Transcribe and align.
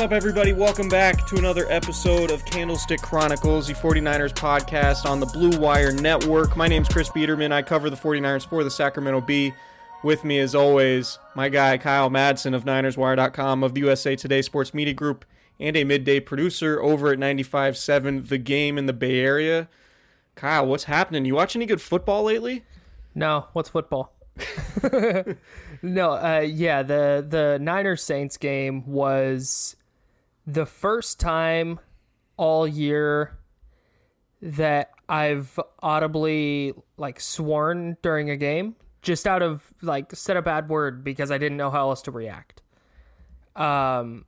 What's 0.00 0.12
up, 0.12 0.16
everybody? 0.16 0.54
Welcome 0.54 0.88
back 0.88 1.26
to 1.26 1.36
another 1.36 1.66
episode 1.68 2.30
of 2.30 2.42
Candlestick 2.46 3.02
Chronicles, 3.02 3.66
the 3.68 3.74
49ers 3.74 4.32
podcast 4.32 5.04
on 5.04 5.20
the 5.20 5.26
Blue 5.26 5.58
Wire 5.58 5.92
Network. 5.92 6.56
My 6.56 6.68
name's 6.68 6.88
Chris 6.88 7.10
Biederman. 7.10 7.52
I 7.52 7.60
cover 7.60 7.90
the 7.90 7.98
49ers 7.98 8.48
for 8.48 8.64
the 8.64 8.70
Sacramento 8.70 9.20
Bee. 9.20 9.52
With 10.02 10.24
me, 10.24 10.38
as 10.38 10.54
always, 10.54 11.18
my 11.34 11.50
guy 11.50 11.76
Kyle 11.76 12.08
Madsen 12.08 12.54
of 12.54 12.64
NinersWire.com, 12.64 13.62
of 13.62 13.74
the 13.74 13.80
USA 13.80 14.16
Today 14.16 14.40
Sports 14.40 14.72
Media 14.72 14.94
Group, 14.94 15.26
and 15.58 15.76
a 15.76 15.84
midday 15.84 16.18
producer 16.18 16.80
over 16.80 17.12
at 17.12 17.18
95.7 17.18 18.28
The 18.28 18.38
Game 18.38 18.78
in 18.78 18.86
the 18.86 18.94
Bay 18.94 19.20
Area. 19.20 19.68
Kyle, 20.34 20.66
what's 20.66 20.84
happening? 20.84 21.26
You 21.26 21.34
watch 21.34 21.54
any 21.54 21.66
good 21.66 21.82
football 21.82 22.22
lately? 22.22 22.64
No, 23.14 23.48
what's 23.52 23.68
football? 23.68 24.14
no, 25.82 26.12
uh, 26.12 26.42
yeah, 26.46 26.82
the 26.82 27.26
the 27.28 27.58
Niners 27.60 28.02
Saints 28.02 28.38
game 28.38 28.86
was 28.86 29.76
the 30.52 30.66
first 30.66 31.20
time 31.20 31.80
all 32.36 32.66
year 32.66 33.38
that 34.42 34.90
I've 35.08 35.58
audibly 35.82 36.72
like 36.96 37.20
sworn 37.20 37.96
during 38.02 38.30
a 38.30 38.36
game, 38.36 38.76
just 39.02 39.26
out 39.26 39.42
of 39.42 39.72
like 39.82 40.14
said 40.14 40.36
a 40.36 40.42
bad 40.42 40.68
word 40.68 41.04
because 41.04 41.30
I 41.30 41.38
didn't 41.38 41.58
know 41.58 41.70
how 41.70 41.90
else 41.90 42.02
to 42.02 42.10
react. 42.10 42.62
Um, 43.56 44.24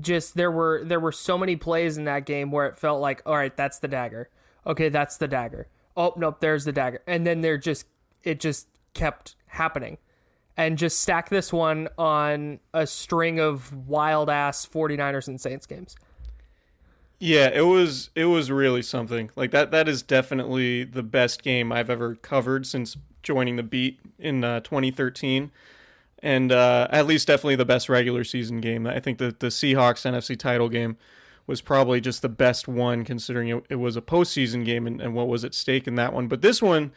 just 0.00 0.34
there 0.34 0.50
were 0.50 0.82
there 0.84 1.00
were 1.00 1.12
so 1.12 1.38
many 1.38 1.56
plays 1.56 1.96
in 1.96 2.04
that 2.04 2.26
game 2.26 2.50
where 2.50 2.66
it 2.66 2.76
felt 2.76 3.00
like, 3.00 3.22
all 3.24 3.36
right, 3.36 3.56
that's 3.56 3.78
the 3.78 3.88
dagger. 3.88 4.28
Okay, 4.66 4.88
that's 4.88 5.16
the 5.16 5.28
dagger. 5.28 5.68
Oh 5.96 6.12
nope, 6.16 6.40
there's 6.40 6.64
the 6.64 6.72
dagger, 6.72 7.02
and 7.06 7.26
then 7.26 7.40
there 7.40 7.58
just 7.58 7.86
it 8.22 8.40
just 8.40 8.68
kept 8.94 9.36
happening 9.46 9.98
and 10.56 10.76
just 10.76 11.00
stack 11.00 11.28
this 11.28 11.52
one 11.52 11.88
on 11.96 12.60
a 12.74 12.86
string 12.86 13.40
of 13.40 13.72
wild 13.88 14.28
ass 14.28 14.66
49ers 14.66 15.28
and 15.28 15.40
Saints 15.40 15.66
games. 15.66 15.96
Yeah, 17.18 17.50
it 17.54 17.62
was 17.62 18.10
it 18.16 18.24
was 18.24 18.50
really 18.50 18.82
something. 18.82 19.30
Like 19.36 19.52
that 19.52 19.70
that 19.70 19.88
is 19.88 20.02
definitely 20.02 20.82
the 20.82 21.04
best 21.04 21.42
game 21.42 21.70
I've 21.70 21.88
ever 21.88 22.16
covered 22.16 22.66
since 22.66 22.96
joining 23.22 23.56
the 23.56 23.62
beat 23.62 24.00
in 24.18 24.42
uh, 24.42 24.60
2013. 24.60 25.52
And 26.24 26.52
uh, 26.52 26.88
at 26.90 27.06
least 27.06 27.28
definitely 27.28 27.56
the 27.56 27.64
best 27.64 27.88
regular 27.88 28.24
season 28.24 28.60
game. 28.60 28.86
I 28.88 28.98
think 28.98 29.18
the 29.18 29.34
the 29.38 29.48
Seahawks 29.48 30.04
NFC 30.04 30.36
title 30.36 30.68
game 30.68 30.96
was 31.46 31.60
probably 31.60 32.00
just 32.00 32.22
the 32.22 32.28
best 32.28 32.66
one 32.66 33.04
considering 33.04 33.48
it, 33.48 33.64
it 33.68 33.76
was 33.76 33.96
a 33.96 34.02
postseason 34.02 34.64
game 34.64 34.86
and, 34.86 35.00
and 35.00 35.14
what 35.14 35.28
was 35.28 35.44
at 35.44 35.54
stake 35.54 35.86
in 35.86 35.94
that 35.96 36.12
one. 36.12 36.26
But 36.26 36.42
this 36.42 36.60
one 36.60 36.92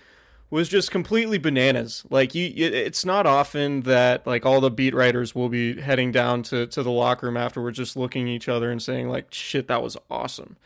was 0.49 0.69
just 0.69 0.91
completely 0.91 1.37
bananas. 1.37 2.05
Like 2.09 2.35
you, 2.35 2.51
it's 2.55 3.05
not 3.05 3.25
often 3.25 3.81
that 3.81 4.25
like 4.25 4.45
all 4.45 4.61
the 4.61 4.71
beat 4.71 4.93
writers 4.93 5.33
will 5.33 5.49
be 5.49 5.81
heading 5.81 6.11
down 6.11 6.43
to 6.43 6.67
to 6.67 6.83
the 6.83 6.91
locker 6.91 7.27
room 7.27 7.37
afterwards, 7.37 7.77
just 7.77 7.97
looking 7.97 8.27
at 8.29 8.33
each 8.33 8.49
other 8.49 8.71
and 8.71 8.81
saying 8.81 9.09
like, 9.09 9.33
"Shit, 9.33 9.67
that 9.67 9.81
was 9.83 9.97
awesome." 10.09 10.57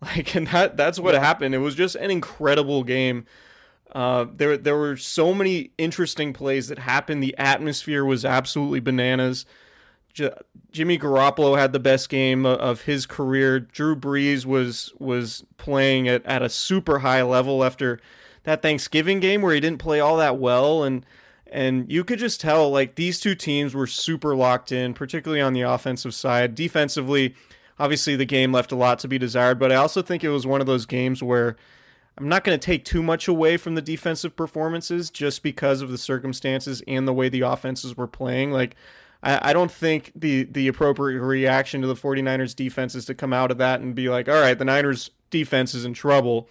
Like, 0.00 0.36
and 0.36 0.46
that 0.48 0.76
that's 0.76 1.00
what 1.00 1.16
happened. 1.16 1.56
It 1.56 1.58
was 1.58 1.74
just 1.74 1.96
an 1.96 2.08
incredible 2.08 2.84
game. 2.84 3.26
Uh, 3.92 4.26
there 4.32 4.56
there 4.56 4.76
were 4.76 4.96
so 4.96 5.34
many 5.34 5.72
interesting 5.76 6.32
plays 6.32 6.68
that 6.68 6.78
happened. 6.78 7.20
The 7.20 7.36
atmosphere 7.36 8.04
was 8.04 8.24
absolutely 8.24 8.78
bananas. 8.78 9.44
J- 10.12 10.30
Jimmy 10.70 11.00
Garoppolo 11.00 11.58
had 11.58 11.72
the 11.72 11.80
best 11.80 12.08
game 12.10 12.46
of 12.46 12.82
his 12.82 13.06
career. 13.06 13.58
Drew 13.58 13.96
Brees 13.96 14.46
was 14.46 14.92
was 15.00 15.44
playing 15.56 16.06
at, 16.06 16.24
at 16.24 16.42
a 16.42 16.48
super 16.48 17.00
high 17.00 17.22
level 17.22 17.64
after 17.64 18.00
that 18.48 18.62
Thanksgiving 18.62 19.20
game 19.20 19.42
where 19.42 19.54
he 19.54 19.60
didn't 19.60 19.78
play 19.78 20.00
all 20.00 20.16
that 20.16 20.38
well 20.38 20.82
and 20.82 21.04
and 21.50 21.90
you 21.90 22.04
could 22.04 22.18
just 22.18 22.40
tell 22.40 22.70
like 22.70 22.94
these 22.96 23.20
two 23.20 23.34
teams 23.34 23.74
were 23.74 23.86
super 23.86 24.36
locked 24.36 24.70
in, 24.70 24.92
particularly 24.92 25.40
on 25.40 25.54
the 25.54 25.62
offensive 25.62 26.14
side. 26.14 26.54
Defensively, 26.54 27.34
obviously 27.78 28.16
the 28.16 28.26
game 28.26 28.52
left 28.52 28.70
a 28.70 28.76
lot 28.76 28.98
to 28.98 29.08
be 29.08 29.18
desired, 29.18 29.58
but 29.58 29.72
I 29.72 29.76
also 29.76 30.02
think 30.02 30.22
it 30.22 30.28
was 30.28 30.46
one 30.46 30.60
of 30.60 30.66
those 30.66 30.84
games 30.84 31.22
where 31.22 31.56
I'm 32.18 32.28
not 32.28 32.44
going 32.44 32.58
to 32.58 32.64
take 32.64 32.84
too 32.84 33.02
much 33.02 33.28
away 33.28 33.56
from 33.56 33.76
the 33.76 33.82
defensive 33.82 34.36
performances 34.36 35.08
just 35.08 35.42
because 35.42 35.80
of 35.80 35.90
the 35.90 35.96
circumstances 35.96 36.82
and 36.86 37.08
the 37.08 37.14
way 37.14 37.28
the 37.28 37.42
offenses 37.42 37.96
were 37.96 38.08
playing. 38.08 38.50
Like 38.50 38.76
I, 39.22 39.52
don't 39.52 39.72
think 39.72 40.12
the 40.14 40.44
the 40.44 40.68
appropriate 40.68 41.20
reaction 41.20 41.80
to 41.80 41.86
the 41.86 41.94
49ers 41.94 42.54
defense 42.54 42.94
is 42.94 43.04
to 43.06 43.14
come 43.14 43.32
out 43.32 43.50
of 43.50 43.58
that 43.58 43.80
and 43.80 43.94
be 43.94 44.08
like, 44.08 44.28
all 44.28 44.40
right, 44.40 44.58
the 44.58 44.64
Niners 44.64 45.10
defense 45.30 45.74
is 45.74 45.84
in 45.84 45.94
trouble. 45.94 46.48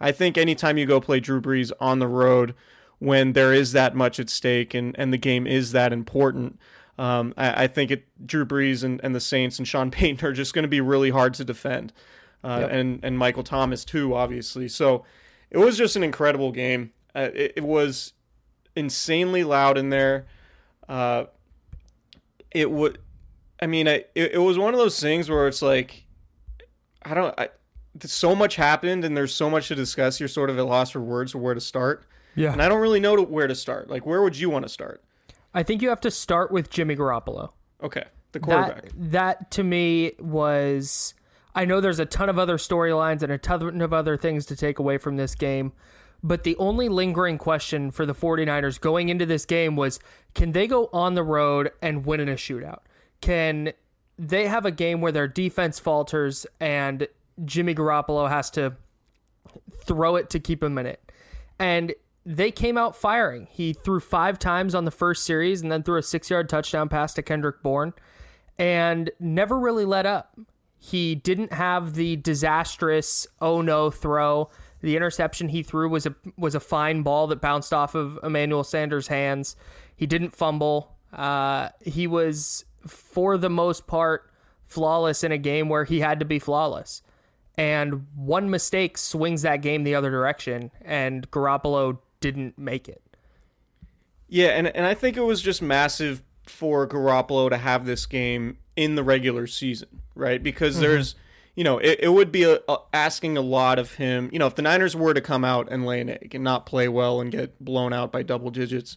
I 0.00 0.12
think 0.12 0.36
anytime 0.36 0.78
you 0.78 0.86
go 0.86 1.00
play 1.00 1.20
Drew 1.20 1.40
Brees 1.40 1.72
on 1.80 1.98
the 1.98 2.08
road 2.08 2.54
when 2.98 3.32
there 3.32 3.52
is 3.52 3.72
that 3.72 3.94
much 3.94 4.18
at 4.18 4.30
stake 4.30 4.74
and, 4.74 4.94
and 4.98 5.12
the 5.12 5.18
game 5.18 5.46
is 5.46 5.72
that 5.72 5.92
important, 5.92 6.58
um, 6.98 7.34
I, 7.36 7.64
I, 7.64 7.66
think 7.66 7.90
it, 7.90 8.06
Drew 8.26 8.46
Brees 8.46 8.82
and, 8.82 9.00
and 9.02 9.14
the 9.14 9.20
Saints 9.20 9.58
and 9.58 9.68
Sean 9.68 9.90
Payton 9.92 10.26
are 10.26 10.32
just 10.32 10.54
going 10.54 10.64
to 10.64 10.68
be 10.68 10.80
really 10.80 11.10
hard 11.10 11.34
to 11.34 11.44
defend. 11.44 11.92
Uh, 12.44 12.58
yep. 12.60 12.70
and, 12.70 13.00
and 13.02 13.18
Michael 13.18 13.42
Thomas, 13.42 13.84
too, 13.84 14.14
obviously. 14.14 14.68
So 14.68 15.04
it 15.50 15.58
was 15.58 15.76
just 15.76 15.96
an 15.96 16.04
incredible 16.04 16.52
game. 16.52 16.92
Uh, 17.14 17.30
it, 17.34 17.54
it 17.56 17.64
was 17.64 18.12
insanely 18.76 19.42
loud 19.42 19.78
in 19.78 19.90
there. 19.90 20.26
Uh, 20.88 21.24
it 22.52 22.70
would, 22.70 22.98
I 23.60 23.66
mean, 23.66 23.88
I, 23.88 24.04
it, 24.14 24.32
it 24.34 24.38
was 24.38 24.58
one 24.58 24.74
of 24.74 24.78
those 24.78 25.00
things 25.00 25.28
where 25.28 25.48
it's 25.48 25.62
like, 25.62 26.04
I 27.02 27.14
don't, 27.14 27.34
I, 27.38 27.48
so 28.04 28.34
much 28.34 28.56
happened 28.56 29.04
and 29.04 29.16
there's 29.16 29.34
so 29.34 29.48
much 29.50 29.68
to 29.68 29.74
discuss. 29.74 30.20
You're 30.20 30.28
sort 30.28 30.50
of 30.50 30.58
at 30.58 30.66
loss 30.66 30.90
for 30.90 31.00
words 31.00 31.32
for 31.32 31.38
where 31.38 31.54
to 31.54 31.60
start. 31.60 32.06
Yeah. 32.34 32.52
And 32.52 32.62
I 32.62 32.68
don't 32.68 32.80
really 32.80 33.00
know 33.00 33.16
to, 33.16 33.22
where 33.22 33.46
to 33.46 33.54
start. 33.54 33.88
Like, 33.88 34.06
where 34.06 34.22
would 34.22 34.38
you 34.38 34.50
want 34.50 34.64
to 34.64 34.68
start? 34.68 35.02
I 35.54 35.62
think 35.62 35.80
you 35.82 35.88
have 35.88 36.00
to 36.02 36.10
start 36.10 36.50
with 36.50 36.70
Jimmy 36.70 36.94
Garoppolo. 36.96 37.50
Okay. 37.82 38.04
The 38.32 38.40
quarterback. 38.40 38.84
That, 38.84 39.10
that 39.10 39.50
to 39.52 39.62
me 39.62 40.12
was. 40.18 41.14
I 41.54 41.64
know 41.64 41.80
there's 41.80 41.98
a 41.98 42.04
ton 42.04 42.28
of 42.28 42.38
other 42.38 42.58
storylines 42.58 43.22
and 43.22 43.32
a 43.32 43.38
ton 43.38 43.80
of 43.80 43.92
other 43.94 44.18
things 44.18 44.44
to 44.46 44.56
take 44.56 44.78
away 44.78 44.98
from 44.98 45.16
this 45.16 45.34
game, 45.34 45.72
but 46.22 46.44
the 46.44 46.54
only 46.58 46.90
lingering 46.90 47.38
question 47.38 47.90
for 47.90 48.04
the 48.04 48.14
49ers 48.14 48.78
going 48.78 49.08
into 49.08 49.24
this 49.24 49.46
game 49.46 49.74
was 49.74 49.98
can 50.34 50.52
they 50.52 50.66
go 50.66 50.90
on 50.92 51.14
the 51.14 51.22
road 51.22 51.72
and 51.80 52.04
win 52.04 52.20
in 52.20 52.28
a 52.28 52.34
shootout? 52.34 52.80
Can 53.22 53.72
they 54.18 54.48
have 54.48 54.66
a 54.66 54.70
game 54.70 55.00
where 55.00 55.12
their 55.12 55.28
defense 55.28 55.78
falters 55.78 56.46
and 56.60 57.08
Jimmy 57.44 57.74
Garoppolo 57.74 58.28
has 58.28 58.50
to 58.50 58.74
throw 59.84 60.16
it 60.16 60.30
to 60.30 60.40
keep 60.40 60.62
him 60.62 60.78
in 60.78 60.86
it? 60.86 61.00
And 61.58 61.94
they 62.24 62.50
came 62.50 62.76
out 62.76 62.96
firing. 62.96 63.46
He 63.50 63.72
threw 63.72 64.00
five 64.00 64.38
times 64.38 64.74
on 64.74 64.84
the 64.84 64.90
first 64.90 65.24
series 65.24 65.62
and 65.62 65.70
then 65.70 65.82
threw 65.82 65.98
a 65.98 66.02
six 66.02 66.28
yard 66.28 66.48
touchdown 66.48 66.88
pass 66.88 67.14
to 67.14 67.22
Kendrick 67.22 67.62
Bourne 67.62 67.94
and 68.58 69.10
never 69.20 69.58
really 69.58 69.84
let 69.84 70.06
up. 70.06 70.38
He 70.78 71.14
didn't 71.14 71.52
have 71.52 71.94
the 71.94 72.16
disastrous 72.16 73.26
oh 73.40 73.60
no 73.60 73.90
throw. 73.90 74.50
The 74.80 74.96
interception 74.96 75.48
he 75.48 75.62
threw 75.62 75.88
was 75.88 76.06
a 76.06 76.14
was 76.36 76.54
a 76.54 76.60
fine 76.60 77.02
ball 77.02 77.26
that 77.28 77.40
bounced 77.40 77.72
off 77.72 77.94
of 77.94 78.18
Emmanuel 78.22 78.64
Sanders' 78.64 79.08
hands. 79.08 79.56
He 79.94 80.06
didn't 80.06 80.30
fumble. 80.30 80.96
Uh, 81.12 81.70
he 81.80 82.06
was 82.06 82.64
for 82.86 83.38
the 83.38 83.48
most 83.48 83.86
part 83.86 84.30
flawless 84.66 85.24
in 85.24 85.32
a 85.32 85.38
game 85.38 85.68
where 85.68 85.84
he 85.84 86.00
had 86.00 86.18
to 86.20 86.26
be 86.26 86.38
flawless. 86.38 87.02
And 87.58 88.06
one 88.14 88.50
mistake 88.50 88.98
swings 88.98 89.42
that 89.42 89.62
game 89.62 89.84
the 89.84 89.94
other 89.94 90.10
direction, 90.10 90.70
and 90.82 91.30
Garoppolo 91.30 91.98
didn't 92.20 92.58
make 92.58 92.88
it. 92.88 93.02
Yeah, 94.28 94.48
and 94.48 94.66
and 94.68 94.84
I 94.84 94.94
think 94.94 95.16
it 95.16 95.22
was 95.22 95.40
just 95.40 95.62
massive 95.62 96.22
for 96.44 96.86
Garoppolo 96.86 97.48
to 97.50 97.56
have 97.56 97.86
this 97.86 98.06
game 98.06 98.58
in 98.76 98.94
the 98.94 99.02
regular 99.02 99.46
season, 99.46 100.02
right? 100.14 100.42
Because 100.42 100.74
mm-hmm. 100.74 100.82
there's, 100.82 101.14
you 101.54 101.64
know, 101.64 101.78
it, 101.78 102.00
it 102.02 102.08
would 102.08 102.30
be 102.30 102.44
a, 102.44 102.60
a, 102.68 102.76
asking 102.92 103.36
a 103.36 103.40
lot 103.40 103.78
of 103.78 103.94
him. 103.94 104.28
You 104.32 104.38
know, 104.38 104.46
if 104.46 104.54
the 104.54 104.62
Niners 104.62 104.94
were 104.94 105.14
to 105.14 105.20
come 105.20 105.44
out 105.44 105.68
and 105.70 105.86
lay 105.86 106.00
an 106.00 106.10
egg 106.10 106.34
and 106.34 106.44
not 106.44 106.66
play 106.66 106.88
well 106.88 107.20
and 107.20 107.30
get 107.30 107.62
blown 107.64 107.92
out 107.92 108.12
by 108.12 108.22
double 108.22 108.50
digits 108.50 108.96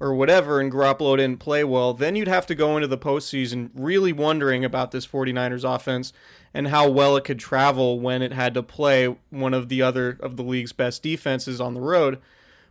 or 0.00 0.14
whatever, 0.14 0.58
and 0.58 0.72
Garoppolo 0.72 1.18
didn't 1.18 1.40
play 1.40 1.62
well, 1.62 1.92
then 1.92 2.16
you'd 2.16 2.26
have 2.26 2.46
to 2.46 2.54
go 2.54 2.76
into 2.76 2.88
the 2.88 2.98
postseason 2.98 3.70
really 3.74 4.12
wondering 4.12 4.64
about 4.64 4.90
this 4.90 5.06
49ers 5.06 5.62
offense 5.62 6.14
and 6.54 6.68
how 6.68 6.88
well 6.88 7.16
it 7.16 7.24
could 7.24 7.38
travel 7.38 8.00
when 8.00 8.22
it 8.22 8.32
had 8.32 8.54
to 8.54 8.62
play 8.62 9.14
one 9.28 9.52
of 9.52 9.68
the 9.68 9.82
other 9.82 10.18
of 10.20 10.36
the 10.36 10.42
league's 10.42 10.72
best 10.72 11.02
defenses 11.02 11.60
on 11.60 11.74
the 11.74 11.80
road. 11.80 12.18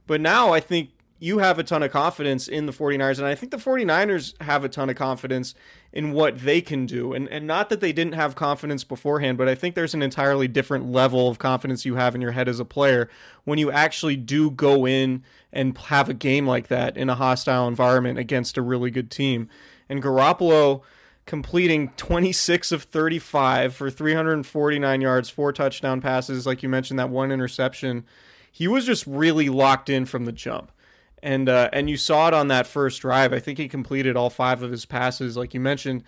But 0.08 0.22
now 0.22 0.52
I 0.52 0.60
think 0.60 0.90
you 1.20 1.40
have 1.40 1.60
a 1.60 1.64
ton 1.64 1.84
of 1.84 1.92
confidence 1.92 2.48
in 2.48 2.66
the 2.66 2.72
49ers 2.72 3.18
and 3.18 3.28
I 3.28 3.36
think 3.36 3.52
the 3.52 3.58
49ers 3.58 4.42
have 4.42 4.64
a 4.64 4.70
ton 4.70 4.90
of 4.90 4.96
confidence 4.96 5.54
in 5.92 6.14
what 6.14 6.40
they 6.40 6.62
can 6.62 6.86
do. 6.86 7.14
And 7.14 7.28
and 7.30 7.46
not 7.46 7.70
that 7.70 7.82
they 7.82 7.92
didn't 7.92 8.14
have 8.14 8.36
confidence 8.36 8.84
beforehand 8.84 9.38
but 9.38 9.48
I 9.48 9.56
think 9.56 9.76
there's 9.76 9.94
an 9.94 10.02
entirely 10.02 10.48
different 10.48 10.92
level 10.92 11.28
of 11.28 11.38
confidence 11.38 11.86
you 11.86 11.96
have 11.96 12.16
in 12.16 12.22
your 12.22 12.32
head 12.32 12.48
as 12.48 12.60
a 12.60 12.66
player 12.66 13.10
when 13.44 13.60
you 13.60 13.70
actually 13.70 14.16
do 14.16 14.50
go 14.50 14.88
in 14.88 15.24
and 15.52 15.78
have 15.78 16.10
a 16.10 16.14
game 16.14 16.48
like 16.48 16.68
that 16.70 16.96
in 16.96 17.10
a 17.10 17.16
hostile 17.16 17.68
environment 17.68 18.18
against 18.18 18.58
a 18.58 18.62
really 18.62 18.90
good 18.90 19.12
team. 19.12 19.50
And 19.90 20.02
Garoppolo 20.02 20.84
completing 21.26 21.90
26 21.90 22.72
of 22.72 22.84
35 22.84 23.76
for 23.76 23.92
349 23.92 25.02
yards 25.02 25.30
four 25.30 25.54
touchdown 25.54 26.02
passes 26.02 26.48
like 26.48 26.64
you 26.64 26.70
mentioned 26.70 26.98
that 26.98 27.10
one 27.10 27.32
interception. 27.32 28.06
He 28.52 28.68
was 28.68 28.86
just 28.86 29.06
really 29.06 29.50
locked 29.50 29.90
in 29.90 30.06
from 30.06 30.26
the 30.26 30.32
jump 30.32 30.72
and 31.22 31.50
uh, 31.50 31.70
and 31.74 31.90
you 31.90 31.98
saw 31.98 32.28
it 32.28 32.34
on 32.34 32.48
that 32.50 32.68
first 32.68 33.02
drive. 33.02 33.34
I 33.34 33.40
think 33.40 33.58
he 33.58 33.68
completed 33.68 34.16
all 34.16 34.30
five 34.30 34.64
of 34.64 34.72
his 34.72 34.86
passes, 34.86 35.38
like 35.38 35.54
you 35.54 35.60
mentioned, 35.60 36.04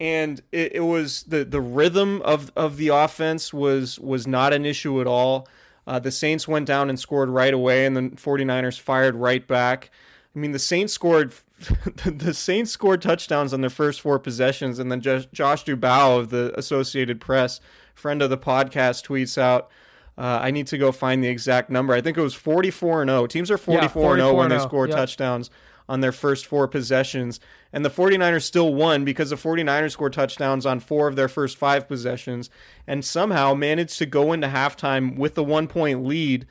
and 0.00 0.40
it, 0.52 0.76
it 0.76 0.80
was 0.80 1.24
the 1.24 1.44
the 1.44 1.60
rhythm 1.60 2.22
of 2.22 2.52
of 2.56 2.76
the 2.76 2.88
offense 2.88 3.52
was 3.52 3.98
was 3.98 4.26
not 4.26 4.52
an 4.52 4.64
issue 4.64 5.00
at 5.00 5.06
all. 5.06 5.48
Uh, 5.86 5.98
the 5.98 6.10
Saints 6.10 6.46
went 6.46 6.66
down 6.66 6.90
and 6.90 7.00
scored 7.00 7.30
right 7.30 7.54
away, 7.54 7.86
and 7.86 7.96
the 7.96 8.02
49ers 8.02 8.78
fired 8.78 9.14
right 9.14 9.46
back. 9.46 9.90
I 10.36 10.38
mean, 10.38 10.52
the 10.52 10.58
Saints 10.58 10.92
scored 10.92 11.32
the 12.04 12.34
Saints 12.34 12.70
scored 12.70 13.02
touchdowns 13.02 13.52
on 13.52 13.62
their 13.62 13.70
first 13.70 14.00
four 14.00 14.18
possessions, 14.18 14.78
and 14.78 14.92
then 14.92 15.00
Josh 15.00 15.64
Dubow 15.64 16.18
of 16.18 16.30
the 16.30 16.52
Associated 16.58 17.20
Press, 17.20 17.60
friend 17.94 18.22
of 18.22 18.30
the 18.30 18.38
podcast, 18.38 19.06
tweets 19.06 19.38
out 19.38 19.70
uh, 20.18 20.40
I 20.42 20.50
need 20.50 20.66
to 20.66 20.78
go 20.78 20.90
find 20.90 21.22
the 21.22 21.28
exact 21.28 21.70
number. 21.70 21.94
I 21.94 22.00
think 22.00 22.18
it 22.18 22.22
was 22.22 22.34
44 22.34 23.02
and 23.02 23.08
0. 23.08 23.28
Teams 23.28 23.52
are 23.52 23.56
44 23.56 24.14
and 24.14 24.20
0 24.20 24.34
when 24.34 24.48
they 24.48 24.58
score 24.58 24.88
yep. 24.88 24.96
touchdowns 24.96 25.48
on 25.88 26.00
their 26.00 26.10
first 26.10 26.44
four 26.44 26.66
possessions. 26.66 27.38
And 27.72 27.84
the 27.84 27.90
49ers 27.90 28.42
still 28.42 28.74
won 28.74 29.04
because 29.04 29.30
the 29.30 29.36
49ers 29.36 29.92
scored 29.92 30.12
touchdowns 30.12 30.66
on 30.66 30.80
four 30.80 31.06
of 31.06 31.14
their 31.14 31.28
first 31.28 31.56
five 31.56 31.86
possessions 31.86 32.50
and 32.86 33.04
somehow 33.04 33.54
managed 33.54 33.96
to 33.98 34.06
go 34.06 34.32
into 34.32 34.48
halftime 34.48 35.16
with 35.16 35.34
the 35.34 35.44
one 35.44 35.68
point 35.68 36.04
lead 36.04 36.46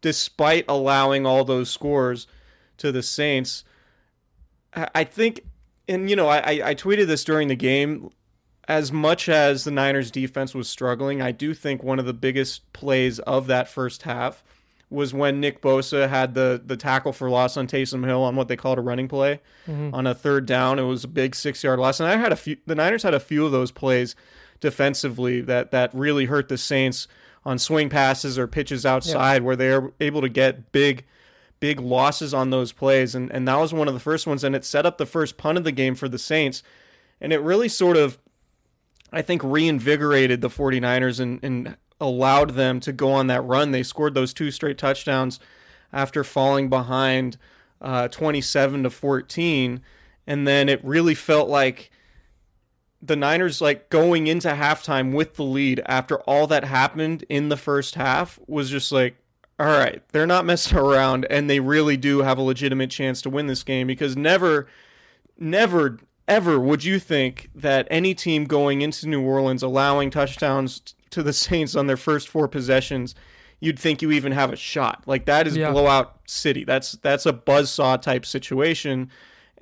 despite 0.00 0.64
allowing 0.68 1.26
all 1.26 1.44
those 1.44 1.70
scores 1.70 2.26
to 2.78 2.90
the 2.90 3.02
Saints. 3.04 3.62
I 4.74 5.04
think, 5.04 5.42
and 5.88 6.10
you 6.10 6.16
know, 6.16 6.28
I, 6.28 6.70
I 6.70 6.74
tweeted 6.74 7.06
this 7.06 7.22
during 7.22 7.48
the 7.48 7.56
game 7.56 8.10
as 8.70 8.92
much 8.92 9.28
as 9.28 9.64
the 9.64 9.72
Niners 9.72 10.12
defense 10.12 10.54
was 10.54 10.68
struggling, 10.68 11.20
I 11.20 11.32
do 11.32 11.54
think 11.54 11.82
one 11.82 11.98
of 11.98 12.06
the 12.06 12.14
biggest 12.14 12.72
plays 12.72 13.18
of 13.18 13.48
that 13.48 13.68
first 13.68 14.02
half 14.02 14.44
was 14.88 15.12
when 15.12 15.40
Nick 15.40 15.60
Bosa 15.60 16.08
had 16.08 16.34
the 16.34 16.62
the 16.64 16.76
tackle 16.76 17.12
for 17.12 17.28
loss 17.28 17.56
on 17.56 17.66
Taysom 17.66 18.06
Hill 18.06 18.22
on 18.22 18.36
what 18.36 18.46
they 18.46 18.54
called 18.54 18.78
a 18.78 18.80
running 18.80 19.08
play 19.08 19.40
mm-hmm. 19.66 19.92
on 19.92 20.06
a 20.06 20.14
third 20.14 20.46
down. 20.46 20.78
It 20.78 20.84
was 20.84 21.02
a 21.02 21.08
big 21.08 21.34
six 21.34 21.64
yard 21.64 21.80
loss, 21.80 21.98
and 21.98 22.08
I 22.08 22.16
had 22.16 22.30
a 22.30 22.36
few. 22.36 22.58
The 22.64 22.76
Niners 22.76 23.02
had 23.02 23.12
a 23.12 23.18
few 23.18 23.44
of 23.44 23.50
those 23.50 23.72
plays 23.72 24.14
defensively 24.60 25.40
that 25.40 25.72
that 25.72 25.92
really 25.92 26.26
hurt 26.26 26.48
the 26.48 26.58
Saints 26.58 27.08
on 27.44 27.58
swing 27.58 27.88
passes 27.88 28.38
or 28.38 28.46
pitches 28.46 28.86
outside 28.86 29.42
yeah. 29.42 29.46
where 29.46 29.56
they 29.56 29.72
are 29.72 29.92
able 29.98 30.20
to 30.20 30.28
get 30.28 30.70
big 30.70 31.04
big 31.58 31.80
losses 31.80 32.32
on 32.32 32.50
those 32.50 32.70
plays 32.70 33.16
and 33.16 33.32
and 33.32 33.48
that 33.48 33.58
was 33.58 33.74
one 33.74 33.88
of 33.88 33.94
the 33.94 34.00
first 34.00 34.26
ones 34.26 34.44
and 34.44 34.54
it 34.54 34.64
set 34.64 34.86
up 34.86 34.96
the 34.96 35.06
first 35.06 35.36
punt 35.36 35.58
of 35.58 35.64
the 35.64 35.72
game 35.72 35.94
for 35.94 36.08
the 36.08 36.18
Saints 36.18 36.62
and 37.20 37.32
it 37.32 37.40
really 37.40 37.68
sort 37.68 37.96
of 37.96 38.18
I 39.12 39.22
think 39.22 39.42
reinvigorated 39.42 40.40
the 40.40 40.48
49ers 40.48 41.20
and, 41.20 41.40
and 41.42 41.76
allowed 42.00 42.50
them 42.50 42.80
to 42.80 42.92
go 42.92 43.12
on 43.12 43.26
that 43.26 43.42
run. 43.42 43.72
They 43.72 43.82
scored 43.82 44.14
those 44.14 44.32
two 44.32 44.50
straight 44.50 44.78
touchdowns 44.78 45.40
after 45.92 46.24
falling 46.24 46.68
behind 46.68 47.36
uh, 47.80 48.08
27 48.08 48.82
to 48.84 48.90
14 48.90 49.80
and 50.26 50.46
then 50.46 50.68
it 50.68 50.84
really 50.84 51.14
felt 51.14 51.48
like 51.48 51.90
the 53.02 53.16
Niners 53.16 53.60
like 53.60 53.88
going 53.88 54.26
into 54.26 54.48
halftime 54.48 55.12
with 55.12 55.34
the 55.34 55.42
lead 55.42 55.82
after 55.86 56.20
all 56.20 56.46
that 56.46 56.64
happened 56.64 57.24
in 57.28 57.48
the 57.48 57.56
first 57.56 57.94
half 57.94 58.38
was 58.46 58.70
just 58.70 58.92
like 58.92 59.16
all 59.58 59.66
right, 59.66 60.02
they're 60.12 60.26
not 60.26 60.46
messing 60.46 60.78
around 60.78 61.26
and 61.28 61.50
they 61.50 61.60
really 61.60 61.98
do 61.98 62.20
have 62.20 62.38
a 62.38 62.42
legitimate 62.42 62.90
chance 62.90 63.20
to 63.20 63.28
win 63.28 63.46
this 63.46 63.62
game 63.62 63.86
because 63.86 64.16
never 64.16 64.66
never 65.38 65.98
ever 66.30 66.60
would 66.60 66.84
you 66.84 66.98
think 66.98 67.50
that 67.54 67.86
any 67.90 68.14
team 68.14 68.44
going 68.44 68.80
into 68.80 69.08
New 69.08 69.20
Orleans 69.20 69.62
allowing 69.62 70.10
touchdowns 70.10 70.80
to 71.10 71.22
the 71.22 71.32
Saints 71.34 71.74
on 71.74 71.88
their 71.88 71.96
first 71.96 72.28
four 72.28 72.48
possessions, 72.48 73.14
you'd 73.58 73.78
think 73.78 74.00
you 74.00 74.12
even 74.12 74.32
have 74.32 74.52
a 74.52 74.56
shot. 74.56 75.02
Like 75.06 75.26
that 75.26 75.46
is 75.46 75.56
yeah. 75.56 75.72
blowout 75.72 76.16
city. 76.26 76.64
That's 76.64 76.92
that's 76.92 77.26
a 77.26 77.32
buzzsaw 77.32 78.00
type 78.00 78.24
situation. 78.24 79.10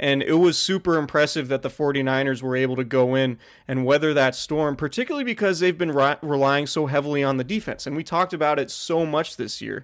And 0.01 0.23
it 0.23 0.35
was 0.35 0.57
super 0.57 0.97
impressive 0.97 1.49
that 1.49 1.63
the 1.63 1.71
49ers 1.71 2.41
were 2.41 2.55
able 2.55 2.77
to 2.77 2.85
go 2.85 3.17
in 3.17 3.37
and 3.67 3.85
weather 3.85 4.15
that 4.15 4.37
storm, 4.37 4.77
particularly 4.77 5.25
because 5.25 5.59
they've 5.59 5.77
been 5.77 5.91
re- 5.91 6.19
relying 6.23 6.69
so 6.69 6.87
heavily 6.87 7.25
on 7.25 7.37
the 7.37 7.43
defense. 7.43 7.85
And 7.85 7.97
we 7.97 8.05
talked 8.05 8.33
about 8.33 8.61
it 8.61 8.71
so 8.71 9.05
much 9.05 9.37
this 9.37 9.61
year 9.61 9.83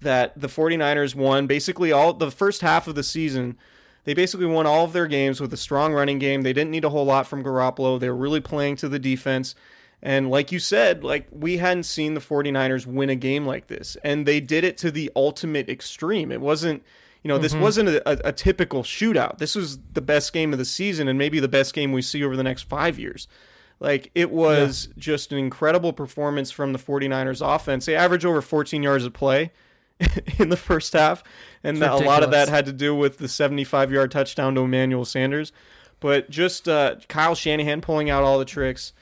that 0.00 0.40
the 0.40 0.46
49ers 0.46 1.14
won 1.14 1.46
basically 1.46 1.92
all 1.92 2.14
the 2.14 2.30
first 2.30 2.62
half 2.62 2.88
of 2.88 2.94
the 2.94 3.02
season 3.02 3.58
they 4.04 4.14
basically 4.14 4.46
won 4.46 4.66
all 4.66 4.84
of 4.84 4.92
their 4.92 5.06
games 5.06 5.40
with 5.40 5.52
a 5.52 5.56
strong 5.56 5.92
running 5.92 6.18
game. 6.18 6.42
They 6.42 6.52
didn't 6.52 6.70
need 6.70 6.84
a 6.84 6.90
whole 6.90 7.04
lot 7.04 7.26
from 7.26 7.44
Garoppolo. 7.44 8.00
They 8.00 8.08
were 8.08 8.16
really 8.16 8.40
playing 8.40 8.76
to 8.76 8.88
the 8.88 8.98
defense. 8.98 9.54
And 10.02 10.30
like 10.30 10.50
you 10.50 10.58
said, 10.58 11.04
like 11.04 11.26
we 11.30 11.58
hadn't 11.58 11.82
seen 11.84 12.14
the 12.14 12.20
49ers 12.20 12.86
win 12.86 13.10
a 13.10 13.14
game 13.14 13.46
like 13.46 13.66
this. 13.66 13.96
And 14.02 14.24
they 14.24 14.40
did 14.40 14.64
it 14.64 14.78
to 14.78 14.90
the 14.90 15.10
ultimate 15.14 15.68
extreme. 15.68 16.32
It 16.32 16.40
wasn't, 16.40 16.82
you 17.22 17.28
know, 17.28 17.36
this 17.36 17.52
mm-hmm. 17.52 17.62
wasn't 17.62 17.88
a, 17.90 18.08
a, 18.08 18.30
a, 18.30 18.32
typical 18.32 18.82
shootout. 18.82 19.36
This 19.38 19.54
was 19.54 19.78
the 19.92 20.00
best 20.00 20.32
game 20.32 20.54
of 20.54 20.58
the 20.58 20.64
season 20.64 21.06
and 21.06 21.18
maybe 21.18 21.38
the 21.38 21.48
best 21.48 21.74
game 21.74 21.92
we 21.92 22.00
see 22.00 22.24
over 22.24 22.36
the 22.36 22.42
next 22.42 22.62
five 22.62 22.98
years. 22.98 23.28
Like 23.78 24.10
it 24.14 24.30
was 24.30 24.88
yeah. 24.88 24.94
just 24.96 25.32
an 25.32 25.38
incredible 25.38 25.92
performance 25.92 26.50
from 26.50 26.72
the 26.72 26.78
49ers 26.78 27.46
offense. 27.46 27.84
They 27.84 27.94
average 27.94 28.24
over 28.24 28.40
14 28.40 28.82
yards 28.82 29.04
of 29.04 29.12
play 29.12 29.52
in 30.38 30.48
the 30.48 30.56
first 30.56 30.92
half, 30.92 31.22
and 31.62 31.82
a 31.82 31.96
lot 31.96 32.22
of 32.22 32.30
that 32.30 32.48
had 32.48 32.66
to 32.66 32.72
do 32.72 32.94
with 32.94 33.18
the 33.18 33.28
75 33.28 33.92
yard 33.92 34.10
touchdown 34.10 34.54
to 34.54 34.62
Emmanuel 34.62 35.04
Sanders. 35.04 35.52
But 36.00 36.30
just 36.30 36.68
uh, 36.68 36.96
Kyle 37.08 37.34
Shanahan 37.34 37.80
pulling 37.82 38.08
out 38.08 38.24
all 38.24 38.38
the 38.38 38.44
tricks. 38.44 38.92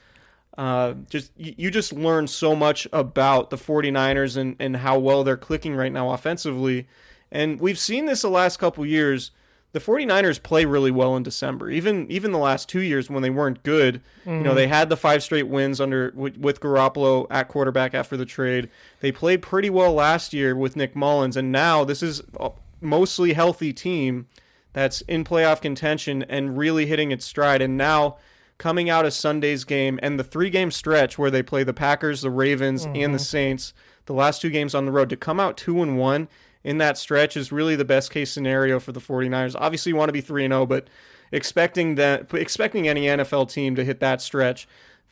Uh, 0.57 0.95
just 1.09 1.31
you, 1.37 1.55
you 1.57 1.71
just 1.71 1.93
learn 1.93 2.26
so 2.26 2.57
much 2.57 2.88
about 2.93 3.50
the 3.50 3.57
49ers 3.57 4.37
and, 4.37 4.57
and 4.59 4.78
how 4.78 4.99
well 4.99 5.23
they're 5.23 5.37
clicking 5.37 5.76
right 5.76 5.93
now 5.93 6.11
offensively. 6.11 6.88
And 7.31 7.61
we've 7.61 7.78
seen 7.78 8.07
this 8.07 8.23
the 8.23 8.31
last 8.31 8.59
couple 8.59 8.85
years. 8.85 9.31
The 9.72 9.80
49ers 9.80 10.42
play 10.42 10.64
really 10.64 10.90
well 10.90 11.14
in 11.14 11.22
December. 11.22 11.70
Even 11.70 12.10
even 12.10 12.32
the 12.32 12.38
last 12.38 12.68
2 12.68 12.80
years 12.80 13.10
when 13.10 13.22
they 13.22 13.30
weren't 13.30 13.62
good, 13.62 14.00
you 14.25 14.32
know, 14.32 14.50
mm-hmm. 14.50 14.56
they 14.56 14.66
had 14.66 14.88
the 14.88 14.96
five 14.96 15.22
straight 15.22 15.48
wins 15.48 15.80
under 15.80 16.12
with, 16.14 16.38
with 16.38 16.60
Garoppolo 16.60 17.26
at 17.30 17.48
quarterback 17.48 17.94
after 17.94 18.16
the 18.16 18.25
trade. 18.25 18.70
They 19.00 19.12
played 19.12 19.42
pretty 19.42 19.70
well 19.70 19.92
last 19.92 20.32
year 20.32 20.56
with 20.56 20.75
Nick 20.75 20.94
Mullens 20.94 21.37
and 21.37 21.52
now 21.52 21.84
this 21.84 22.02
is 22.02 22.22
a 22.40 22.50
mostly 22.80 23.34
healthy 23.34 23.72
team 23.72 24.26
that's 24.72 25.00
in 25.02 25.25
playoff 25.25 25.60
contention 25.60 26.22
and 26.25 26.56
really 26.56 26.87
hitting 26.87 27.10
its 27.10 27.25
stride 27.25 27.60
and 27.60 27.76
now 27.76 28.16
coming 28.58 28.90
out 28.90 29.06
of 29.06 29.12
Sunday's 29.12 29.64
game 29.64 29.98
and 30.02 30.18
the 30.18 30.25
three 30.25 30.50
game 30.50 30.70
stretch 30.70 31.16
where 31.18 31.30
they 31.30 31.42
play 31.42 31.62
the 31.62 31.72
Packers, 31.72 32.22
the 32.22 32.30
Ravens, 32.30 32.84
and 32.84 32.94
the 32.94 33.00
mm-hmm. 33.00 33.16
Saints, 33.18 33.72
the 34.06 34.12
last 34.12 34.42
two 34.42 34.50
games 34.50 34.75
on 34.75 34.84
the 34.84 34.92
road 34.92 35.08
to 35.10 35.16
come 35.16 35.40
out 35.40 35.56
2 35.56 35.82
and 35.82 35.98
1 35.98 36.28
in 36.68 36.76
that 36.78 36.98
stretch 36.98 37.34
is 37.37 37.50
really 37.50 37.76
the 37.76 37.84
best 37.84 38.10
case 38.10 38.30
scenario 38.30 38.78
for 38.78 38.92
the 38.92 39.00
49ers. 39.00 39.56
Obviously 39.58 39.90
you 39.90 39.96
want 39.96 40.10
to 40.10 40.12
be 40.12 40.20
3 40.20 40.44
and 40.44 40.52
0, 40.52 40.66
but 40.66 40.88
expecting 41.32 41.94
that 41.94 42.32
expecting 42.34 42.87
any 42.87 43.02
NFL 43.06 43.50
team 43.50 43.75
to 43.76 43.84
hit 43.84 44.00
that 44.00 44.20
stretch 44.20 44.68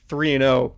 3 0.09 0.35
and 0.35 0.43
0 0.43 0.75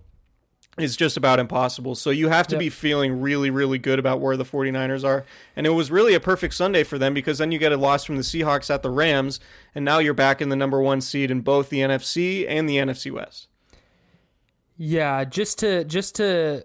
is 0.78 0.96
just 0.96 1.16
about 1.16 1.40
impossible. 1.40 1.96
So 1.96 2.10
you 2.10 2.28
have 2.28 2.46
to 2.46 2.54
Yep. 2.54 2.60
be 2.60 2.68
feeling 2.70 3.20
really, 3.20 3.50
really 3.50 3.78
good 3.78 3.98
about 3.98 4.20
where 4.20 4.36
the 4.36 4.44
49ers 4.44 5.04
are. 5.04 5.24
And 5.56 5.66
it 5.66 5.70
was 5.70 5.90
really 5.90 6.14
a 6.14 6.20
perfect 6.20 6.54
Sunday 6.54 6.84
for 6.84 6.96
them 6.98 7.12
because 7.12 7.38
then 7.38 7.50
you 7.50 7.58
get 7.58 7.72
a 7.72 7.76
loss 7.76 8.04
from 8.04 8.14
the 8.16 8.22
Seahawks 8.22 8.72
at 8.72 8.82
the 8.84 8.90
Rams, 8.90 9.40
and 9.74 9.84
now 9.84 9.98
you're 9.98 10.14
back 10.14 10.40
in 10.40 10.50
the 10.50 10.54
number 10.54 10.80
one 10.80 11.00
seed 11.00 11.32
in 11.32 11.40
both 11.40 11.68
the 11.70 11.80
NFC 11.80 12.46
and 12.48 12.68
the 12.68 12.76
NFC 12.76 13.10
West. 13.10 13.48
Yeah, 14.76 15.24
just 15.24 15.58
to 15.58 15.82
just 15.82 16.14
to 16.16 16.64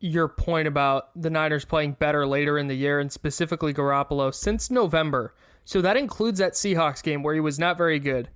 your 0.00 0.28
point 0.28 0.68
about 0.68 1.10
the 1.20 1.30
Niners 1.30 1.64
playing 1.64 1.92
better 1.92 2.26
later 2.26 2.58
in 2.58 2.68
the 2.68 2.74
year 2.74 3.00
and 3.00 3.10
specifically 3.10 3.74
Garoppolo 3.74 4.32
since 4.32 4.70
November. 4.70 5.34
So 5.64 5.80
that 5.82 5.96
includes 5.96 6.38
that 6.38 6.52
Seahawks 6.52 7.02
game 7.02 7.22
where 7.22 7.34
he 7.34 7.40
was 7.40 7.58
not 7.58 7.76
very 7.76 7.98
good. 7.98 8.28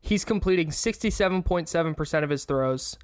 He's 0.00 0.24
completing 0.24 0.68
67.7% 0.68 2.22
of 2.24 2.30
his 2.30 2.44
throws. 2.44 2.96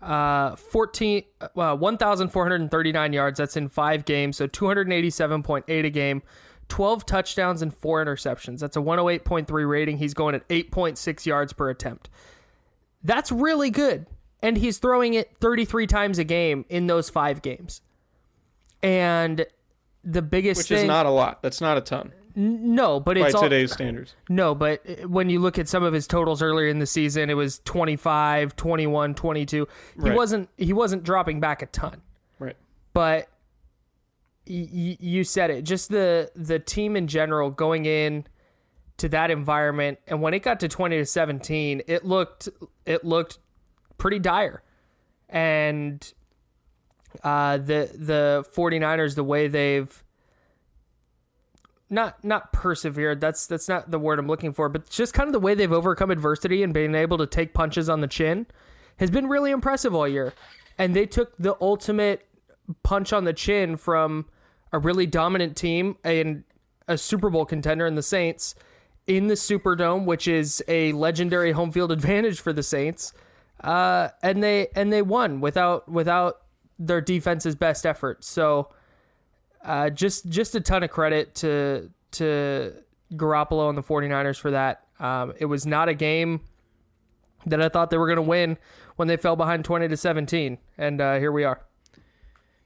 Uh 0.00 0.56
14 0.56 1.24
uh, 1.42 1.76
1439 1.76 3.12
yards 3.12 3.36
that's 3.36 3.54
in 3.54 3.68
5 3.68 4.04
games 4.06 4.38
so 4.38 4.48
287.8 4.48 5.84
a 5.84 5.90
game 5.90 6.22
12 6.68 7.04
touchdowns 7.04 7.60
and 7.60 7.74
4 7.74 8.06
interceptions 8.06 8.60
that's 8.60 8.78
a 8.78 8.80
108.3 8.80 9.68
rating 9.68 9.98
he's 9.98 10.14
going 10.14 10.34
at 10.34 10.48
8.6 10.48 11.26
yards 11.26 11.52
per 11.52 11.68
attempt 11.68 12.08
that's 13.02 13.32
really 13.32 13.70
good. 13.70 14.06
And 14.42 14.56
he's 14.56 14.78
throwing 14.78 15.14
it 15.14 15.30
33 15.40 15.86
times 15.86 16.18
a 16.18 16.24
game 16.24 16.64
in 16.68 16.86
those 16.86 17.10
five 17.10 17.42
games. 17.42 17.82
And 18.82 19.44
the 20.02 20.22
biggest 20.22 20.58
Which 20.60 20.68
thing, 20.68 20.78
is 20.78 20.84
not 20.84 21.06
a 21.06 21.10
lot. 21.10 21.42
That's 21.42 21.60
not 21.60 21.76
a 21.76 21.80
ton 21.82 22.12
no, 22.36 23.00
but 23.00 23.16
by 23.18 23.26
it's 23.26 23.34
all, 23.34 23.42
today's 23.42 23.72
standards. 23.72 24.14
no, 24.28 24.54
but 24.54 24.82
when 25.08 25.28
you 25.30 25.40
look 25.40 25.58
at 25.58 25.68
some 25.68 25.82
of 25.82 25.92
his 25.92 26.06
totals 26.06 26.42
earlier 26.42 26.68
in 26.68 26.78
the 26.78 26.86
season, 26.86 27.28
it 27.28 27.34
was 27.34 27.58
25, 27.64 28.54
21, 28.54 29.14
22. 29.16 29.66
He 29.96 30.00
Right. 30.08 30.14
wasn't 30.16 30.48
he 30.56 30.72
wasn't 30.72 31.02
dropping 31.02 31.40
back 31.40 31.60
a 31.60 31.66
ton. 31.66 32.00
Right. 32.38 32.56
But 32.92 33.28
y- 34.46 34.96
you 35.00 35.24
said 35.24 35.50
it, 35.50 35.62
just 35.62 35.90
the 35.90 36.30
the 36.36 36.58
team 36.60 36.96
in 36.96 37.08
general 37.08 37.50
going 37.50 37.84
in 37.84 38.26
to 38.98 39.08
that 39.08 39.30
environment 39.30 39.98
and 40.06 40.22
when 40.22 40.32
it 40.32 40.40
got 40.40 40.60
to 40.60 40.68
20 40.68 40.98
to 40.98 41.06
17, 41.06 41.82
it 41.88 42.04
looked 42.04 42.48
it 42.86 43.04
looked 43.04 43.38
pretty 44.00 44.18
dire. 44.18 44.62
And 45.28 46.12
uh 47.24 47.56
the 47.56 47.90
the 47.94 48.44
49ers 48.54 49.16
the 49.16 49.24
way 49.24 49.48
they've 49.48 50.04
not 51.88 52.22
not 52.24 52.52
persevered 52.52 53.20
that's 53.20 53.48
that's 53.48 53.68
not 53.68 53.90
the 53.90 53.98
word 53.98 54.20
i'm 54.20 54.28
looking 54.28 54.52
for 54.52 54.68
but 54.68 54.88
just 54.88 55.12
kind 55.12 55.26
of 55.28 55.32
the 55.32 55.40
way 55.40 55.54
they've 55.54 55.72
overcome 55.72 56.10
adversity 56.10 56.62
and 56.62 56.72
being 56.72 56.94
able 56.94 57.18
to 57.18 57.26
take 57.26 57.52
punches 57.52 57.88
on 57.88 58.00
the 58.00 58.06
chin 58.06 58.46
has 58.98 59.10
been 59.10 59.26
really 59.26 59.50
impressive 59.50 59.92
all 59.92 60.06
year 60.06 60.32
and 60.78 60.94
they 60.94 61.04
took 61.04 61.36
the 61.36 61.56
ultimate 61.60 62.26
punch 62.84 63.12
on 63.12 63.24
the 63.24 63.32
chin 63.32 63.76
from 63.76 64.24
a 64.72 64.78
really 64.78 65.06
dominant 65.06 65.56
team 65.56 65.96
and 66.04 66.44
a 66.86 66.96
super 66.96 67.28
bowl 67.28 67.44
contender 67.44 67.88
in 67.88 67.96
the 67.96 68.02
saints 68.02 68.54
in 69.08 69.26
the 69.26 69.34
superdome 69.34 70.04
which 70.04 70.28
is 70.28 70.62
a 70.68 70.92
legendary 70.92 71.50
home 71.50 71.72
field 71.72 71.90
advantage 71.90 72.40
for 72.40 72.52
the 72.52 72.62
saints 72.62 73.12
uh, 73.62 74.08
and 74.22 74.42
they 74.42 74.68
and 74.74 74.92
they 74.92 75.02
won 75.02 75.40
without 75.40 75.88
without 75.88 76.42
their 76.78 77.00
defense's 77.00 77.54
best 77.54 77.84
effort 77.84 78.24
so 78.24 78.70
uh, 79.64 79.90
just 79.90 80.28
just 80.28 80.54
a 80.54 80.60
ton 80.60 80.82
of 80.82 80.90
credit 80.90 81.34
to 81.34 81.90
to 82.12 82.72
Garoppolo 83.14 83.68
and 83.68 83.76
the 83.76 83.82
49ers 83.82 84.38
for 84.38 84.50
that. 84.52 84.84
Um, 84.98 85.32
it 85.38 85.46
was 85.46 85.66
not 85.66 85.88
a 85.88 85.94
game 85.94 86.40
that 87.46 87.60
I 87.60 87.68
thought 87.68 87.90
they 87.90 87.96
were 87.96 88.06
going 88.06 88.16
to 88.16 88.22
win 88.22 88.58
when 88.96 89.08
they 89.08 89.16
fell 89.16 89.36
behind 89.36 89.64
20 89.64 89.88
to 89.88 89.96
17, 89.96 90.58
and 90.76 91.00
uh, 91.00 91.18
here 91.18 91.32
we 91.32 91.44
are. 91.44 91.62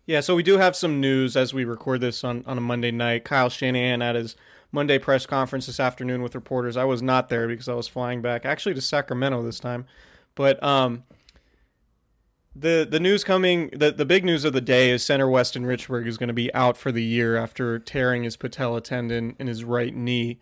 Yeah, 0.07 0.21
so 0.21 0.35
we 0.35 0.43
do 0.43 0.59
have 0.59 0.77
some 0.77 1.01
news 1.01 1.37
as 1.37 1.55
we 1.55 1.65
record 1.65 2.01
this 2.01 2.25
on, 2.25 2.43
on 2.47 2.59
a 2.59 2.61
Monday 2.61 2.91
night. 2.91 3.25
Kyle 3.25 3.49
Shanahan 3.49 4.03
at 4.03 4.17
his 4.17 4.37
Monday 4.71 4.99
press 4.99 5.25
conference 5.25 5.67
this 5.67 5.81
afternoon 5.81 6.23
with 6.23 6.35
reporters. 6.35 6.77
I 6.77 6.85
was 6.85 7.01
not 7.01 7.29
there 7.29 7.47
because 7.47 7.69
I 7.69 7.75
was 7.75 7.89
flying 7.89 8.21
back, 8.21 8.45
actually 8.45 8.75
to 8.75 8.81
Sacramento 8.81 9.43
this 9.43 9.61
time. 9.61 9.87
But 10.35 10.63
um, 10.63 11.05
the 12.55 12.87
the 12.89 13.01
news 13.01 13.25
coming, 13.25 13.71
the, 13.71 13.91
the 13.91 14.05
big 14.05 14.25
news 14.25 14.45
of 14.45 14.53
the 14.53 14.61
day 14.61 14.91
is 14.91 15.05
center 15.05 15.29
Weston 15.29 15.65
Richburg 15.65 16.07
is 16.07 16.17
going 16.17 16.29
to 16.29 16.35
be 16.35 16.53
out 16.55 16.77
for 16.77 16.93
the 16.93 17.03
year 17.03 17.37
after 17.37 17.79
tearing 17.79 18.25
his 18.25 18.37
patella 18.37 18.81
tendon 18.81 19.37
in 19.39 19.47
his 19.47 19.65
right 19.65 19.95
knee. 19.95 20.39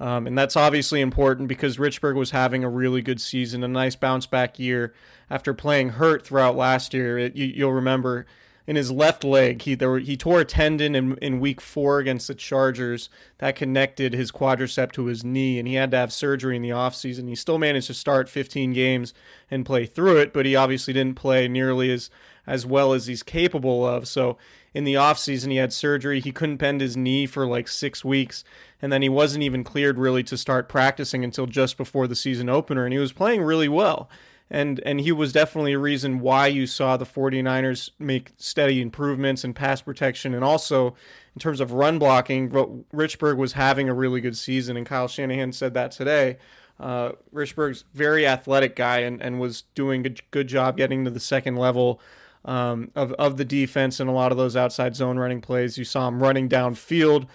Um, 0.00 0.26
and 0.26 0.36
that's 0.36 0.56
obviously 0.56 1.00
important 1.00 1.48
because 1.48 1.76
Richburg 1.76 2.16
was 2.16 2.32
having 2.32 2.64
a 2.64 2.68
really 2.68 3.02
good 3.02 3.20
season, 3.20 3.62
a 3.62 3.68
nice 3.68 3.94
bounce 3.94 4.26
back 4.26 4.58
year 4.58 4.92
after 5.30 5.54
playing 5.54 5.90
hurt 5.90 6.26
throughout 6.26 6.56
last 6.56 6.92
year. 6.92 7.18
It, 7.18 7.36
you, 7.36 7.46
you'll 7.46 7.72
remember 7.72 8.26
in 8.66 8.76
his 8.76 8.90
left 8.90 9.24
leg, 9.24 9.62
he 9.62 9.74
there 9.74 9.90
were, 9.90 9.98
he 9.98 10.16
tore 10.16 10.40
a 10.40 10.44
tendon 10.44 10.94
in, 10.94 11.16
in 11.16 11.40
week 11.40 11.60
four 11.60 11.98
against 11.98 12.28
the 12.28 12.34
Chargers 12.34 13.08
that 13.38 13.56
connected 13.56 14.14
his 14.14 14.30
quadricep 14.30 14.92
to 14.92 15.06
his 15.06 15.24
knee, 15.24 15.58
and 15.58 15.66
he 15.66 15.74
had 15.74 15.90
to 15.90 15.96
have 15.96 16.12
surgery 16.12 16.54
in 16.54 16.62
the 16.62 16.70
offseason. 16.70 17.28
He 17.28 17.34
still 17.34 17.58
managed 17.58 17.88
to 17.88 17.94
start 17.94 18.28
15 18.28 18.72
games 18.72 19.14
and 19.50 19.66
play 19.66 19.84
through 19.84 20.18
it, 20.18 20.32
but 20.32 20.46
he 20.46 20.54
obviously 20.54 20.92
didn't 20.92 21.16
play 21.16 21.48
nearly 21.48 21.90
as 21.90 22.10
as 22.44 22.66
well 22.66 22.92
as 22.92 23.06
he's 23.06 23.22
capable 23.22 23.86
of. 23.86 24.08
So 24.08 24.36
in 24.74 24.82
the 24.82 24.94
offseason, 24.94 25.52
he 25.52 25.58
had 25.58 25.72
surgery. 25.72 26.18
He 26.18 26.32
couldn't 26.32 26.56
bend 26.56 26.80
his 26.80 26.96
knee 26.96 27.24
for 27.24 27.46
like 27.46 27.68
six 27.68 28.04
weeks, 28.04 28.42
and 28.80 28.92
then 28.92 29.02
he 29.02 29.08
wasn't 29.08 29.44
even 29.44 29.62
cleared 29.62 29.98
really 29.98 30.24
to 30.24 30.36
start 30.36 30.68
practicing 30.68 31.22
until 31.22 31.46
just 31.46 31.76
before 31.76 32.08
the 32.08 32.16
season 32.16 32.48
opener, 32.48 32.84
and 32.84 32.92
he 32.92 32.98
was 32.98 33.12
playing 33.12 33.42
really 33.42 33.68
well 33.68 34.08
and 34.52 34.80
and 34.84 35.00
he 35.00 35.10
was 35.10 35.32
definitely 35.32 35.72
a 35.72 35.78
reason 35.78 36.20
why 36.20 36.46
you 36.46 36.66
saw 36.66 36.98
the 36.98 37.06
49ers 37.06 37.90
make 37.98 38.32
steady 38.36 38.82
improvements 38.82 39.44
in 39.44 39.54
pass 39.54 39.80
protection. 39.80 40.34
And 40.34 40.44
also 40.44 40.94
in 41.34 41.40
terms 41.40 41.58
of 41.58 41.72
run 41.72 41.98
blocking 41.98 42.50
Richburg 42.50 43.38
was 43.38 43.54
having 43.54 43.88
a 43.88 43.94
really 43.94 44.20
good 44.20 44.36
season 44.36 44.76
and 44.76 44.84
Kyle 44.84 45.08
Shanahan 45.08 45.52
said 45.52 45.72
that 45.74 45.90
today. 45.90 46.36
Uh, 46.78 47.12
Richburg's 47.32 47.84
very 47.94 48.26
athletic 48.26 48.76
guy 48.76 48.98
and, 48.98 49.22
and 49.22 49.40
was 49.40 49.62
doing 49.74 50.04
a 50.06 50.10
good 50.30 50.48
job 50.48 50.76
getting 50.76 51.04
to 51.06 51.10
the 51.10 51.20
second 51.20 51.56
level 51.56 52.00
um, 52.44 52.90
of, 52.94 53.12
of 53.12 53.38
the 53.38 53.44
defense 53.44 54.00
and 54.00 54.10
a 54.10 54.12
lot 54.12 54.32
of 54.32 54.38
those 54.38 54.54
outside 54.54 54.94
zone 54.94 55.18
running 55.18 55.40
plays. 55.40 55.78
You 55.78 55.84
saw 55.84 56.08
him 56.08 56.22
running 56.22 56.48
downfield 56.48 57.26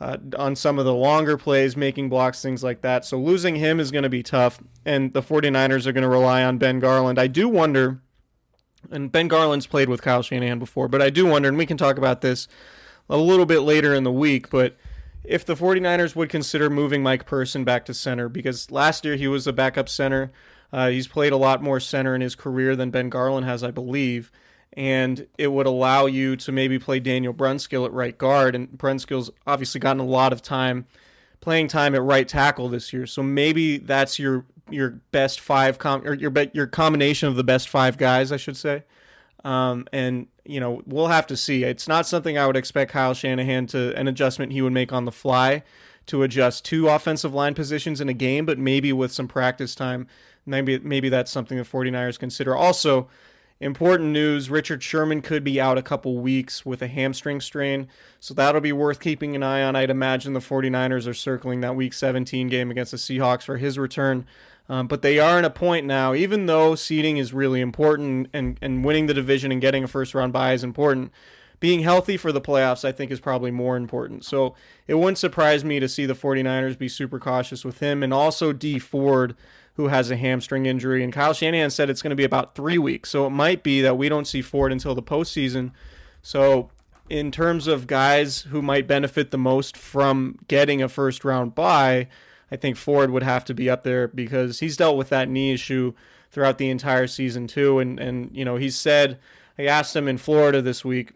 uh, 0.00 0.16
on 0.36 0.56
some 0.56 0.78
of 0.78 0.84
the 0.84 0.94
longer 0.94 1.36
plays, 1.36 1.76
making 1.76 2.08
blocks, 2.08 2.40
things 2.40 2.64
like 2.64 2.80
that. 2.80 3.04
So 3.04 3.18
losing 3.18 3.56
him 3.56 3.78
is 3.78 3.90
going 3.90 4.04
to 4.04 4.08
be 4.08 4.22
tough, 4.22 4.60
and 4.84 5.12
the 5.12 5.22
49ers 5.22 5.86
are 5.86 5.92
going 5.92 6.02
to 6.02 6.08
rely 6.08 6.42
on 6.42 6.58
Ben 6.58 6.80
Garland. 6.80 7.18
I 7.18 7.26
do 7.26 7.48
wonder, 7.48 8.00
and 8.90 9.12
Ben 9.12 9.28
Garland's 9.28 9.66
played 9.66 9.88
with 9.88 10.02
Kyle 10.02 10.22
Shanahan 10.22 10.58
before, 10.58 10.88
but 10.88 11.02
I 11.02 11.10
do 11.10 11.26
wonder, 11.26 11.48
and 11.48 11.58
we 11.58 11.66
can 11.66 11.76
talk 11.76 11.98
about 11.98 12.22
this 12.22 12.48
a 13.10 13.18
little 13.18 13.46
bit 13.46 13.60
later 13.60 13.92
in 13.94 14.04
the 14.04 14.12
week, 14.12 14.48
but 14.50 14.76
if 15.22 15.44
the 15.44 15.54
49ers 15.54 16.16
would 16.16 16.30
consider 16.30 16.70
moving 16.70 17.02
Mike 17.02 17.26
Person 17.26 17.62
back 17.62 17.84
to 17.84 17.94
center, 17.94 18.28
because 18.28 18.70
last 18.70 19.04
year 19.04 19.16
he 19.16 19.28
was 19.28 19.46
a 19.46 19.52
backup 19.52 19.88
center. 19.88 20.32
Uh, 20.72 20.88
he's 20.88 21.08
played 21.08 21.32
a 21.32 21.36
lot 21.36 21.62
more 21.62 21.78
center 21.80 22.14
in 22.14 22.20
his 22.20 22.34
career 22.34 22.74
than 22.74 22.90
Ben 22.90 23.10
Garland 23.10 23.44
has, 23.44 23.62
I 23.62 23.70
believe 23.70 24.30
and 24.74 25.26
it 25.36 25.48
would 25.48 25.66
allow 25.66 26.06
you 26.06 26.36
to 26.36 26.52
maybe 26.52 26.78
play 26.78 27.00
Daniel 27.00 27.34
Brunskill 27.34 27.84
at 27.84 27.92
right 27.92 28.16
guard. 28.16 28.54
And 28.54 28.68
Brunskill's 28.70 29.30
obviously 29.46 29.80
gotten 29.80 30.00
a 30.00 30.06
lot 30.06 30.32
of 30.32 30.42
time 30.42 30.86
playing 31.40 31.68
time 31.68 31.94
at 31.94 32.02
right 32.02 32.28
tackle 32.28 32.68
this 32.68 32.92
year, 32.92 33.06
so 33.06 33.22
maybe 33.22 33.78
that's 33.78 34.18
your 34.18 34.44
your 34.70 34.90
best 35.10 35.40
five 35.40 35.78
com 35.78 36.06
or 36.06 36.14
your 36.14 36.32
your 36.52 36.66
combination 36.66 37.28
of 37.28 37.36
the 37.36 37.44
best 37.44 37.68
five 37.68 37.96
guys, 37.96 38.30
I 38.30 38.36
should 38.36 38.56
say. 38.56 38.84
Um, 39.44 39.86
and 39.92 40.26
you 40.44 40.60
know 40.60 40.82
we'll 40.86 41.08
have 41.08 41.26
to 41.28 41.36
see. 41.36 41.64
It's 41.64 41.88
not 41.88 42.06
something 42.06 42.36
I 42.36 42.46
would 42.46 42.56
expect 42.56 42.92
Kyle 42.92 43.14
Shanahan 43.14 43.66
to 43.68 43.96
an 43.96 44.06
adjustment 44.06 44.52
he 44.52 44.62
would 44.62 44.72
make 44.72 44.92
on 44.92 45.04
the 45.06 45.12
fly 45.12 45.62
to 46.06 46.22
adjust 46.22 46.64
two 46.64 46.88
offensive 46.88 47.32
line 47.32 47.54
positions 47.54 48.00
in 48.00 48.08
a 48.08 48.12
game, 48.14 48.44
but 48.44 48.58
maybe 48.58 48.92
with 48.92 49.12
some 49.12 49.28
practice 49.28 49.74
time, 49.74 50.06
maybe 50.44 50.78
maybe 50.78 51.08
that's 51.08 51.30
something 51.30 51.56
the 51.56 51.64
49ers 51.64 52.18
consider. 52.18 52.56
Also, 52.56 53.08
important 53.60 54.10
news, 54.10 54.50
Richard 54.50 54.82
Sherman 54.82 55.22
could 55.22 55.44
be 55.44 55.60
out 55.60 55.78
a 55.78 55.82
couple 55.82 56.18
weeks 56.18 56.64
with 56.64 56.82
a 56.82 56.88
hamstring 56.88 57.40
strain, 57.40 57.88
so 58.18 58.34
that'll 58.34 58.60
be 58.60 58.72
worth 58.72 59.00
keeping 59.00 59.36
an 59.36 59.42
eye 59.42 59.62
on. 59.62 59.76
I'd 59.76 59.90
imagine 59.90 60.32
the 60.32 60.40
49ers 60.40 61.06
are 61.06 61.14
circling 61.14 61.60
that 61.60 61.76
week 61.76 61.92
17 61.92 62.48
game 62.48 62.70
against 62.70 62.92
the 62.92 62.98
Seahawks 62.98 63.42
for 63.42 63.58
his 63.58 63.78
return. 63.78 64.26
Um, 64.68 64.86
but 64.86 65.02
they 65.02 65.18
are 65.18 65.36
in 65.36 65.44
a 65.44 65.50
point 65.50 65.84
now, 65.84 66.14
even 66.14 66.46
though 66.46 66.76
seeding 66.76 67.16
is 67.16 67.32
really 67.32 67.60
important 67.60 68.28
and, 68.32 68.56
and 68.62 68.84
winning 68.84 69.06
the 69.06 69.14
division 69.14 69.50
and 69.50 69.60
getting 69.60 69.82
a 69.82 69.88
first 69.88 70.14
round 70.14 70.32
bye 70.32 70.52
is 70.52 70.62
important, 70.62 71.12
being 71.58 71.80
healthy 71.80 72.16
for 72.16 72.30
the 72.30 72.40
playoffs, 72.40 72.84
I 72.84 72.92
think, 72.92 73.10
is 73.10 73.18
probably 73.18 73.50
more 73.50 73.76
important. 73.76 74.24
So 74.24 74.54
it 74.86 74.94
wouldn't 74.94 75.18
surprise 75.18 75.64
me 75.64 75.80
to 75.80 75.88
see 75.88 76.06
the 76.06 76.14
49ers 76.14 76.78
be 76.78 76.88
super 76.88 77.18
cautious 77.18 77.64
with 77.64 77.80
him 77.80 78.02
and 78.04 78.14
also 78.14 78.52
Dee 78.52 78.78
Ford, 78.78 79.34
who 79.80 79.88
has 79.88 80.10
a 80.10 80.16
hamstring 80.16 80.66
injury. 80.66 81.02
And 81.02 81.10
Kyle 81.10 81.32
Shanahan 81.32 81.70
said 81.70 81.88
it's 81.88 82.02
going 82.02 82.10
to 82.10 82.16
be 82.16 82.24
about 82.24 82.54
three 82.54 82.76
weeks. 82.76 83.08
So 83.08 83.26
it 83.26 83.30
might 83.30 83.62
be 83.62 83.80
that 83.80 83.96
we 83.96 84.10
don't 84.10 84.26
see 84.26 84.42
Ford 84.42 84.72
until 84.72 84.94
the 84.94 85.02
postseason. 85.02 85.72
So 86.20 86.68
in 87.08 87.30
terms 87.30 87.66
of 87.66 87.86
guys 87.86 88.42
who 88.42 88.60
might 88.60 88.86
benefit 88.86 89.30
the 89.30 89.38
most 89.38 89.78
from 89.78 90.38
getting 90.48 90.82
a 90.82 90.88
first 90.88 91.24
round 91.24 91.54
bye, 91.54 92.08
I 92.50 92.56
think 92.56 92.76
Ford 92.76 93.10
would 93.10 93.22
have 93.22 93.42
to 93.46 93.54
be 93.54 93.70
up 93.70 93.84
there 93.84 94.06
because 94.06 94.60
he's 94.60 94.76
dealt 94.76 94.98
with 94.98 95.08
that 95.08 95.30
knee 95.30 95.54
issue 95.54 95.94
throughout 96.30 96.58
the 96.58 96.68
entire 96.68 97.06
season 97.06 97.46
too. 97.46 97.78
And 97.78 97.98
and 97.98 98.30
you 98.36 98.44
know 98.44 98.56
he 98.56 98.68
said 98.68 99.18
I 99.58 99.64
asked 99.64 99.96
him 99.96 100.08
in 100.08 100.18
Florida 100.18 100.60
this 100.60 100.84
week, 100.84 101.12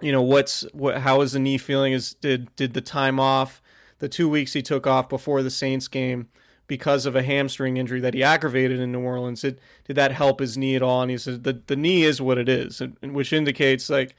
you 0.00 0.12
know 0.12 0.22
what's 0.22 0.62
what 0.72 0.98
how 0.98 1.22
is 1.22 1.32
the 1.32 1.40
knee 1.40 1.58
feeling? 1.58 1.92
Is 1.92 2.14
did 2.14 2.54
did 2.54 2.74
the 2.74 2.80
time 2.80 3.18
off, 3.18 3.60
the 3.98 4.08
two 4.08 4.28
weeks 4.28 4.52
he 4.52 4.62
took 4.62 4.86
off 4.86 5.08
before 5.08 5.42
the 5.42 5.50
Saints 5.50 5.88
game 5.88 6.28
because 6.66 7.06
of 7.06 7.14
a 7.14 7.22
hamstring 7.22 7.76
injury 7.76 8.00
that 8.00 8.14
he 8.14 8.22
aggravated 8.22 8.80
in 8.80 8.92
New 8.92 9.00
Orleans, 9.00 9.42
did 9.42 9.60
did 9.84 9.96
that 9.96 10.12
help 10.12 10.40
his 10.40 10.56
knee 10.56 10.76
at 10.76 10.82
all? 10.82 11.02
And 11.02 11.10
he 11.10 11.18
said 11.18 11.44
the 11.44 11.60
the 11.66 11.76
knee 11.76 12.04
is 12.04 12.20
what 12.20 12.38
it 12.38 12.48
is, 12.48 12.82
which 13.02 13.32
indicates 13.32 13.90
like 13.90 14.16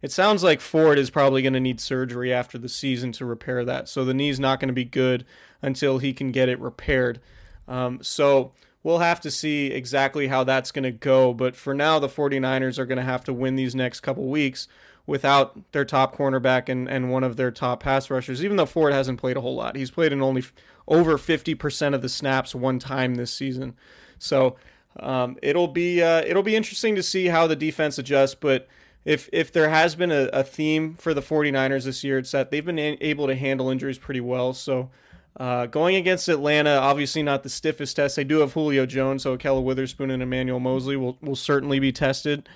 it 0.00 0.12
sounds 0.12 0.44
like 0.44 0.60
Ford 0.60 0.98
is 0.98 1.10
probably 1.10 1.42
going 1.42 1.54
to 1.54 1.60
need 1.60 1.80
surgery 1.80 2.32
after 2.32 2.56
the 2.56 2.68
season 2.68 3.10
to 3.12 3.24
repair 3.24 3.64
that. 3.64 3.88
So 3.88 4.04
the 4.04 4.14
knee's 4.14 4.38
not 4.38 4.60
going 4.60 4.68
to 4.68 4.74
be 4.74 4.84
good 4.84 5.24
until 5.60 5.98
he 5.98 6.12
can 6.12 6.30
get 6.30 6.48
it 6.48 6.60
repaired. 6.60 7.20
Um, 7.66 8.02
so 8.02 8.52
we'll 8.82 8.98
have 8.98 9.20
to 9.22 9.30
see 9.30 9.66
exactly 9.66 10.28
how 10.28 10.44
that's 10.44 10.70
going 10.70 10.84
to 10.84 10.92
go. 10.92 11.34
But 11.34 11.56
for 11.56 11.74
now, 11.74 11.98
the 11.98 12.08
49ers 12.08 12.78
are 12.78 12.86
going 12.86 12.98
to 12.98 13.04
have 13.04 13.24
to 13.24 13.32
win 13.32 13.56
these 13.56 13.74
next 13.74 14.00
couple 14.00 14.28
weeks 14.28 14.68
without 15.08 15.58
their 15.72 15.86
top 15.86 16.14
cornerback 16.14 16.68
and, 16.68 16.86
and 16.86 17.10
one 17.10 17.24
of 17.24 17.36
their 17.36 17.50
top 17.50 17.82
pass 17.82 18.10
rushers, 18.10 18.44
even 18.44 18.58
though 18.58 18.66
Ford 18.66 18.92
hasn't 18.92 19.18
played 19.18 19.38
a 19.38 19.40
whole 19.40 19.54
lot. 19.54 19.74
He's 19.74 19.90
played 19.90 20.12
in 20.12 20.20
only 20.20 20.44
over 20.86 21.16
50% 21.16 21.94
of 21.94 22.02
the 22.02 22.10
snaps 22.10 22.54
one 22.54 22.78
time 22.78 23.14
this 23.14 23.32
season. 23.32 23.74
So 24.18 24.56
um, 25.00 25.38
it'll 25.42 25.68
be 25.68 26.02
uh, 26.02 26.20
it'll 26.26 26.42
be 26.42 26.54
interesting 26.54 26.94
to 26.94 27.02
see 27.02 27.28
how 27.28 27.46
the 27.46 27.56
defense 27.56 27.98
adjusts, 27.98 28.34
but 28.34 28.68
if 29.06 29.30
if 29.32 29.50
there 29.50 29.70
has 29.70 29.94
been 29.94 30.12
a, 30.12 30.28
a, 30.34 30.44
theme 30.44 30.94
for 30.94 31.14
the 31.14 31.22
49ers 31.22 31.84
this 31.84 32.04
year, 32.04 32.18
it's 32.18 32.32
that 32.32 32.50
they've 32.50 32.64
been 32.64 32.78
a- 32.78 32.98
able 33.00 33.28
to 33.28 33.34
handle 33.34 33.70
injuries 33.70 33.96
pretty 33.96 34.20
well. 34.20 34.52
So 34.52 34.90
uh, 35.38 35.66
going 35.66 35.96
against 35.96 36.28
Atlanta, 36.28 36.76
obviously 36.76 37.22
not 37.22 37.44
the 37.44 37.48
stiffest 37.48 37.96
test. 37.96 38.16
They 38.16 38.24
do 38.24 38.40
have 38.40 38.52
Julio 38.52 38.84
Jones, 38.84 39.22
so 39.22 39.38
Ahkello 39.38 39.62
Witherspoon 39.62 40.10
and 40.10 40.22
Emmanuel 40.22 40.60
Moseley 40.60 40.96
will, 40.96 41.16
will 41.22 41.36
certainly 41.36 41.78
be 41.78 41.92
tested. 41.92 42.46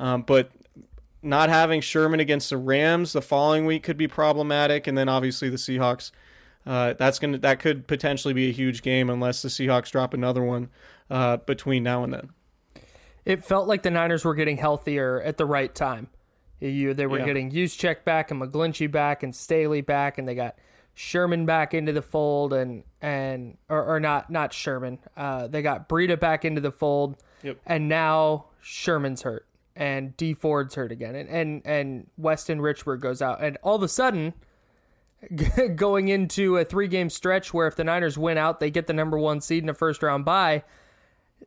Um, 0.00 0.22
but 0.22 0.50
not 1.22 1.48
having 1.48 1.80
Sherman 1.80 2.20
against 2.20 2.50
the 2.50 2.56
Rams 2.56 3.12
the 3.12 3.22
following 3.22 3.66
week 3.66 3.82
could 3.82 3.96
be 3.96 4.08
problematic, 4.08 4.86
and 4.86 4.96
then 4.96 5.08
obviously 5.08 5.48
the 5.48 5.56
Seahawks. 5.56 6.10
Uh, 6.64 6.92
that's 6.92 7.18
gonna 7.18 7.38
that 7.38 7.58
could 7.58 7.86
potentially 7.86 8.34
be 8.34 8.48
a 8.48 8.52
huge 8.52 8.82
game 8.82 9.10
unless 9.10 9.42
the 9.42 9.48
Seahawks 9.48 9.90
drop 9.90 10.14
another 10.14 10.42
one 10.42 10.68
uh, 11.10 11.38
between 11.38 11.82
now 11.82 12.04
and 12.04 12.12
then 12.12 12.30
it 13.24 13.44
felt 13.44 13.68
like 13.68 13.82
the 13.82 13.90
Niners 13.90 14.24
were 14.24 14.34
getting 14.34 14.56
healthier 14.56 15.20
at 15.22 15.36
the 15.36 15.46
right 15.46 15.72
time. 15.72 16.08
You, 16.60 16.94
they 16.94 17.06
were 17.06 17.18
yeah. 17.18 17.26
getting 17.26 17.50
Juszczyk 17.50 18.04
back 18.04 18.30
and 18.30 18.40
McGlinchey 18.40 18.90
back 18.90 19.22
and 19.22 19.34
Staley 19.34 19.80
back, 19.80 20.18
and 20.18 20.28
they 20.28 20.34
got 20.36 20.56
Sherman 20.94 21.44
back 21.44 21.74
into 21.74 21.92
the 21.92 22.02
fold, 22.02 22.52
and 22.52 22.84
and 23.00 23.56
or, 23.68 23.84
or 23.84 24.00
not 24.00 24.30
not 24.30 24.52
Sherman. 24.52 24.98
Uh, 25.16 25.48
they 25.48 25.60
got 25.60 25.88
Breida 25.88 26.18
back 26.18 26.44
into 26.44 26.60
the 26.60 26.70
fold, 26.70 27.16
yep. 27.42 27.58
and 27.66 27.88
now 27.88 28.46
Sherman's 28.60 29.22
hurt, 29.22 29.46
and 29.76 30.16
Dee 30.16 30.34
Ford's 30.34 30.74
hurt 30.74 30.92
again, 30.92 31.14
and 31.14 31.28
and 31.28 31.62
and 31.64 32.06
Weston 32.16 32.60
Richburg 32.60 33.00
goes 33.00 33.22
out, 33.22 33.42
and 33.42 33.58
all 33.62 33.76
of 33.76 33.82
a 33.82 33.88
sudden. 33.88 34.34
going 35.76 36.08
into 36.08 36.56
a 36.56 36.64
three 36.64 36.88
game 36.88 37.08
stretch 37.08 37.54
where 37.54 37.68
if 37.68 37.76
the 37.76 37.84
Niners 37.84 38.18
win 38.18 38.36
out, 38.36 38.58
they 38.58 38.72
get 38.72 38.88
the 38.88 38.92
number 38.92 39.16
one 39.16 39.40
seed 39.40 39.62
in 39.62 39.68
a 39.68 39.74
first 39.74 40.02
round 40.02 40.24
bye. 40.24 40.64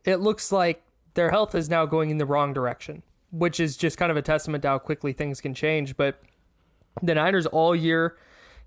It 0.02 0.16
looks 0.16 0.50
like 0.50 0.82
their 1.12 1.30
health 1.30 1.54
is 1.54 1.68
now 1.68 1.84
going 1.84 2.10
in 2.10 2.16
the 2.16 2.24
wrong 2.24 2.54
direction, 2.54 3.02
which 3.32 3.60
is 3.60 3.76
just 3.76 3.98
kind 3.98 4.10
of 4.10 4.16
a 4.16 4.22
testament 4.22 4.62
to 4.62 4.68
how 4.68 4.78
quickly 4.78 5.12
things 5.12 5.42
can 5.42 5.52
change. 5.52 5.94
But 5.94 6.22
the 7.02 7.14
Niners 7.14 7.44
all 7.46 7.76
year 7.76 8.16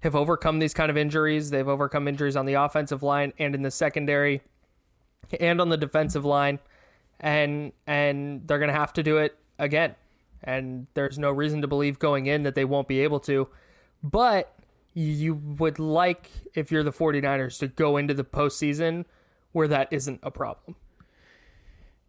have 0.01 0.15
overcome 0.15 0.59
these 0.59 0.73
kind 0.73 0.91
of 0.91 0.97
injuries. 0.97 1.49
They've 1.49 1.67
overcome 1.67 2.07
injuries 2.07 2.35
on 2.35 2.45
the 2.45 2.53
offensive 2.53 3.01
line 3.01 3.33
and 3.39 3.55
in 3.55 3.63
the 3.63 3.71
secondary 3.71 4.41
and 5.39 5.59
on 5.59 5.69
the 5.69 5.77
defensive 5.77 6.25
line. 6.25 6.59
And 7.19 7.73
and 7.87 8.47
they're 8.47 8.59
gonna 8.59 8.73
have 8.73 8.93
to 8.93 9.03
do 9.03 9.17
it 9.17 9.37
again. 9.59 9.95
And 10.43 10.87
there's 10.93 11.19
no 11.19 11.31
reason 11.31 11.61
to 11.61 11.67
believe 11.67 11.99
going 11.99 12.25
in 12.25 12.43
that 12.43 12.55
they 12.55 12.65
won't 12.65 12.87
be 12.87 13.01
able 13.01 13.19
to. 13.21 13.49
But 14.01 14.53
you 14.93 15.35
would 15.35 15.79
like, 15.79 16.29
if 16.55 16.71
you're 16.71 16.83
the 16.83 16.91
49ers, 16.91 17.59
to 17.59 17.67
go 17.67 17.97
into 17.97 18.13
the 18.13 18.23
postseason 18.23 19.05
where 19.51 19.67
that 19.67 19.89
isn't 19.91 20.19
a 20.23 20.31
problem. 20.31 20.75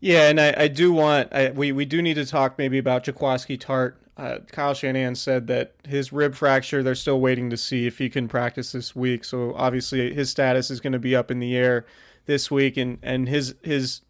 Yeah, 0.00 0.28
and 0.28 0.40
I, 0.40 0.54
I 0.56 0.68
do 0.68 0.92
want 0.92 1.28
I, 1.32 1.50
we 1.50 1.72
we 1.72 1.84
do 1.84 2.00
need 2.00 2.14
to 2.14 2.24
talk 2.24 2.56
maybe 2.56 2.78
about 2.78 3.04
Jaquiski 3.04 3.58
Tartt. 3.58 3.94
Uh, 4.16 4.38
Kyle 4.50 4.74
Shanahan 4.74 5.14
said 5.14 5.46
that 5.46 5.74
his 5.86 6.12
rib 6.12 6.34
fracture, 6.34 6.82
they're 6.82 6.94
still 6.94 7.20
waiting 7.20 7.50
to 7.50 7.56
see 7.56 7.86
if 7.86 7.98
he 7.98 8.08
can 8.08 8.28
practice 8.28 8.72
this 8.72 8.96
week. 8.96 9.24
So 9.24 9.54
obviously 9.54 10.12
his 10.14 10.30
status 10.30 10.70
is 10.70 10.80
going 10.80 10.92
to 10.94 10.98
be 10.98 11.14
up 11.14 11.30
in 11.30 11.38
the 11.38 11.54
air 11.56 11.86
this 12.24 12.50
week, 12.50 12.78
and 12.78 12.98
and 13.02 13.28
his 13.28 13.54
his 13.62 14.00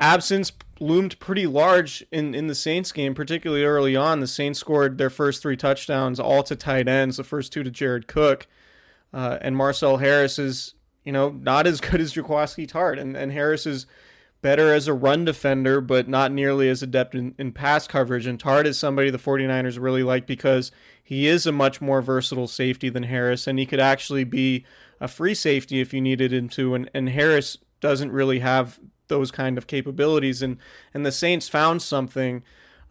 absence 0.00 0.52
loomed 0.80 1.18
pretty 1.20 1.46
large 1.46 2.04
in 2.10 2.34
in 2.34 2.46
the 2.46 2.54
Saints 2.54 2.92
game, 2.92 3.14
particularly 3.14 3.64
early 3.64 3.96
on. 3.96 4.20
The 4.20 4.26
Saints 4.26 4.58
scored 4.58 4.98
their 4.98 5.10
first 5.10 5.42
three 5.42 5.56
touchdowns 5.56 6.18
all 6.18 6.42
to 6.44 6.56
tight 6.56 6.88
ends, 6.88 7.16
the 7.16 7.24
first 7.24 7.52
two 7.52 7.62
to 7.62 7.70
Jared 7.70 8.06
Cook, 8.06 8.46
uh, 9.12 9.38
and 9.40 9.56
Marcel 9.56 9.98
Harris 9.98 10.38
is 10.38 10.74
you 11.04 11.12
know 11.12 11.30
not 11.30 11.66
as 11.66 11.80
good 11.80 12.00
as 12.00 12.14
Jaquiski 12.14 12.68
Tartt, 12.68 13.00
and 13.00 13.16
and 13.16 13.32
Harris 13.32 13.66
is 13.66 13.86
better 14.44 14.74
as 14.74 14.86
a 14.86 14.92
run 14.92 15.24
defender, 15.24 15.80
but 15.80 16.06
not 16.06 16.30
nearly 16.30 16.68
as 16.68 16.82
adept 16.82 17.14
in, 17.14 17.34
in 17.38 17.50
pass 17.50 17.86
coverage. 17.86 18.26
And 18.26 18.38
Tartt 18.38 18.66
is 18.66 18.78
somebody 18.78 19.08
the 19.08 19.16
49ers 19.16 19.80
really 19.80 20.02
like 20.02 20.26
because 20.26 20.70
he 21.02 21.26
is 21.26 21.46
a 21.46 21.52
much 21.52 21.80
more 21.80 22.02
versatile 22.02 22.46
safety 22.46 22.90
than 22.90 23.04
Harris, 23.04 23.46
and 23.46 23.58
he 23.58 23.64
could 23.64 23.80
actually 23.80 24.24
be 24.24 24.66
a 25.00 25.08
free 25.08 25.34
safety 25.34 25.80
if 25.80 25.94
you 25.94 26.02
needed 26.02 26.30
him 26.30 26.50
to. 26.50 26.74
And, 26.74 26.90
and 26.92 27.08
Harris 27.08 27.56
doesn't 27.80 28.12
really 28.12 28.40
have 28.40 28.78
those 29.08 29.30
kind 29.30 29.58
of 29.58 29.66
capabilities. 29.66 30.42
And, 30.42 30.58
and 30.92 31.04
the 31.04 31.12
Saints 31.12 31.48
found 31.48 31.82
something. 31.82 32.42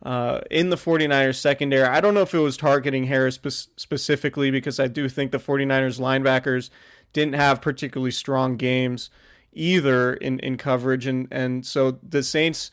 Uh, 0.01 0.41
in 0.51 0.69
the 0.69 0.75
49ers 0.75 1.37
secondary. 1.37 1.87
I 1.87 2.01
don't 2.01 2.13
know 2.13 2.23
if 2.23 2.33
it 2.33 2.39
was 2.39 2.57
targeting 2.57 3.05
Harris 3.05 3.35
spe- 3.35 3.71
specifically 3.77 4.51
because 4.51 4.77
I 4.77 4.87
do 4.87 5.07
think 5.07 5.31
the 5.31 5.37
49ers 5.37 5.97
linebackers 5.97 6.69
didn't 7.13 7.35
have 7.35 7.61
particularly 7.61 8.11
strong 8.11 8.57
games 8.57 9.09
either 9.53 10.13
in, 10.13 10.39
in 10.39 10.57
coverage. 10.57 11.05
And, 11.05 11.27
and 11.31 11.65
so 11.65 11.99
the 12.03 12.23
Saints 12.23 12.71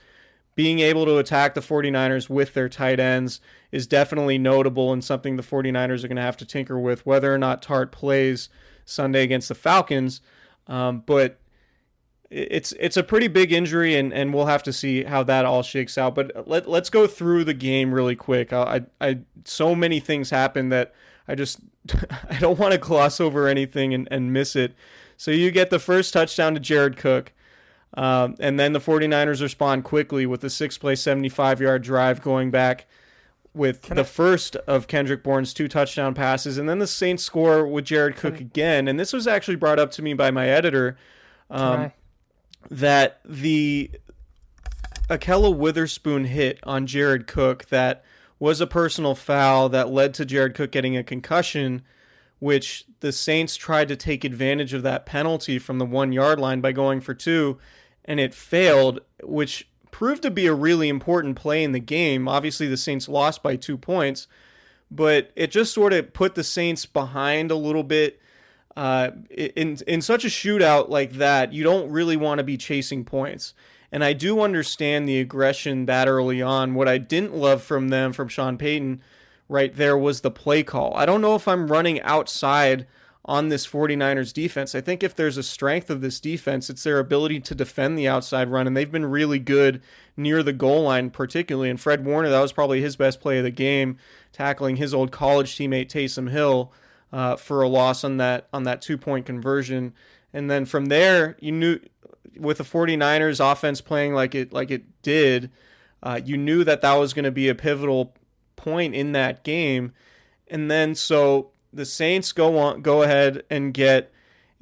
being 0.54 0.80
able 0.80 1.04
to 1.06 1.18
attack 1.18 1.54
the 1.54 1.60
49ers 1.60 2.28
with 2.28 2.54
their 2.54 2.68
tight 2.68 3.00
ends 3.00 3.40
is 3.70 3.86
definitely 3.86 4.38
notable 4.38 4.92
and 4.92 5.04
something 5.04 5.36
the 5.36 5.42
49ers 5.42 6.04
are 6.04 6.08
going 6.08 6.16
to 6.16 6.22
have 6.22 6.36
to 6.38 6.44
tinker 6.44 6.78
with, 6.78 7.06
whether 7.06 7.32
or 7.32 7.38
not 7.38 7.62
Tartt 7.62 7.92
plays 7.92 8.48
Sunday 8.84 9.22
against 9.22 9.48
the 9.48 9.54
Falcons. 9.54 10.20
Um, 10.66 11.02
but 11.06 11.39
it's 12.30 12.72
it's 12.72 12.96
a 12.96 13.02
pretty 13.02 13.26
big 13.26 13.52
injury, 13.52 13.96
and, 13.96 14.12
and 14.12 14.32
we'll 14.32 14.46
have 14.46 14.62
to 14.62 14.72
see 14.72 15.02
how 15.02 15.24
that 15.24 15.44
all 15.44 15.62
shakes 15.62 15.98
out. 15.98 16.14
But 16.14 16.48
let 16.48 16.68
let's 16.68 16.88
go 16.88 17.06
through 17.06 17.44
the 17.44 17.54
game 17.54 17.92
really 17.92 18.16
quick. 18.16 18.52
I 18.52 18.82
I, 19.00 19.20
so 19.44 19.74
many 19.74 19.98
things 19.98 20.30
happen 20.30 20.68
that 20.68 20.94
I 21.26 21.34
just 21.34 21.60
I 22.30 22.38
don't 22.38 22.58
want 22.58 22.72
to 22.72 22.78
gloss 22.78 23.20
over 23.20 23.48
anything 23.48 23.92
and, 23.92 24.06
and 24.10 24.32
miss 24.32 24.54
it. 24.54 24.74
So 25.16 25.30
you 25.30 25.50
get 25.50 25.70
the 25.70 25.78
first 25.78 26.12
touchdown 26.12 26.54
to 26.54 26.60
Jared 26.60 26.96
Cook. 26.96 27.32
Um, 27.94 28.36
and 28.38 28.58
then 28.58 28.72
the 28.72 28.78
49ers 28.78 29.42
respond 29.42 29.82
quickly 29.82 30.24
with 30.24 30.44
a 30.44 30.50
six 30.50 30.78
play, 30.78 30.94
75 30.94 31.60
yard 31.60 31.82
drive 31.82 32.22
going 32.22 32.52
back 32.52 32.86
with 33.52 33.82
Can 33.82 33.96
the 33.96 34.02
I... 34.02 34.04
first 34.04 34.54
of 34.56 34.86
Kendrick 34.86 35.24
Bourne's 35.24 35.52
two 35.52 35.66
touchdown 35.66 36.14
passes. 36.14 36.56
And 36.56 36.68
then 36.68 36.78
the 36.78 36.86
Saints 36.86 37.24
score 37.24 37.66
with 37.66 37.84
Jared 37.84 38.14
Cook 38.14 38.36
Can... 38.36 38.46
again. 38.46 38.88
And 38.88 38.98
this 38.98 39.12
was 39.12 39.26
actually 39.26 39.56
brought 39.56 39.80
up 39.80 39.90
to 39.92 40.02
me 40.02 40.14
by 40.14 40.30
my 40.30 40.48
editor 40.48 40.96
um, 41.50 41.92
that 42.70 43.20
the 43.24 43.90
Ahkello 45.08 45.54
Witherspoon 45.54 46.26
hit 46.26 46.60
on 46.62 46.86
Jared 46.86 47.26
Cook 47.26 47.66
that 47.66 48.04
was 48.38 48.60
a 48.60 48.66
personal 48.66 49.14
foul 49.14 49.68
that 49.68 49.90
led 49.90 50.14
to 50.14 50.24
Jared 50.24 50.54
Cook 50.54 50.70
getting 50.70 50.96
a 50.96 51.02
concussion, 51.02 51.82
which 52.38 52.84
the 53.00 53.12
Saints 53.12 53.56
tried 53.56 53.88
to 53.88 53.96
take 53.96 54.24
advantage 54.24 54.72
of 54.72 54.82
that 54.82 55.04
penalty 55.04 55.58
from 55.58 55.78
the 55.78 55.84
one 55.84 56.12
yard 56.12 56.38
line 56.38 56.60
by 56.60 56.72
going 56.72 57.00
for 57.00 57.12
two, 57.12 57.58
and 58.04 58.20
it 58.20 58.32
failed, 58.32 59.00
which 59.22 59.68
proved 59.90 60.22
to 60.22 60.30
be 60.30 60.46
a 60.46 60.54
really 60.54 60.88
important 60.88 61.36
play 61.36 61.64
in 61.64 61.72
the 61.72 61.80
game. 61.80 62.28
Obviously, 62.28 62.68
the 62.68 62.76
Saints 62.76 63.08
lost 63.08 63.42
by 63.42 63.56
two 63.56 63.76
points, 63.76 64.28
but 64.90 65.32
it 65.34 65.50
just 65.50 65.74
sort 65.74 65.92
of 65.92 66.12
put 66.12 66.36
the 66.36 66.44
Saints 66.44 66.86
behind 66.86 67.50
a 67.50 67.56
little 67.56 67.82
bit. 67.82 68.19
Uh, 68.80 69.10
in 69.28 69.76
in 69.86 70.00
such 70.00 70.24
a 70.24 70.28
shootout 70.28 70.88
like 70.88 71.12
that, 71.12 71.52
you 71.52 71.62
don't 71.62 71.90
really 71.90 72.16
want 72.16 72.38
to 72.38 72.42
be 72.42 72.56
chasing 72.56 73.04
points. 73.04 73.52
And 73.92 74.02
I 74.02 74.14
do 74.14 74.40
understand 74.40 75.06
the 75.06 75.20
aggression 75.20 75.84
that 75.84 76.08
early 76.08 76.40
on. 76.40 76.72
What 76.72 76.88
I 76.88 76.96
didn't 76.96 77.36
love 77.36 77.62
from 77.62 77.90
them, 77.90 78.14
from 78.14 78.28
Sean 78.28 78.56
Payton, 78.56 79.02
right 79.50 79.76
there, 79.76 79.98
was 79.98 80.22
the 80.22 80.30
play 80.30 80.62
call. 80.62 80.96
I 80.96 81.04
don't 81.04 81.20
know 81.20 81.34
if 81.34 81.46
I'm 81.46 81.70
running 81.70 82.00
outside 82.00 82.86
on 83.22 83.50
this 83.50 83.66
49ers 83.66 84.32
defense. 84.32 84.74
I 84.74 84.80
think 84.80 85.02
if 85.02 85.14
there's 85.14 85.36
a 85.36 85.42
strength 85.42 85.90
of 85.90 86.00
this 86.00 86.18
defense, 86.18 86.70
it's 86.70 86.84
their 86.84 87.00
ability 87.00 87.40
to 87.40 87.54
defend 87.54 87.98
the 87.98 88.08
outside 88.08 88.48
run, 88.48 88.66
and 88.66 88.74
they've 88.74 88.90
been 88.90 89.04
really 89.04 89.38
good 89.38 89.82
near 90.16 90.42
the 90.42 90.54
goal 90.54 90.84
line, 90.84 91.10
particularly. 91.10 91.68
And 91.68 91.78
Fred 91.78 92.06
Warner, 92.06 92.30
that 92.30 92.40
was 92.40 92.52
probably 92.52 92.80
his 92.80 92.96
best 92.96 93.20
play 93.20 93.36
of 93.36 93.44
the 93.44 93.50
game, 93.50 93.98
tackling 94.32 94.76
his 94.76 94.94
old 94.94 95.12
college 95.12 95.54
teammate 95.54 95.88
Taysom 95.88 96.30
Hill 96.30 96.72
uh, 97.12 97.36
for 97.36 97.62
a 97.62 97.68
loss 97.68 98.04
on 98.04 98.16
that 98.18 98.48
on 98.52 98.64
that 98.64 98.82
two 98.82 98.98
point 98.98 99.26
conversion. 99.26 99.92
And 100.32 100.50
then 100.50 100.64
from 100.64 100.86
there, 100.86 101.36
you 101.40 101.52
knew 101.52 101.80
with 102.36 102.58
the 102.58 102.64
49ers 102.64 103.40
offense 103.40 103.80
playing 103.80 104.14
like 104.14 104.34
it 104.34 104.52
like 104.52 104.70
it 104.70 105.02
did, 105.02 105.50
uh, 106.02 106.20
you 106.24 106.36
knew 106.36 106.64
that 106.64 106.82
that 106.82 106.94
was 106.94 107.12
going 107.12 107.24
to 107.24 107.30
be 107.30 107.48
a 107.48 107.54
pivotal 107.54 108.14
point 108.56 108.94
in 108.94 109.12
that 109.12 109.42
game. 109.44 109.92
And 110.48 110.70
then 110.70 110.94
so 110.94 111.50
the 111.72 111.84
Saints 111.84 112.32
go 112.32 112.58
on 112.58 112.82
go 112.82 113.02
ahead 113.02 113.42
and 113.50 113.74
get 113.74 114.12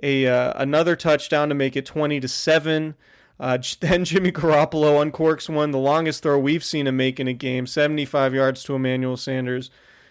a 0.02 0.26
uh, 0.26 0.52
another 0.56 0.96
touchdown 0.96 1.48
to 1.48 1.54
make 1.54 1.76
it 1.76 1.86
20 1.86 2.20
to 2.20 2.28
7. 2.28 2.94
Uh, 3.40 3.58
then 3.80 4.04
Jimmy 4.04 4.32
Garoppolo 4.32 5.04
uncorks 5.04 5.48
one, 5.52 5.70
the 5.70 5.78
longest 5.78 6.22
throw 6.22 6.38
we've 6.38 6.64
seen 6.64 6.86
him 6.86 6.96
make 6.96 7.20
in 7.20 7.28
a 7.28 7.32
game, 7.32 7.66
75 7.66 8.34
yards 8.34 8.62
to 8.64 8.74
Emmanuel 8.74 9.16
Sanders. 9.16 9.70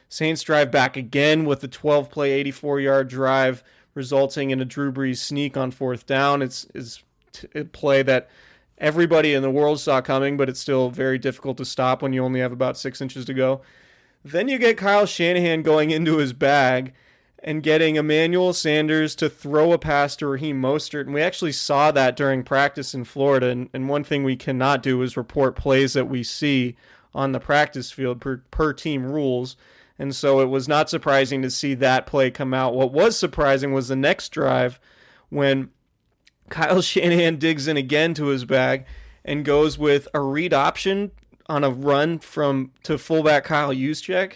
Saints 0.10 0.42
drive 0.42 0.72
back 0.72 0.96
again 0.96 1.46
with 1.46 1.64
a 1.64 1.68
12 1.68 2.10
play, 2.10 2.32
84 2.32 2.80
yard 2.80 3.08
drive, 3.10 3.64
resulting 3.94 4.52
in 4.52 4.62
a 4.62 4.66
Drew 4.66 4.92
Brees 4.92 5.18
sneak 5.18 5.58
on 5.58 5.72
fourth 5.72 6.06
down. 6.06 6.42
It's, 6.42 6.68
it's 6.74 7.04
a 7.54 7.66
play 7.66 8.04
that 8.04 8.30
everybody 8.78 9.34
in 9.34 9.42
the 9.42 9.52
world 9.52 9.80
saw 9.80 10.02
coming, 10.02 10.38
but 10.38 10.50
it's 10.50 10.60
still 10.60 10.90
very 10.90 11.18
difficult 11.18 11.58
to 11.58 11.66
stop 11.66 12.02
when 12.02 12.14
you 12.14 12.24
only 12.24 12.40
have 12.40 12.52
about 12.52 12.78
six 12.78 13.02
inches 13.02 13.26
to 13.26 13.34
go. 13.34 13.62
Then 14.24 14.48
you 14.48 14.58
get 14.58 14.78
Kyle 14.78 15.06
Shanahan 15.06 15.62
going 15.62 15.92
into 15.92 16.18
his 16.18 16.34
bag 16.34 16.94
and 17.44 17.64
getting 17.64 17.96
Emmanuel 17.96 18.52
Sanders 18.54 19.16
to 19.16 19.30
throw 19.30 19.72
a 19.72 19.78
pass 19.78 20.16
to 20.18 20.28
Raheem 20.28 20.62
Mostert. 20.62 21.02
And 21.02 21.14
we 21.14 21.22
actually 21.22 21.52
saw 21.52 21.92
that 21.92 22.16
during 22.16 22.44
practice 22.44 22.94
in 22.94 23.04
Florida. 23.04 23.48
And, 23.48 23.70
and 23.74 23.88
one 23.88 24.04
thing 24.04 24.24
we 24.24 24.36
cannot 24.36 24.84
do 24.84 25.02
is 25.02 25.16
report 25.16 25.56
plays 25.56 25.94
that 25.94 26.10
we 26.10 26.24
see 26.24 26.76
on 27.14 27.32
the 27.32 27.40
practice 27.40 27.92
field 27.92 28.20
per, 28.20 28.42
per 28.52 28.74
team 28.74 29.06
rules. 29.06 29.56
And 30.00 30.16
so 30.16 30.40
it 30.42 30.50
was 30.50 30.68
not 30.68 30.90
surprising 30.90 31.42
to 31.42 31.50
see 31.50 31.74
that 31.76 32.06
play 32.06 32.30
come 32.30 32.54
out. 32.54 32.76
What 32.76 32.92
was 32.92 33.18
surprising 33.18 33.74
was 33.74 33.88
the 33.88 33.96
next 33.96 34.30
drive 34.30 34.80
when 35.30 35.70
Kyle 36.50 36.82
Shanahan 36.84 37.38
digs 37.38 37.68
in 37.68 37.78
again 37.78 38.14
to 38.16 38.28
his 38.28 38.46
bag 38.46 38.86
and 39.26 39.44
goes 39.44 39.78
with 39.78 40.08
a 40.14 40.22
read 40.22 40.54
option 40.54 41.12
on 41.48 41.64
a 41.64 41.70
run 41.70 42.20
from 42.20 42.72
to 42.84 42.98
fullback 42.98 43.46
Kyle 43.46 43.74
Juszczyk 43.74 44.34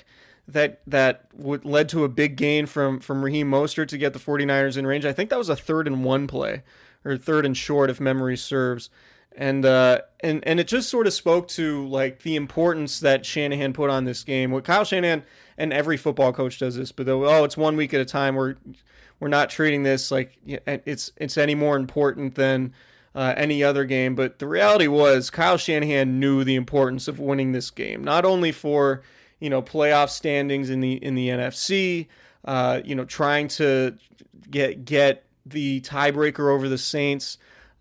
that 0.48 0.82
that 0.88 1.28
would, 1.34 1.66
led 1.66 1.90
to 1.90 2.04
a 2.04 2.10
big 2.10 2.36
gain 2.36 2.66
from 2.66 3.00
from 3.00 3.24
Raheem 3.24 3.50
Mostert 3.50 3.88
to 3.90 3.98
get 3.98 4.14
the 4.14 4.20
49ers 4.20 4.78
in 4.78 4.88
range. 4.88 5.06
I 5.06 5.14
think 5.14 5.30
that 5.30 5.38
was 5.38 5.50
a 5.50 5.56
third 5.56 5.88
and 5.88 6.04
one 6.04 6.28
play 6.28 6.64
or 7.06 7.18
third 7.18 7.46
and 7.46 7.56
short 7.56 7.90
if 7.90 8.00
memory 8.00 8.38
serves. 8.38 8.90
And 9.36 9.66
uh, 9.66 10.02
and 10.20 10.46
and 10.46 10.60
it 10.60 10.68
just 10.68 10.90
sort 10.90 11.08
of 11.08 11.14
spoke 11.14 11.48
to 11.50 11.88
like 11.88 12.24
the 12.24 12.36
importance 12.36 13.00
that 13.00 13.26
Shanahan 13.26 13.72
put 13.72 13.90
on 13.90 14.04
this 14.04 14.24
game. 14.24 14.52
What 14.52 14.66
Kyle 14.66 14.84
Shanahan 14.84 15.24
and 15.62 15.72
every 15.72 15.96
football 15.96 16.34
coach 16.34 16.58
does 16.58 16.76
this, 16.76 16.92
but 16.92 17.08
oh, 17.08 17.44
it's 17.44 17.56
one 17.56 17.76
week 17.76 17.94
at 17.94 18.02
a 18.02 18.06
time. 18.06 18.36
We're 18.36 18.56
we're 19.20 19.28
not 19.28 19.52
treating 19.52 19.84
this 19.84 20.10
like 20.10 20.36
it's 20.46 21.12
it's 21.18 21.38
any 21.38 21.54
more 21.54 21.76
important 21.76 22.34
than 22.34 22.74
uh, 23.14 23.36
any 23.38 23.64
other 23.64 23.86
game. 23.86 24.16
But 24.16 24.40
the 24.40 24.48
reality 24.48 24.88
was, 24.88 25.30
Kyle 25.30 25.58
Shanahan 25.58 26.20
knew 26.20 26.44
the 26.44 26.56
importance 26.56 27.08
of 27.08 27.20
winning 27.20 27.52
this 27.52 27.70
game, 27.70 28.04
not 28.04 28.26
only 28.26 28.52
for 28.52 29.04
you 29.40 29.52
know 29.52 29.62
playoff 29.62 30.10
standings 30.10 30.72
in 30.72 30.80
the 30.80 30.94
in 30.94 31.14
the 31.14 31.30
NFC, 31.30 32.08
uh, 32.44 32.82
you 32.84 32.96
know 32.96 33.06
trying 33.06 33.48
to 33.50 33.96
get 34.50 34.84
get 34.84 35.24
the 35.46 35.80
tiebreaker 35.82 36.52
over 36.52 36.68
the 36.68 36.80
Saints. 36.80 37.38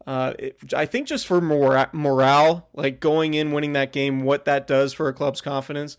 Uh, 0.07 0.35
it, 0.39 0.75
I 0.75 0.85
think 0.85 1.09
just 1.09 1.27
for 1.27 1.41
mora- 1.41 1.89
morale, 1.95 2.69
like 2.75 3.01
going 3.01 3.33
in, 3.33 3.53
winning 3.53 3.73
that 3.73 3.91
game, 3.91 4.21
what 4.21 4.45
that 4.45 4.67
does 4.67 4.93
for 4.93 5.09
a 5.09 5.15
club's 5.15 5.41
confidence. 5.41 5.97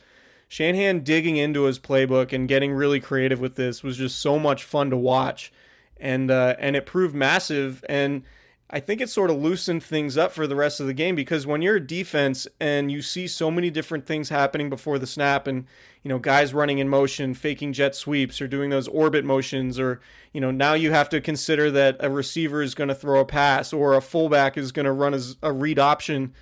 Shanahan 0.52 1.00
digging 1.06 1.38
into 1.38 1.64
his 1.64 1.80
playbook 1.80 2.34
and 2.34 2.46
getting 2.46 2.74
really 2.74 3.00
creative 3.00 3.40
with 3.40 3.56
this 3.56 3.84
was 3.84 3.96
just 3.96 4.20
so 4.20 4.38
much 4.38 4.66
fun 4.66 4.90
to 4.90 4.98
watch, 4.98 5.50
and 5.96 6.30
uh, 6.30 6.58
and 6.60 6.76
it 6.76 6.86
proved 6.86 7.16
massive. 7.16 7.86
And 7.88 8.24
I 8.70 8.82
think 8.82 9.00
it 9.00 9.10
sort 9.10 9.30
of 9.30 9.38
loosened 9.38 9.82
things 9.82 10.18
up 10.18 10.34
for 10.34 10.48
the 10.48 10.58
rest 10.58 10.82
of 10.82 10.88
the 10.88 10.94
game 10.94 11.16
because 11.16 11.48
when 11.48 11.62
you're 11.62 11.78
a 11.78 11.88
defense 11.88 12.50
and 12.60 12.92
you 12.92 13.02
see 13.02 13.28
so 13.28 13.50
many 13.50 13.70
different 13.70 14.06
things 14.06 14.28
happening 14.28 14.70
before 14.70 15.00
the 15.00 15.08
snap 15.08 15.48
and 15.48 15.68
you 16.04 16.10
know 16.10 16.20
guys 16.20 16.54
running 16.54 16.80
in 16.80 16.90
motion, 16.90 17.34
faking 17.34 17.72
jet 17.72 17.96
sweeps 17.96 18.42
or 18.42 18.48
doing 18.50 18.72
those 18.72 18.90
orbit 18.90 19.24
motions 19.24 19.80
or 19.80 20.02
you 20.34 20.42
know 20.42 20.52
now 20.52 20.74
you 20.74 20.92
have 20.92 21.08
to 21.08 21.22
consider 21.22 21.72
that 21.72 21.96
a 22.02 22.10
receiver 22.10 22.62
is 22.62 22.76
going 22.76 22.90
to 22.90 22.96
throw 22.96 23.22
a 23.22 23.26
pass 23.26 23.72
or 23.72 23.94
a 23.94 24.02
fullback 24.02 24.58
is 24.58 24.74
going 24.74 24.86
to 24.86 24.92
run 24.92 25.14
as 25.14 25.38
a 25.42 25.54
read 25.54 25.80
option. 25.80 26.34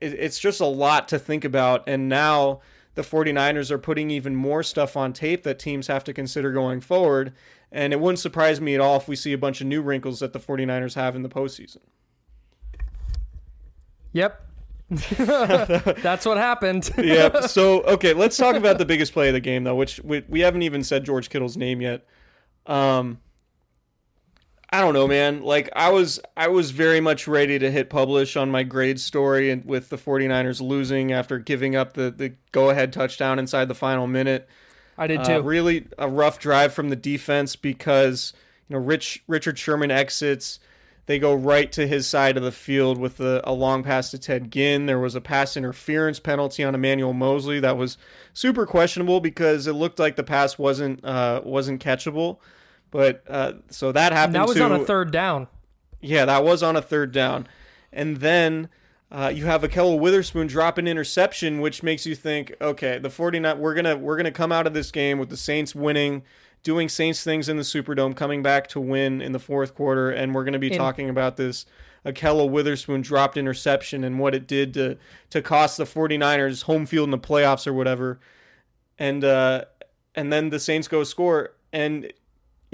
It's 0.00 0.38
just 0.38 0.62
a 0.62 0.66
lot 0.66 1.08
to 1.08 1.18
think 1.18 1.44
about 1.44 1.84
and 1.86 2.08
now 2.08 2.62
the 2.94 3.02
49ers 3.02 3.70
are 3.70 3.78
putting 3.78 4.10
even 4.10 4.36
more 4.36 4.62
stuff 4.62 4.96
on 4.96 5.12
tape 5.12 5.42
that 5.42 5.58
teams 5.58 5.86
have 5.86 6.04
to 6.04 6.12
consider 6.12 6.52
going 6.52 6.80
forward 6.80 7.32
and 7.74 7.92
it 7.92 7.98
wouldn't 7.98 8.20
surprise 8.20 8.60
me 8.60 8.76
at 8.76 8.80
all 8.80 8.96
if 8.96 9.08
we 9.08 9.16
see 9.16 9.32
a 9.32 9.38
bunch 9.38 9.60
of 9.60 9.66
new 9.66 9.82
wrinkles 9.82 10.20
that 10.20 10.32
the 10.32 10.38
49ers 10.38 10.94
have 10.94 11.16
in 11.16 11.22
the 11.22 11.28
postseason. 11.28 11.78
Yep. 14.12 14.40
That's 14.90 16.24
what 16.24 16.36
happened. 16.36 16.88
yep. 16.98 17.44
So, 17.44 17.82
okay, 17.82 18.12
let's 18.12 18.36
talk 18.36 18.54
about 18.54 18.78
the 18.78 18.84
biggest 18.84 19.12
play 19.12 19.28
of 19.28 19.34
the 19.34 19.40
game, 19.40 19.64
though, 19.64 19.74
which 19.74 19.98
we, 20.04 20.22
we 20.28 20.40
haven't 20.40 20.62
even 20.62 20.84
said 20.84 21.04
George 21.04 21.30
Kittle's 21.30 21.56
name 21.56 21.80
yet. 21.80 22.06
Um, 22.66 23.18
I 24.74 24.80
don't 24.80 24.92
know, 24.92 25.06
man. 25.06 25.42
Like 25.44 25.68
I 25.76 25.90
was 25.90 26.18
I 26.36 26.48
was 26.48 26.72
very 26.72 27.00
much 27.00 27.28
ready 27.28 27.60
to 27.60 27.70
hit 27.70 27.88
publish 27.90 28.36
on 28.36 28.50
my 28.50 28.64
grade 28.64 28.98
story 28.98 29.48
and 29.50 29.64
with 29.64 29.88
the 29.88 29.96
49ers 29.96 30.60
losing 30.60 31.12
after 31.12 31.38
giving 31.38 31.76
up 31.76 31.92
the, 31.94 32.10
the 32.10 32.32
go 32.50 32.70
ahead 32.70 32.92
touchdown 32.92 33.38
inside 33.38 33.68
the 33.68 33.74
final 33.76 34.08
minute. 34.08 34.48
I 34.98 35.06
did 35.06 35.20
Uh, 35.20 35.24
too. 35.38 35.42
really 35.42 35.86
a 35.96 36.08
rough 36.08 36.40
drive 36.40 36.72
from 36.72 36.88
the 36.88 36.96
defense 36.96 37.54
because 37.54 38.32
you 38.68 38.74
know 38.74 38.82
Rich 38.82 39.22
Richard 39.28 39.60
Sherman 39.60 39.92
exits. 39.92 40.58
They 41.06 41.20
go 41.20 41.34
right 41.34 41.70
to 41.72 41.86
his 41.86 42.08
side 42.08 42.36
of 42.36 42.42
the 42.42 42.50
field 42.50 42.98
with 42.98 43.20
a, 43.20 43.42
a 43.44 43.52
long 43.52 43.84
pass 43.84 44.10
to 44.10 44.18
Ted 44.18 44.50
Ginn. 44.50 44.86
There 44.86 44.98
was 44.98 45.14
a 45.14 45.20
pass 45.20 45.56
interference 45.56 46.18
penalty 46.18 46.64
on 46.64 46.74
Emmanuel 46.74 47.12
Moseley 47.12 47.60
that 47.60 47.76
was 47.76 47.96
super 48.32 48.66
questionable 48.66 49.20
because 49.20 49.68
it 49.68 49.74
looked 49.74 50.00
like 50.00 50.16
the 50.16 50.24
pass 50.24 50.58
wasn't 50.58 51.04
uh, 51.04 51.42
wasn't 51.44 51.80
catchable. 51.84 52.38
But 52.90 53.24
uh, 53.28 53.54
so 53.70 53.92
that 53.92 54.12
happened. 54.12 54.36
And 54.36 54.42
that 54.42 54.48
was 54.48 54.56
too. 54.56 54.64
on 54.64 54.72
a 54.72 54.84
third 54.84 55.10
down. 55.10 55.48
Yeah, 56.00 56.24
that 56.26 56.44
was 56.44 56.62
on 56.62 56.76
a 56.76 56.82
third 56.82 57.12
down. 57.12 57.48
And 57.92 58.18
then 58.18 58.68
uh, 59.10 59.32
you 59.34 59.46
have 59.46 59.62
Ahkello 59.62 59.98
Witherspoon 59.98 60.46
drop 60.46 60.76
an 60.78 60.86
interception, 60.86 61.60
which 61.60 61.82
makes 61.82 62.04
you 62.04 62.14
think, 62.14 62.54
okay, 62.60 62.98
the 62.98 63.10
49 63.10 63.58
we're 63.58 63.74
gonna 63.74 63.96
we're 63.96 64.16
gonna 64.16 64.30
come 64.30 64.52
out 64.52 64.66
of 64.66 64.74
this 64.74 64.90
game 64.90 65.18
with 65.18 65.28
the 65.28 65.36
Saints 65.36 65.74
winning, 65.74 66.22
doing 66.62 66.88
Saints 66.88 67.22
things 67.22 67.48
in 67.48 67.56
the 67.56 67.62
Superdome, 67.62 68.16
coming 68.16 68.42
back 68.42 68.66
to 68.68 68.80
win 68.80 69.20
in 69.20 69.32
the 69.32 69.38
fourth 69.38 69.74
quarter, 69.74 70.10
and 70.10 70.34
we're 70.34 70.44
gonna 70.44 70.58
be 70.58 70.72
In- 70.72 70.78
talking 70.78 71.08
about 71.08 71.36
this 71.36 71.64
Ahkello 72.04 72.48
Witherspoon 72.50 73.00
dropped 73.02 73.36
interception 73.36 74.04
and 74.04 74.18
what 74.18 74.34
it 74.34 74.46
did 74.46 74.74
to 74.74 74.98
to 75.30 75.40
cost 75.40 75.76
the 75.76 75.84
49ers 75.84 76.64
home 76.64 76.86
field 76.86 77.06
in 77.06 77.10
the 77.12 77.18
playoffs 77.18 77.66
or 77.66 77.72
whatever. 77.72 78.20
And 78.98 79.24
uh 79.24 79.64
and 80.14 80.32
then 80.32 80.50
the 80.50 80.60
Saints 80.60 80.88
go 80.88 81.04
score 81.04 81.54
and 81.72 82.12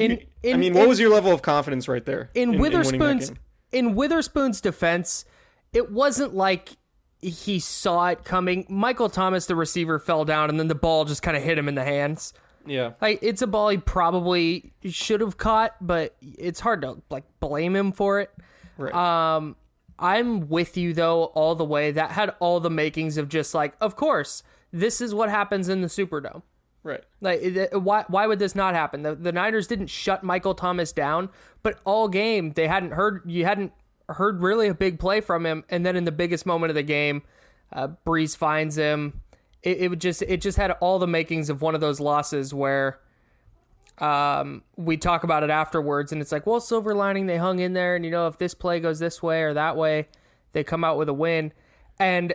In, 0.01 0.21
in, 0.43 0.55
I 0.55 0.57
mean, 0.57 0.73
in, 0.73 0.79
what 0.79 0.89
was 0.89 0.99
your 0.99 1.11
level 1.11 1.33
of 1.33 1.43
confidence 1.43 1.89
right 1.89 2.05
there? 2.05 2.31
in, 2.35 2.53
that 2.53 2.61
Witherspoon's 2.61 3.33
in 3.73 3.95
Witherspoon's 3.95 4.61
defense? 4.61 5.25
It 5.73 5.93
wasn't 5.93 6.35
like 6.35 6.77
he 7.21 7.59
saw 7.59 8.09
it 8.09 8.25
coming. 8.25 8.67
Michael 8.69 9.09
Thomas, 9.09 9.47
the 9.47 9.55
receiver, 9.55 9.99
fell 9.99 10.25
down, 10.25 10.49
and 10.49 10.59
then 10.59 10.69
the 10.69 10.75
ball 10.75 11.05
just 11.05 11.23
kind 11.23 11.37
of 11.37 11.43
hit 11.43 11.59
him 11.59 11.69
in 11.69 11.75
the 11.75 11.85
hands. 11.85 12.33
Yeah. 12.67 12.93
Like 13.01 13.21
it's 13.23 13.43
a 13.43 13.47
ball 13.47 13.69
he 13.69 13.79
probably 13.79 14.73
should 14.85 15.21
have 15.21 15.37
caught, 15.37 15.75
but 15.81 16.17
it's 16.21 16.61
hard 16.61 16.83
to 16.83 17.03
like 17.11 17.25
blame 17.41 17.75
him 17.77 17.93
for 17.93 18.21
it. 18.21 18.31
Right. 18.77 18.95
Um, 18.95 19.57
I'm 19.99 20.49
with 20.49 20.77
you 20.77 20.95
though 20.95 21.25
all 21.25 21.55
the 21.55 21.65
way. 21.65 21.91
That 21.91 22.13
had 22.13 22.35
all 22.41 22.61
the 22.61 22.71
makings 22.71 23.17
of 23.17 23.29
just 23.29 23.55
like, 23.55 23.75
of 23.81 23.97
course, 23.97 24.43
this 24.73 25.01
is 25.01 25.15
what 25.15 25.31
happens 25.31 25.69
in 25.69 25.81
the 25.81 25.89
Superdome. 25.89 26.43
Right. 26.83 27.03
Like, 27.21 27.71
why 27.73 28.05
why 28.09 28.27
would 28.27 28.38
this 28.38 28.55
not 28.55 28.75
happen? 28.75 29.03
The, 29.03 29.14
the 29.14 29.33
Niners 29.33 29.66
didn't 29.66 29.88
shut 29.88 30.23
Michael 30.23 30.55
Thomas 30.55 30.93
down, 30.93 31.29
but 31.62 31.79
all 31.85 32.09
game 32.09 32.53
they 32.53 32.66
hadn't 32.66 32.93
heard 32.93 33.23
you 33.27 33.45
hadn't 33.45 33.73
heard 34.09 34.40
really 34.43 34.69
a 34.69 34.75
big 34.75 34.99
play 34.99 35.21
from 35.21 35.45
him, 35.45 35.64
and 35.69 35.85
then 35.85 35.95
in 35.95 36.05
the 36.05 36.12
biggest 36.12 36.47
moment 36.47 36.71
of 36.71 36.75
the 36.75 36.83
game, 36.83 37.23
uh, 37.73 37.88
Brees 38.07 38.37
finds 38.37 38.77
him. 38.77 39.21
It, 39.62 39.79
it 39.79 39.88
would 39.88 40.01
just 40.01 40.23
it 40.23 40.40
just 40.40 40.57
had 40.57 40.71
all 40.81 40.99
the 40.99 41.07
makings 41.07 41.51
of 41.51 41.61
one 41.61 41.75
of 41.75 41.83
those 41.83 42.01
losses 42.01 42.55
where 42.55 42.99
um, 43.99 44.62
we 44.77 44.97
talk 44.97 45.23
about 45.23 45.43
it 45.43 45.51
afterwards, 45.51 46.12
and 46.12 46.23
it's 46.23 46.33
like, 46.33 46.47
well, 46.47 46.61
silver 46.61 46.95
lining, 46.95 47.27
they 47.27 47.37
hung 47.37 47.59
in 47.59 47.75
there, 47.75 47.95
and 47.95 48.07
you 48.07 48.11
know, 48.11 48.27
if 48.27 48.38
this 48.38 48.55
play 48.55 48.81
goes 48.81 48.99
this 48.99 49.23
way 49.23 49.43
or 49.43 49.53
that 49.53 49.77
way, 49.77 50.09
they 50.53 50.64
come 50.64 50.83
out 50.83 50.97
with 50.97 51.11
a 51.11 51.14
win. 51.14 51.53
And 51.99 52.33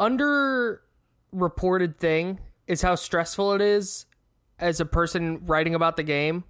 under 0.00 0.82
reported 1.30 1.98
thing 1.98 2.40
is 2.66 2.82
how 2.82 2.94
stressful 2.94 3.52
it 3.54 3.60
is 3.60 4.06
as 4.58 4.80
a 4.80 4.84
person 4.84 5.44
writing 5.44 5.74
about 5.74 5.96
the 5.96 6.02
game 6.02 6.44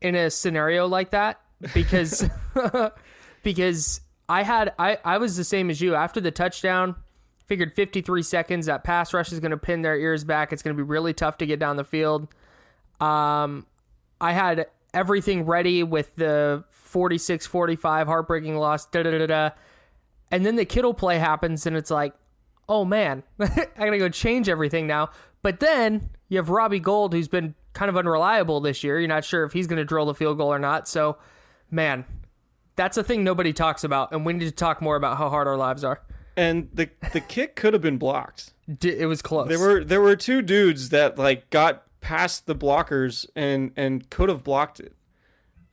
in 0.00 0.14
a 0.14 0.30
scenario 0.30 0.86
like 0.86 1.10
that 1.10 1.40
because 1.74 2.28
because 3.42 4.00
I 4.28 4.42
had 4.42 4.72
I 4.78 4.98
I 5.04 5.18
was 5.18 5.36
the 5.36 5.44
same 5.44 5.70
as 5.70 5.80
you. 5.80 5.94
After 5.94 6.20
the 6.20 6.30
touchdown 6.30 6.96
figured 7.46 7.74
53 7.74 8.22
seconds 8.22 8.66
that 8.66 8.84
pass 8.84 9.12
rush 9.12 9.32
is 9.32 9.40
going 9.40 9.50
to 9.50 9.56
pin 9.58 9.82
their 9.82 9.96
ears 9.96 10.24
back. 10.24 10.52
It's 10.52 10.62
going 10.62 10.76
to 10.76 10.82
be 10.82 10.86
really 10.86 11.12
tough 11.12 11.38
to 11.38 11.46
get 11.46 11.58
down 11.58 11.76
the 11.76 11.84
field. 11.84 12.28
Um 13.00 13.66
I 14.20 14.32
had 14.32 14.66
everything 14.94 15.46
ready 15.46 15.82
with 15.82 16.14
the 16.16 16.64
46-45 16.92 18.06
heartbreaking 18.06 18.56
loss 18.56 18.86
da 18.86 19.02
da 19.02 19.18
da 19.18 19.26
da. 19.26 19.50
And 20.30 20.46
then 20.46 20.56
the 20.56 20.64
Kittle 20.64 20.94
play 20.94 21.18
happens 21.18 21.66
and 21.66 21.76
it's 21.76 21.90
like 21.90 22.14
oh 22.68 22.84
man, 22.84 23.22
I 23.40 23.68
gotta 23.76 23.98
go 23.98 24.08
change 24.08 24.48
everything 24.48 24.86
now. 24.86 25.10
But 25.42 25.60
then 25.60 26.10
you 26.28 26.38
have 26.38 26.48
Robbie 26.50 26.80
Gould, 26.80 27.12
who's 27.12 27.28
been 27.28 27.54
kind 27.72 27.88
of 27.88 27.96
unreliable 27.96 28.60
this 28.60 28.84
year. 28.84 28.98
You're 28.98 29.08
not 29.08 29.24
sure 29.24 29.44
if 29.44 29.52
he's 29.52 29.66
gonna 29.66 29.84
drill 29.84 30.06
the 30.06 30.14
field 30.14 30.38
goal 30.38 30.52
or 30.52 30.58
not. 30.58 30.86
So, 30.88 31.18
man, 31.70 32.04
that's 32.76 32.96
a 32.96 33.02
thing 33.02 33.24
nobody 33.24 33.52
talks 33.52 33.84
about, 33.84 34.12
and 34.12 34.24
we 34.24 34.32
need 34.32 34.46
to 34.46 34.50
talk 34.52 34.80
more 34.80 34.96
about 34.96 35.18
how 35.18 35.28
hard 35.28 35.46
our 35.46 35.56
lives 35.56 35.84
are. 35.84 36.00
And 36.36 36.68
the 36.72 36.88
the 37.12 37.20
kick 37.20 37.56
could 37.56 37.72
have 37.72 37.82
been 37.82 37.98
blocked. 37.98 38.52
It 38.82 39.06
was 39.06 39.20
close. 39.20 39.48
There 39.48 39.58
were 39.58 39.84
there 39.84 40.00
were 40.00 40.16
two 40.16 40.40
dudes 40.42 40.88
that 40.90 41.18
like 41.18 41.50
got 41.50 41.84
past 42.00 42.46
the 42.46 42.54
blockers 42.54 43.26
and 43.36 43.72
and 43.76 44.08
could 44.10 44.28
have 44.28 44.42
blocked 44.42 44.80
it. 44.80 44.94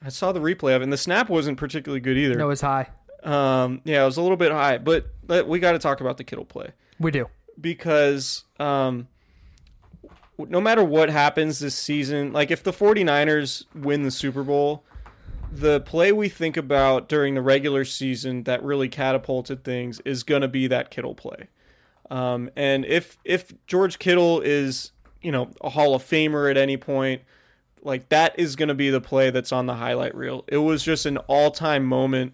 I 0.03 0.09
saw 0.09 0.31
the 0.31 0.39
replay 0.39 0.75
of 0.75 0.81
it, 0.81 0.85
and 0.85 0.93
the 0.93 0.97
snap 0.97 1.29
wasn't 1.29 1.57
particularly 1.57 1.99
good 1.99 2.17
either. 2.17 2.35
no, 2.35 2.45
it 2.45 2.49
was 2.49 2.61
high. 2.61 2.89
Um, 3.23 3.81
yeah, 3.83 4.03
it 4.03 4.05
was 4.05 4.17
a 4.17 4.21
little 4.21 4.37
bit 4.37 4.51
high, 4.51 4.77
but, 4.77 5.07
but 5.25 5.47
we 5.47 5.59
got 5.59 5.73
to 5.73 5.79
talk 5.79 6.01
about 6.01 6.17
the 6.17 6.23
Kittle 6.23 6.45
play 6.45 6.69
We 6.99 7.11
do. 7.11 7.27
because 7.59 8.45
um, 8.59 9.07
no 10.37 10.61
matter 10.61 10.83
what 10.83 11.09
happens 11.09 11.59
this 11.59 11.75
season, 11.75 12.31
like 12.31 12.49
if 12.51 12.63
the 12.63 12.71
49ers 12.71 13.65
win 13.75 14.03
the 14.03 14.11
Super 14.11 14.43
Bowl, 14.43 14.83
the 15.51 15.81
play 15.81 16.11
we 16.11 16.29
think 16.29 16.55
about 16.57 17.09
during 17.09 17.33
the 17.35 17.41
regular 17.41 17.83
season 17.83 18.43
that 18.43 18.63
really 18.63 18.87
catapulted 18.87 19.63
things 19.63 19.99
is 20.05 20.23
going 20.23 20.41
to 20.41 20.47
be 20.47 20.67
that 20.67 20.91
Kittle 20.91 21.15
play. 21.15 21.47
Um, 22.11 22.49
and 22.55 22.85
if 22.85 23.17
if 23.25 23.53
George 23.67 23.99
Kittle 23.99 24.41
is, 24.41 24.91
you 25.21 25.31
know, 25.31 25.51
a 25.61 25.69
Hall 25.69 25.93
of 25.93 26.03
Famer 26.03 26.49
at 26.49 26.57
any 26.57 26.77
point, 26.77 27.21
like 27.83 28.09
that 28.09 28.37
is 28.39 28.55
going 28.55 28.69
to 28.69 28.75
be 28.75 28.89
the 28.89 29.01
play 29.01 29.29
that's 29.29 29.51
on 29.51 29.65
the 29.65 29.75
highlight 29.75 30.15
reel. 30.15 30.43
It 30.47 30.57
was 30.57 30.83
just 30.83 31.05
an 31.05 31.17
all-time 31.17 31.85
moment 31.85 32.33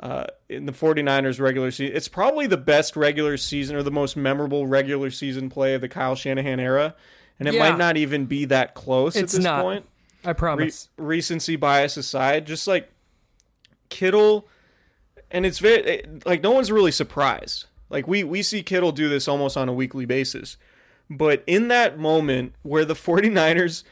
uh, 0.00 0.24
in 0.48 0.66
the 0.66 0.72
49ers 0.72 1.40
regular 1.40 1.70
season. 1.70 1.96
It's 1.96 2.08
probably 2.08 2.46
the 2.46 2.56
best 2.58 2.96
regular 2.96 3.36
season 3.36 3.76
or 3.76 3.82
the 3.82 3.90
most 3.90 4.16
memorable 4.16 4.66
regular 4.66 5.10
season 5.10 5.48
play 5.48 5.74
of 5.74 5.80
the 5.80 5.88
Kyle 5.88 6.14
Shanahan 6.14 6.60
era. 6.60 6.94
And 7.38 7.48
it 7.48 7.54
Yeah. 7.54 7.60
might 7.70 7.78
not 7.78 7.96
even 7.96 8.26
be 8.26 8.44
that 8.46 8.74
close 8.74 9.16
It's 9.16 9.34
at 9.34 9.36
this 9.38 9.44
not. 9.44 9.62
point. 9.62 9.86
I 10.24 10.30
Re- 10.30 10.34
promise. 10.34 10.88
recency 10.96 11.56
bias 11.56 11.96
aside, 11.96 12.46
just 12.46 12.66
like 12.66 12.90
Kittle, 13.88 14.48
and 15.30 15.46
it's 15.46 15.58
very 15.60 16.04
like 16.24 16.42
no 16.42 16.50
one's 16.50 16.72
really 16.72 16.90
surprised. 16.90 17.66
Like 17.90 18.08
we 18.08 18.24
we 18.24 18.42
see 18.42 18.62
Kittle 18.62 18.90
do 18.92 19.08
this 19.08 19.28
almost 19.28 19.56
on 19.56 19.68
a 19.68 19.72
weekly 19.72 20.04
basis. 20.06 20.56
But 21.08 21.44
in 21.46 21.68
that 21.68 21.98
moment 21.98 22.54
where 22.62 22.84
the 22.84 22.94
49ers 22.94 23.84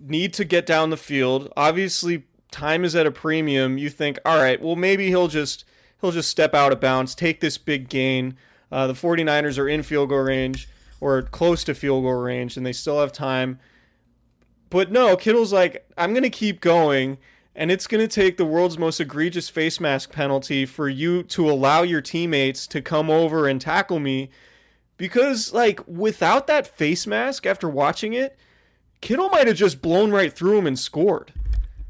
need 0.00 0.32
to 0.34 0.44
get 0.44 0.66
down 0.66 0.90
the 0.90 0.96
field, 0.96 1.52
obviously 1.56 2.24
time 2.54 2.84
is 2.84 2.94
at 2.96 3.06
a 3.06 3.10
premium. 3.10 3.76
You 3.76 3.90
think, 3.90 4.18
all 4.24 4.38
right, 4.38 4.60
well 4.60 4.76
maybe 4.76 5.08
he'll 5.08 5.28
just 5.28 5.64
he'll 6.00 6.12
just 6.12 6.30
step 6.30 6.54
out 6.54 6.72
of 6.72 6.80
bounds, 6.80 7.14
take 7.14 7.40
this 7.40 7.58
big 7.58 7.88
gain. 7.88 8.36
Uh, 8.72 8.86
the 8.86 8.94
49ers 8.94 9.58
are 9.58 9.68
in 9.68 9.82
field 9.82 10.08
goal 10.08 10.20
range 10.20 10.68
or 11.00 11.22
close 11.22 11.64
to 11.64 11.74
field 11.74 12.04
goal 12.04 12.14
range, 12.14 12.56
and 12.56 12.64
they 12.64 12.72
still 12.72 13.00
have 13.00 13.12
time. 13.12 13.58
But 14.70 14.90
no, 14.90 15.16
Kittle's 15.16 15.52
like, 15.52 15.86
I'm 15.96 16.14
to 16.14 16.30
keep 16.30 16.60
going, 16.60 17.18
and 17.54 17.70
it's 17.70 17.86
going 17.86 18.00
to 18.00 18.12
take 18.12 18.36
the 18.36 18.44
world's 18.44 18.78
most 18.78 19.00
egregious 19.00 19.48
face 19.48 19.78
mask 19.78 20.10
penalty 20.10 20.66
for 20.66 20.88
you 20.88 21.22
to 21.24 21.48
allow 21.48 21.82
your 21.82 22.00
teammates 22.00 22.66
to 22.68 22.80
come 22.82 23.10
over 23.10 23.46
and 23.46 23.60
tackle 23.60 24.00
me. 24.00 24.30
Because, 24.96 25.52
like, 25.52 25.86
without 25.86 26.46
that 26.46 26.66
face 26.66 27.06
mask 27.06 27.46
after 27.46 27.68
watching 27.68 28.14
it, 28.14 28.36
Kittle 29.00 29.28
might 29.28 29.46
have 29.46 29.56
just 29.56 29.82
blown 29.82 30.10
right 30.10 30.32
through 30.32 30.58
him 30.58 30.66
and 30.66 30.78
scored. 30.78 31.32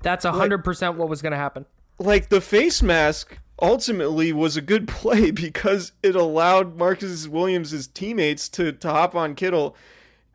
That's 0.04 0.24
hundred 0.24 0.62
percent 0.62 0.96
what 0.96 1.08
was 1.08 1.20
going 1.20 1.32
to 1.32 1.36
happen. 1.38 1.66
Like, 1.98 2.28
the 2.28 2.40
face 2.40 2.82
mask 2.82 3.38
ultimately 3.60 4.32
was 4.32 4.56
a 4.56 4.60
good 4.60 4.86
play 5.00 5.32
because 5.32 5.92
it 6.02 6.14
allowed 6.14 6.76
Marcus 6.76 7.26
Williams' 7.26 7.88
teammates 7.88 8.48
to, 8.50 8.70
to 8.72 8.88
hop 8.88 9.16
on 9.16 9.34
Kittle. 9.34 9.76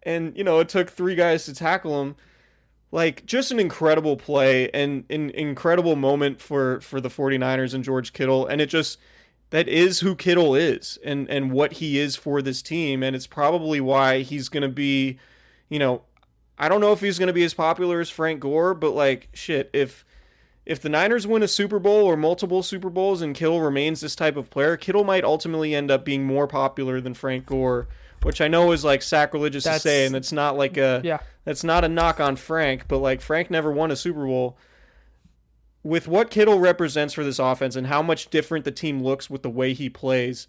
And, 0.04 0.38
you 0.38 0.44
know, 0.44 0.60
it 0.60 0.70
took 0.70 0.90
three 0.90 1.16
guys 1.16 1.46
to 1.46 1.54
tackle 1.54 2.02
him 2.02 2.16
like 2.92 3.26
just 3.26 3.52
an 3.52 3.60
incredible 3.60 4.18
play 4.18 4.70
and 4.72 5.04
an 5.10 5.30
incredible 5.32 5.96
moment 5.96 6.42
for 6.42 6.82
for 6.82 7.00
the 7.00 7.10
49ers 7.10 7.74
and 7.74 7.84
George 7.84 8.14
Kittle 8.14 8.46
and 8.48 8.62
it 8.62 8.68
just 8.68 8.98
that 9.52 9.68
is 9.68 10.00
who 10.00 10.16
Kittle 10.16 10.56
is 10.56 10.98
and 11.04 11.30
and 11.30 11.52
what 11.52 11.74
he 11.74 12.00
is 12.00 12.16
for 12.16 12.42
this 12.42 12.62
team 12.62 13.04
and 13.04 13.16
it's 13.16 13.28
probably 13.28 13.80
why 13.80 14.22
he's 14.22 14.50
going 14.50 14.64
to 14.64 14.70
be 14.70 15.20
you 15.70 15.80
know 15.80 16.02
I 16.60 16.68
don't 16.70 16.82
know 16.82 16.92
if 16.92 17.00
he's 17.02 17.18
going 17.18 17.28
to 17.28 17.34
be 17.34 17.44
as 17.44 17.54
popular 17.54 18.00
as 18.00 18.10
Frank 18.10 18.42
Gore 18.42 18.74
but 18.74 18.92
like 18.92 19.30
shit 19.34 19.70
if 19.74 20.06
if 20.66 20.80
the 20.82 20.90
Niners 20.90 21.26
win 21.26 21.42
a 21.42 21.48
Super 21.48 21.80
Bowl 21.80 22.06
or 22.06 22.16
multiple 22.18 22.62
Super 22.62 22.90
Bowls 22.90 23.22
and 23.22 23.34
Kittle 23.36 23.62
remains 23.62 24.02
this 24.02 24.16
type 24.16 24.36
of 24.36 24.50
player 24.50 24.78
Kittle 24.78 25.04
might 25.04 25.24
ultimately 25.24 25.74
end 25.74 25.90
up 25.90 26.04
being 26.06 26.26
more 26.26 26.48
popular 26.48 27.00
than 27.02 27.14
Frank 27.14 27.46
Gore 27.46 27.88
which 28.22 28.42
I 28.42 28.50
know 28.50 28.72
is 28.74 28.84
like 28.84 29.02
sacrilegious 29.02 29.64
That's- 29.64 29.82
to 29.84 29.88
say 29.88 30.06
and 30.06 30.16
it's 30.16 30.32
not 30.34 30.58
like 30.58 30.76
a 30.78 31.02
Yeah. 31.04 31.20
that's 31.46 31.64
not 31.64 31.86
a 31.86 31.88
knock 31.88 32.20
on 32.20 32.36
Frank, 32.36 32.88
but 32.90 32.98
like 32.98 33.22
Frank 33.22 33.50
never 33.50 33.72
won 33.72 33.92
a 33.92 33.96
Super 33.96 34.26
Bowl. 34.26 34.58
With 35.82 36.10
what 36.10 36.30
Kittle 36.30 36.60
represents 36.60 37.14
for 37.14 37.24
this 37.24 37.40
offense 37.40 37.78
and 37.78 37.88
how 37.88 38.02
much 38.02 38.30
different 38.30 38.66
the 38.66 38.72
team 38.72 39.02
looks 39.02 39.30
with 39.30 39.44
the 39.44 39.50
way 39.50 39.74
he 39.74 39.90
plays, 39.90 40.46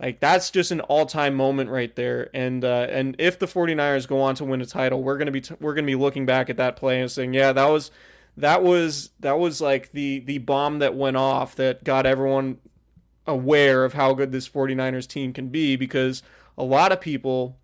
like 0.00 0.20
that's 0.20 0.50
just 0.50 0.70
an 0.70 0.80
all-time 0.80 1.34
moment 1.34 1.70
right 1.70 1.94
there. 1.96 2.30
And 2.34 2.64
uh, 2.64 2.86
and 2.90 3.16
if 3.18 3.38
the 3.38 3.46
49ers 3.46 4.06
go 4.06 4.20
on 4.20 4.34
to 4.36 4.44
win 4.44 4.60
a 4.60 4.66
title, 4.66 5.02
we're 5.02 5.18
gonna 5.18 5.30
be 5.30 5.40
t- 5.40 5.56
we're 5.60 5.74
gonna 5.74 5.86
be 5.86 5.94
looking 5.94 6.26
back 6.26 6.50
at 6.50 6.56
that 6.56 6.76
play 6.76 7.00
and 7.00 7.10
saying, 7.10 7.34
yeah, 7.34 7.52
that 7.52 7.66
was 7.66 7.90
that 8.36 8.62
was 8.62 9.10
that 9.20 9.38
was 9.38 9.60
like 9.60 9.92
the 9.92 10.20
the 10.20 10.38
bomb 10.38 10.78
that 10.78 10.94
went 10.94 11.16
off 11.16 11.54
that 11.56 11.84
got 11.84 12.06
everyone 12.06 12.58
aware 13.26 13.84
of 13.84 13.92
how 13.92 14.14
good 14.14 14.32
this 14.32 14.48
49ers 14.48 15.06
team 15.06 15.32
can 15.32 15.48
be 15.48 15.76
because 15.76 16.22
a 16.56 16.64
lot 16.64 16.92
of 16.92 17.00
people 17.00 17.58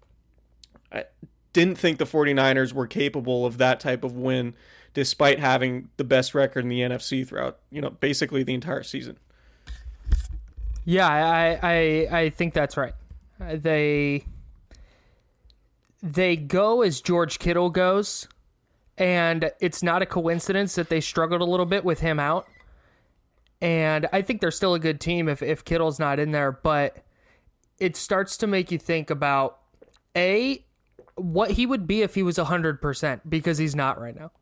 didn't 1.55 1.79
think 1.79 1.99
the 1.99 2.05
49ers 2.05 2.75
were 2.75 2.87
capable 2.87 3.47
of 3.47 3.57
that 3.57 3.81
type 3.81 4.05
of 4.05 4.13
win 4.13 4.53
despite 4.93 5.39
having 5.39 5.89
the 5.97 6.05
best 6.05 6.35
record 6.35 6.65
in 6.65 6.69
the 6.69 6.81
NFC 6.81 7.27
throughout, 7.27 7.59
you 7.71 7.81
know, 7.81 7.91
basically 7.91 8.43
the 8.43 8.53
entire 8.53 8.83
season. 8.83 9.19
Yeah, 10.85 11.09
I, 11.09 11.59
I 11.63 12.19
I 12.21 12.31
think 12.31 12.55
that's 12.55 12.77
right. 12.77 12.95
They 13.41 14.25
they 16.03 16.37
go 16.37 16.83
as 16.83 17.01
George 17.01 17.39
Kittle 17.39 17.71
goes, 17.71 18.29
and 18.99 19.51
it's 19.61 19.83
not 19.83 20.03
a 20.03 20.07
coincidence 20.07 20.75
that 20.75 20.91
they 20.91 21.01
struggled 21.01 21.41
a 21.41 21.45
little 21.45 21.67
bit 21.67 21.85
with 21.85 22.01
him 22.01 22.21
out. 22.21 22.47
And 23.61 24.07
I 24.13 24.21
think 24.21 24.43
they're 24.43 24.51
still 24.51 24.75
a 24.75 24.79
good 24.79 25.01
team 25.01 25.29
if 25.29 25.43
if 25.43 25.65
Kittle's 25.65 25.99
not 25.99 26.19
in 26.19 26.33
there, 26.33 26.53
but 26.53 26.99
it 27.79 27.97
starts 27.97 28.37
to 28.39 28.47
make 28.47 28.71
you 28.71 28.79
think 28.79 29.09
about 29.09 29.59
a 30.15 30.63
what 31.17 31.53
he 31.53 31.65
would 31.65 31.87
be 31.87 32.03
if 32.03 32.15
he 32.15 32.23
was 32.23 32.37
100% 32.39 33.21
because 33.29 33.57
he's 33.57 33.75
not 33.75 34.01
right 34.01 34.19
now. 34.19 34.33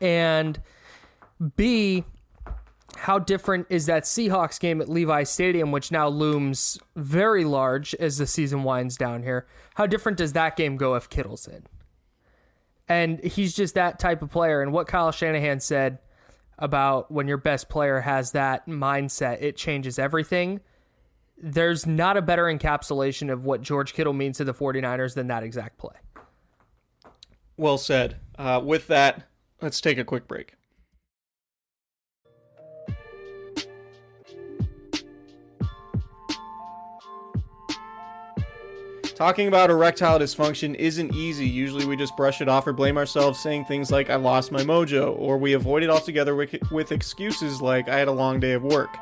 And 0.00 0.60
B 1.56 2.04
how 2.96 3.18
different 3.18 3.66
is 3.70 3.86
that 3.86 4.04
Seahawks 4.04 4.58
game 4.58 4.80
at 4.80 4.88
Levi 4.88 5.22
Stadium, 5.24 5.70
which 5.70 5.92
now 5.92 6.08
looms 6.08 6.78
very 6.96 7.44
large 7.44 7.94
as 7.96 8.18
the 8.18 8.26
season 8.26 8.64
winds 8.64 8.96
down 8.96 9.22
here? 9.22 9.46
How 9.74 9.86
different 9.86 10.18
does 10.18 10.32
that 10.32 10.56
game 10.56 10.76
go 10.76 10.94
if 10.94 11.08
Kittle's 11.08 11.46
in? 11.46 11.64
And 12.88 13.22
he's 13.22 13.54
just 13.54 13.74
that 13.74 13.98
type 13.98 14.22
of 14.22 14.30
player. 14.30 14.62
And 14.62 14.72
what 14.72 14.86
Kyle 14.86 15.12
Shanahan 15.12 15.60
said 15.60 15.98
about 16.58 17.10
when 17.10 17.28
your 17.28 17.36
best 17.36 17.68
player 17.68 18.00
has 18.00 18.32
that 18.32 18.66
mindset, 18.66 19.42
it 19.42 19.56
changes 19.56 19.98
everything. 19.98 20.60
There's 21.36 21.86
not 21.86 22.16
a 22.16 22.22
better 22.22 22.44
encapsulation 22.44 23.30
of 23.30 23.44
what 23.44 23.60
George 23.60 23.92
Kittle 23.92 24.14
means 24.14 24.38
to 24.38 24.44
the 24.44 24.54
49ers 24.54 25.14
than 25.14 25.26
that 25.26 25.42
exact 25.42 25.78
play. 25.78 25.94
Well 27.56 27.78
said. 27.78 28.16
Uh, 28.38 28.60
with 28.64 28.86
that, 28.86 29.28
let's 29.60 29.80
take 29.80 29.98
a 29.98 30.04
quick 30.04 30.26
break. 30.26 30.55
Talking 39.16 39.48
about 39.48 39.70
erectile 39.70 40.18
dysfunction 40.18 40.74
isn't 40.74 41.14
easy. 41.14 41.46
Usually 41.46 41.86
we 41.86 41.96
just 41.96 42.14
brush 42.18 42.42
it 42.42 42.50
off 42.50 42.66
or 42.66 42.74
blame 42.74 42.98
ourselves, 42.98 43.40
saying 43.40 43.64
things 43.64 43.90
like, 43.90 44.10
I 44.10 44.16
lost 44.16 44.52
my 44.52 44.60
mojo, 44.60 45.18
or 45.18 45.38
we 45.38 45.54
avoid 45.54 45.82
it 45.82 45.88
altogether 45.88 46.34
with, 46.34 46.92
excuses 46.92 47.62
like, 47.62 47.88
I 47.88 47.98
had 47.98 48.08
a 48.08 48.12
long 48.12 48.40
day 48.40 48.52
of 48.52 48.62
work. 48.62 48.94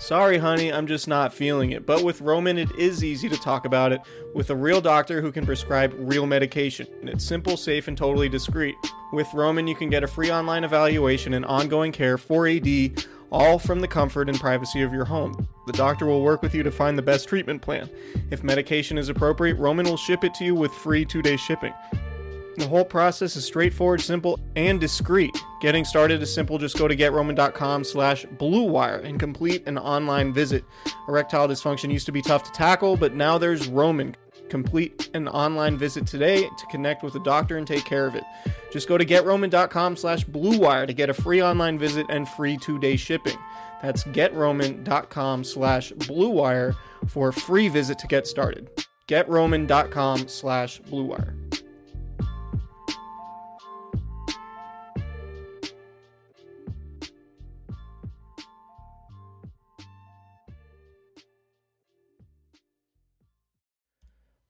Sorry, 0.00 0.38
honey, 0.38 0.72
I'm 0.72 0.86
just 0.86 1.06
not 1.06 1.34
feeling 1.34 1.72
it. 1.72 1.84
But 1.84 2.02
with 2.02 2.22
Roman, 2.22 2.56
it 2.56 2.70
is 2.78 3.04
easy 3.04 3.28
to 3.28 3.36
talk 3.36 3.66
about 3.66 3.92
it 3.92 4.00
with 4.34 4.48
a 4.48 4.56
real 4.56 4.80
doctor 4.80 5.20
who 5.20 5.30
can 5.30 5.44
prescribe 5.44 5.94
real 5.98 6.24
medication. 6.24 6.86
It's 7.02 7.24
simple, 7.24 7.58
safe, 7.58 7.88
and 7.88 7.98
totally 7.98 8.30
discreet. 8.30 8.74
With 9.12 9.28
Roman, 9.34 9.66
you 9.66 9.74
can 9.74 9.90
get 9.90 10.02
a 10.02 10.08
free 10.08 10.30
online 10.30 10.64
evaluation 10.64 11.34
and 11.34 11.44
ongoing 11.44 11.92
care 11.92 12.16
for 12.16 12.46
ED 12.46 13.04
all 13.30 13.58
from 13.58 13.80
the 13.80 13.88
comfort 13.88 14.28
and 14.28 14.38
privacy 14.38 14.82
of 14.82 14.92
your 14.92 15.04
home. 15.04 15.48
The 15.66 15.72
doctor 15.72 16.06
will 16.06 16.22
work 16.22 16.42
with 16.42 16.54
you 16.54 16.62
to 16.62 16.70
find 16.70 16.96
the 16.96 17.02
best 17.02 17.28
treatment 17.28 17.62
plan. 17.62 17.88
If 18.30 18.42
medication 18.42 18.98
is 18.98 19.08
appropriate, 19.08 19.58
Roman 19.58 19.86
will 19.86 19.96
ship 19.96 20.24
it 20.24 20.34
to 20.34 20.44
you 20.44 20.54
with 20.54 20.72
free 20.72 21.04
two 21.04 21.22
day 21.22 21.36
shipping. 21.36 21.74
The 22.58 22.66
whole 22.66 22.84
process 22.84 23.36
is 23.36 23.44
straightforward, 23.44 24.00
simple, 24.00 24.40
and 24.56 24.80
discreet. 24.80 25.38
Getting 25.60 25.84
started 25.84 26.20
is 26.22 26.34
simple. 26.34 26.58
Just 26.58 26.76
go 26.76 26.88
to 26.88 26.96
getroman.com 26.96 27.84
slash 27.84 28.26
bluewire 28.26 29.04
and 29.04 29.20
complete 29.20 29.64
an 29.68 29.78
online 29.78 30.32
visit. 30.32 30.64
Erectile 31.06 31.46
dysfunction 31.46 31.92
used 31.92 32.06
to 32.06 32.12
be 32.12 32.20
tough 32.20 32.42
to 32.42 32.50
tackle, 32.50 32.96
but 32.96 33.14
now 33.14 33.38
there's 33.38 33.68
Roman. 33.68 34.16
Complete 34.48 35.10
an 35.14 35.28
online 35.28 35.76
visit 35.76 36.06
today 36.06 36.42
to 36.42 36.66
connect 36.70 37.02
with 37.02 37.14
a 37.14 37.22
doctor 37.22 37.58
and 37.58 37.66
take 37.66 37.84
care 37.84 38.06
of 38.06 38.14
it. 38.14 38.24
Just 38.72 38.88
go 38.88 38.98
to 38.98 39.04
getroman.com 39.04 39.96
slash 39.96 40.24
bluewire 40.24 40.86
to 40.86 40.92
get 40.92 41.10
a 41.10 41.14
free 41.14 41.42
online 41.42 41.78
visit 41.78 42.06
and 42.08 42.28
free 42.28 42.56
two-day 42.56 42.96
shipping. 42.96 43.38
That's 43.82 44.04
getroman.com 44.04 45.44
slash 45.44 45.92
bluewire 45.92 46.74
for 47.06 47.28
a 47.28 47.32
free 47.32 47.68
visit 47.68 47.98
to 48.00 48.06
get 48.06 48.26
started. 48.26 48.70
getroman.com 49.06 50.28
slash 50.28 50.80
bluewire. 50.82 51.34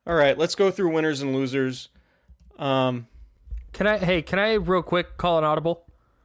All 0.09 0.14
right, 0.14 0.37
let's 0.38 0.55
go 0.55 0.71
through 0.71 0.92
winners 0.92 1.21
and 1.21 1.35
losers. 1.35 1.90
Um, 2.59 3.07
Can 3.73 3.87
I, 3.87 3.99
hey, 3.99 4.23
can 4.23 4.38
I 4.38 4.55
real 4.55 4.83
quick 4.83 5.16
call 5.18 5.38
an 5.38 5.44
audible? 5.44 5.85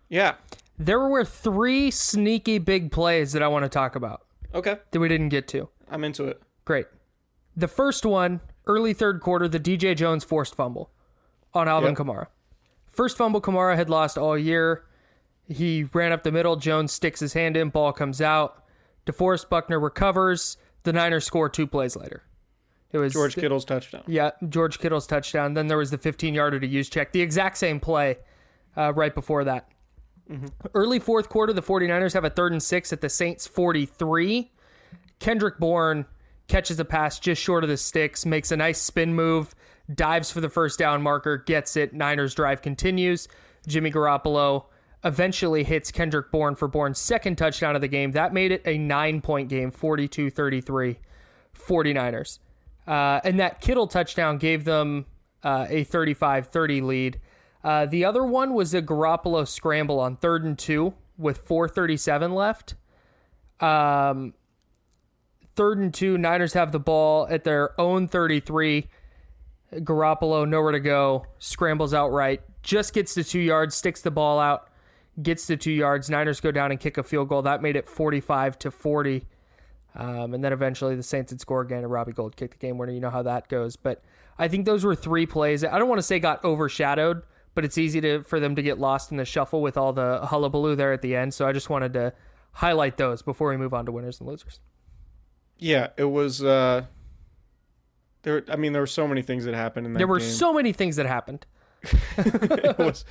yeah. 0.09 0.35
There 0.79 1.07
were 1.07 1.23
three 1.23 1.91
sneaky 1.91 2.57
big 2.57 2.91
plays 2.91 3.33
that 3.33 3.43
I 3.43 3.47
want 3.47 3.61
to 3.63 3.69
talk 3.69 3.95
about 3.95 4.25
Okay. 4.55 4.77
that 4.89 4.99
we 4.99 5.07
didn't 5.07 5.29
get 5.29 5.47
to. 5.49 5.69
I'm 5.89 6.03
into 6.03 6.23
it. 6.25 6.41
Great. 6.65 6.87
The 7.55 7.67
first 7.67 8.07
one, 8.07 8.41
early 8.65 8.91
third 8.93 9.21
quarter, 9.21 9.47
the 9.47 9.59
DJ 9.59 9.95
Jones 9.95 10.23
forced 10.23 10.55
fumble 10.55 10.89
on 11.53 11.67
Alvin 11.67 11.91
Yep. 11.91 11.97
Kamara. 11.99 12.27
First 12.87 13.17
fumble 13.17 13.39
Kamara 13.39 13.75
had 13.75 13.87
lost 13.87 14.17
all 14.17 14.35
year. 14.35 14.83
He 15.47 15.83
ran 15.93 16.11
up 16.11 16.23
the 16.23 16.31
middle. 16.31 16.55
Jones 16.55 16.91
sticks 16.91 17.19
his 17.19 17.33
hand 17.33 17.55
in. 17.55 17.69
Ball 17.69 17.93
comes 17.93 18.19
out. 18.19 18.63
DeForest 19.05 19.49
Buckner 19.49 19.79
recovers. 19.79 20.57
The 20.83 20.93
Niners 20.93 21.23
score 21.25 21.49
two 21.49 21.67
plays 21.67 21.95
later. 21.95 22.23
It 22.93 22.99
was 22.99 23.11
George 23.13 23.35
Kittle's 23.35 23.65
touchdown. 23.65 24.03
Yeah, 24.07 24.31
George 24.49 24.79
Kittle's 24.79 25.07
touchdown. 25.07 25.55
Then 25.55 25.67
there 25.67 25.77
was 25.77 25.91
the 25.91 25.97
15 25.97 26.33
yarder 26.33 26.59
to 26.59 26.67
Juszczyk. 26.67 27.11
The 27.11 27.21
exact 27.21 27.57
same 27.57 27.79
play 27.79 28.17
uh, 28.77 28.93
right 28.93 29.13
before 29.13 29.43
that. 29.43 29.67
Early 30.73 30.99
fourth 30.99 31.27
quarter, 31.27 31.53
the 31.53 31.61
49ers 31.61 32.13
have 32.13 32.23
a 32.23 32.29
third 32.29 32.53
and 32.53 32.63
six 32.63 32.93
at 32.93 33.01
the 33.01 33.09
Saints 33.09 33.45
43. 33.45 34.51
Kendrick 35.19 35.59
Bourne 35.59 36.05
catches 36.47 36.79
a 36.79 36.85
pass 36.85 37.19
just 37.19 37.41
short 37.41 37.63
of 37.63 37.69
the 37.69 37.77
sticks, 37.77 38.25
makes 38.25 38.51
a 38.51 38.57
nice 38.57 38.79
spin 38.79 39.13
move, 39.13 39.53
dives 39.93 40.31
for 40.31 40.39
the 40.41 40.49
first 40.49 40.79
down 40.79 41.01
marker, 41.01 41.37
gets 41.37 41.75
it. 41.75 41.93
Niners 41.93 42.33
drive 42.35 42.61
continues. 42.61 43.27
Jimmy 43.67 43.91
Garoppolo 43.91 44.65
eventually 45.03 45.63
hits 45.63 45.91
Kendrick 45.91 46.31
Bourne 46.31 46.55
for 46.55 46.67
Bourne's 46.67 46.99
second 46.99 47.37
touchdown 47.37 47.75
of 47.75 47.81
the 47.81 47.87
game. 47.87 48.11
That 48.11 48.33
made 48.33 48.51
it 48.51 48.61
a 48.65 48.77
nine 48.77 49.21
point 49.21 49.49
game, 49.49 49.71
42 49.71 50.29
33, 50.29 50.99
49ers. 51.55 52.39
Uh, 52.87 53.21
and 53.23 53.39
that 53.39 53.61
Kittle 53.61 53.87
touchdown 53.87 54.37
gave 54.37 54.65
them 54.65 55.05
uh, 55.43 55.67
a 55.69 55.83
35 55.83 56.47
30 56.47 56.81
lead. 56.81 57.19
Uh, 57.63 57.85
the 57.85 58.03
other 58.03 58.23
one 58.23 58.53
was 58.53 58.73
a 58.73 58.81
Garoppolo 58.81 59.47
scramble 59.47 59.99
on 59.99 60.17
third 60.17 60.43
and 60.43 60.57
two 60.59 60.93
with 61.17 61.37
437 61.39 62.33
left. 62.33 62.75
Um, 63.59 64.33
third 65.55 65.77
and 65.77 65.93
two, 65.93 66.17
Niners 66.17 66.53
have 66.53 66.71
the 66.71 66.79
ball 66.79 67.27
at 67.29 67.43
their 67.43 67.79
own 67.79 68.07
33. 68.07 68.87
Garoppolo, 69.75 70.47
nowhere 70.47 70.73
to 70.73 70.79
go, 70.79 71.25
scrambles 71.39 71.93
outright, 71.93 72.41
just 72.61 72.93
gets 72.93 73.13
to 73.15 73.23
two 73.23 73.39
yards, 73.39 73.75
sticks 73.75 74.01
the 74.01 74.11
ball 74.11 74.39
out, 74.39 74.69
gets 75.21 75.47
to 75.47 75.57
two 75.57 75.71
yards. 75.71 76.09
Niners 76.09 76.39
go 76.39 76.51
down 76.51 76.71
and 76.71 76.79
kick 76.79 76.97
a 76.97 77.03
field 77.03 77.29
goal. 77.29 77.41
That 77.41 77.61
made 77.61 77.75
it 77.75 77.87
45 77.87 78.59
to 78.59 78.71
40. 78.71 79.25
Um, 79.95 80.33
and 80.33 80.43
then 80.43 80.53
eventually 80.53 80.95
the 80.95 81.03
Saints 81.03 81.31
would 81.31 81.39
score 81.41 81.61
again, 81.61 81.79
and 81.83 81.91
Robbie 81.91 82.13
Gould 82.13 82.35
kicked 82.35 82.59
the 82.59 82.65
game 82.65 82.77
winner. 82.77 82.91
You 82.93 82.99
know 82.99 83.09
how 83.11 83.21
that 83.23 83.47
goes. 83.47 83.75
But 83.75 84.03
I 84.39 84.47
think 84.47 84.65
those 84.65 84.83
were 84.83 84.95
three 84.95 85.25
plays. 85.25 85.63
I 85.63 85.77
don't 85.77 85.87
want 85.89 85.99
to 85.99 86.03
say 86.03 86.19
got 86.19 86.43
overshadowed, 86.43 87.21
but 87.53 87.63
it's 87.63 87.77
easy 87.77 88.01
to 88.01 88.23
for 88.23 88.39
them 88.39 88.55
to 88.55 88.63
get 88.63 88.79
lost 88.79 89.11
in 89.11 89.17
the 89.17 89.25
shuffle 89.25 89.61
with 89.61 89.77
all 89.77 89.93
the 89.93 90.19
hullabaloo 90.25 90.75
there 90.75 90.93
at 90.93 91.01
the 91.03 91.15
end. 91.15 91.33
So 91.33 91.47
I 91.47 91.51
just 91.51 91.69
wanted 91.69 91.93
to 91.93 92.13
highlight 92.53 92.97
those 92.97 93.21
before 93.21 93.49
we 93.49 93.57
move 93.57 93.73
on 93.73 93.85
to 93.85 93.91
winners 93.91 94.19
and 94.19 94.27
losers. 94.27 94.59
Yeah, 95.59 95.89
it 95.97 96.05
was. 96.05 96.43
Uh, 96.43 96.85
there, 98.23 98.43
I 98.49 98.55
mean, 98.55 98.73
there 98.73 98.81
were 98.81 98.87
so 98.87 99.07
many 99.07 99.21
things 99.21 99.45
that 99.45 99.53
happened 99.53 99.85
in 99.85 99.93
that 99.93 99.99
There 99.99 100.07
were 100.07 100.19
game. 100.19 100.29
so 100.29 100.53
many 100.53 100.71
things 100.73 100.95
that 100.95 101.05
happened. 101.05 101.45
it 102.17 102.77
was, 102.79 103.03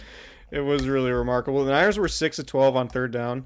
it 0.51 0.61
was 0.61 0.89
really 0.89 1.13
remarkable. 1.13 1.65
The 1.65 1.71
Niners 1.73 1.99
were 1.99 2.09
six 2.09 2.39
of 2.39 2.47
twelve 2.47 2.75
on 2.75 2.89
third 2.89 3.13
down, 3.13 3.45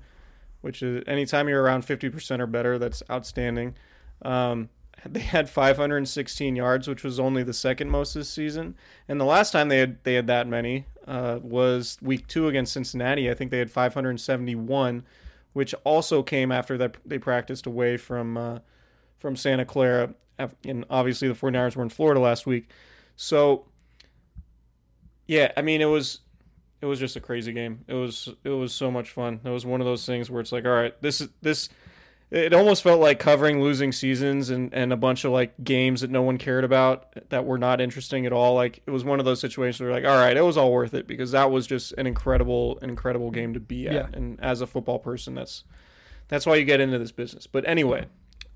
which 0.61 0.83
is 0.83 1.05
anytime 1.07 1.49
you're 1.49 1.62
around 1.62 1.85
fifty 1.85 2.09
percent 2.09 2.42
or 2.42 2.47
better, 2.47 2.79
that's 2.79 3.03
outstanding. 3.11 3.75
Um, 4.23 4.71
they 5.05 5.21
had 5.21 5.49
516 5.49 6.57
yards, 6.57 6.88
which 6.88 7.05
was 7.05 7.21
only 7.21 7.42
the 7.42 7.53
second 7.53 7.90
most 7.90 8.14
this 8.14 8.29
season. 8.29 8.77
And 9.09 9.21
the 9.21 9.25
last 9.25 9.53
time 9.53 9.69
they 9.69 9.79
had 9.79 10.03
they 10.05 10.14
had 10.14 10.27
that 10.27 10.49
many 10.49 10.87
uh, 11.07 11.38
was 11.42 11.99
week 12.01 12.27
two 12.27 12.49
against 12.49 12.73
Cincinnati. 12.73 13.31
I 13.31 13.35
think 13.35 13.51
they 13.51 13.59
had 13.59 13.71
571, 13.71 15.05
which 15.53 15.75
also 15.85 16.23
came 16.23 16.51
after 16.51 16.79
that 16.79 16.97
they 17.05 17.19
practiced 17.19 17.66
away 17.66 17.97
from 17.97 18.37
uh, 18.37 18.59
from 19.19 19.37
Santa 19.37 19.64
Clara. 19.64 20.14
And 20.64 20.85
obviously 20.90 21.29
the 21.29 21.35
49ers 21.35 21.77
were 21.77 21.83
in 21.83 21.88
Florida 21.88 22.21
last 22.21 22.47
week. 22.47 22.69
So 23.16 23.66
yeah, 25.27 25.53
I 25.57 25.62
mean 25.62 25.81
it 25.81 25.87
was 25.87 26.21
it 26.87 26.88
was 26.88 27.01
just 27.01 27.16
a 27.16 27.20
crazy 27.20 27.53
game. 27.53 27.85
It 27.88 27.94
was 27.94 28.29
it 28.44 28.51
was 28.51 28.72
so 28.72 28.92
much 28.92 29.11
fun. 29.11 29.40
It 29.44 29.51
was 29.51 29.66
one 29.66 29.81
of 29.81 29.87
those 29.87 30.07
things 30.07 30.31
where 30.31 30.40
it's 30.40 30.53
like, 30.53 30.64
all 30.64 30.70
right, 30.70 30.94
this 31.03 31.20
is 31.20 31.29
this 31.42 31.68
it 32.31 32.53
almost 32.53 32.83
felt 32.83 33.01
like 33.01 33.18
covering 33.18 33.61
losing 33.61 33.92
seasons 33.92 34.51
and, 34.51 34.72
and 34.75 34.92
a 34.92 34.96
bunch 34.96 35.25
of 35.25 35.33
like 35.33 35.53
games 35.62 36.01
that 36.01 36.11
no 36.11 36.22
one 36.22 36.38
cared 36.38 36.64
about 36.64 37.29
that 37.31 37.44
were 37.44 37.59
not 37.59 37.81
interesting 37.81 38.25
at 38.25 38.33
all. 38.33 38.55
Like 38.55 38.83
it 38.87 38.90
was 38.90 39.05
one 39.05 39.18
of 39.18 39.25
those 39.25 39.40
situations 39.40 39.81
where 39.81 39.92
like, 39.92 40.05
all 40.05 40.16
right, 40.16 40.37
it 40.37 40.42
was 40.42 40.57
all 40.57 40.72
worth 40.72 40.94
it 40.94 41.09
because 41.09 41.33
that 41.33 41.51
was 41.51 41.66
just 41.66 41.92
an 41.92 42.07
incredible, 42.07 42.79
an 42.83 42.90
incredible 42.90 43.33
game 43.33 43.55
to 43.55 43.61
be 43.61 43.88
at. 43.88 43.94
Yeah. 43.94 44.07
And 44.12 44.40
as 44.40 44.61
a 44.61 44.66
football 44.66 45.01
person, 45.01 45.35
that's 45.35 45.64
that's 46.29 46.46
why 46.46 46.55
you 46.55 46.64
get 46.64 46.81
into 46.81 46.99
this 46.99 47.12
business. 47.12 47.49
But 47.49 47.66
anyway, 47.68 48.07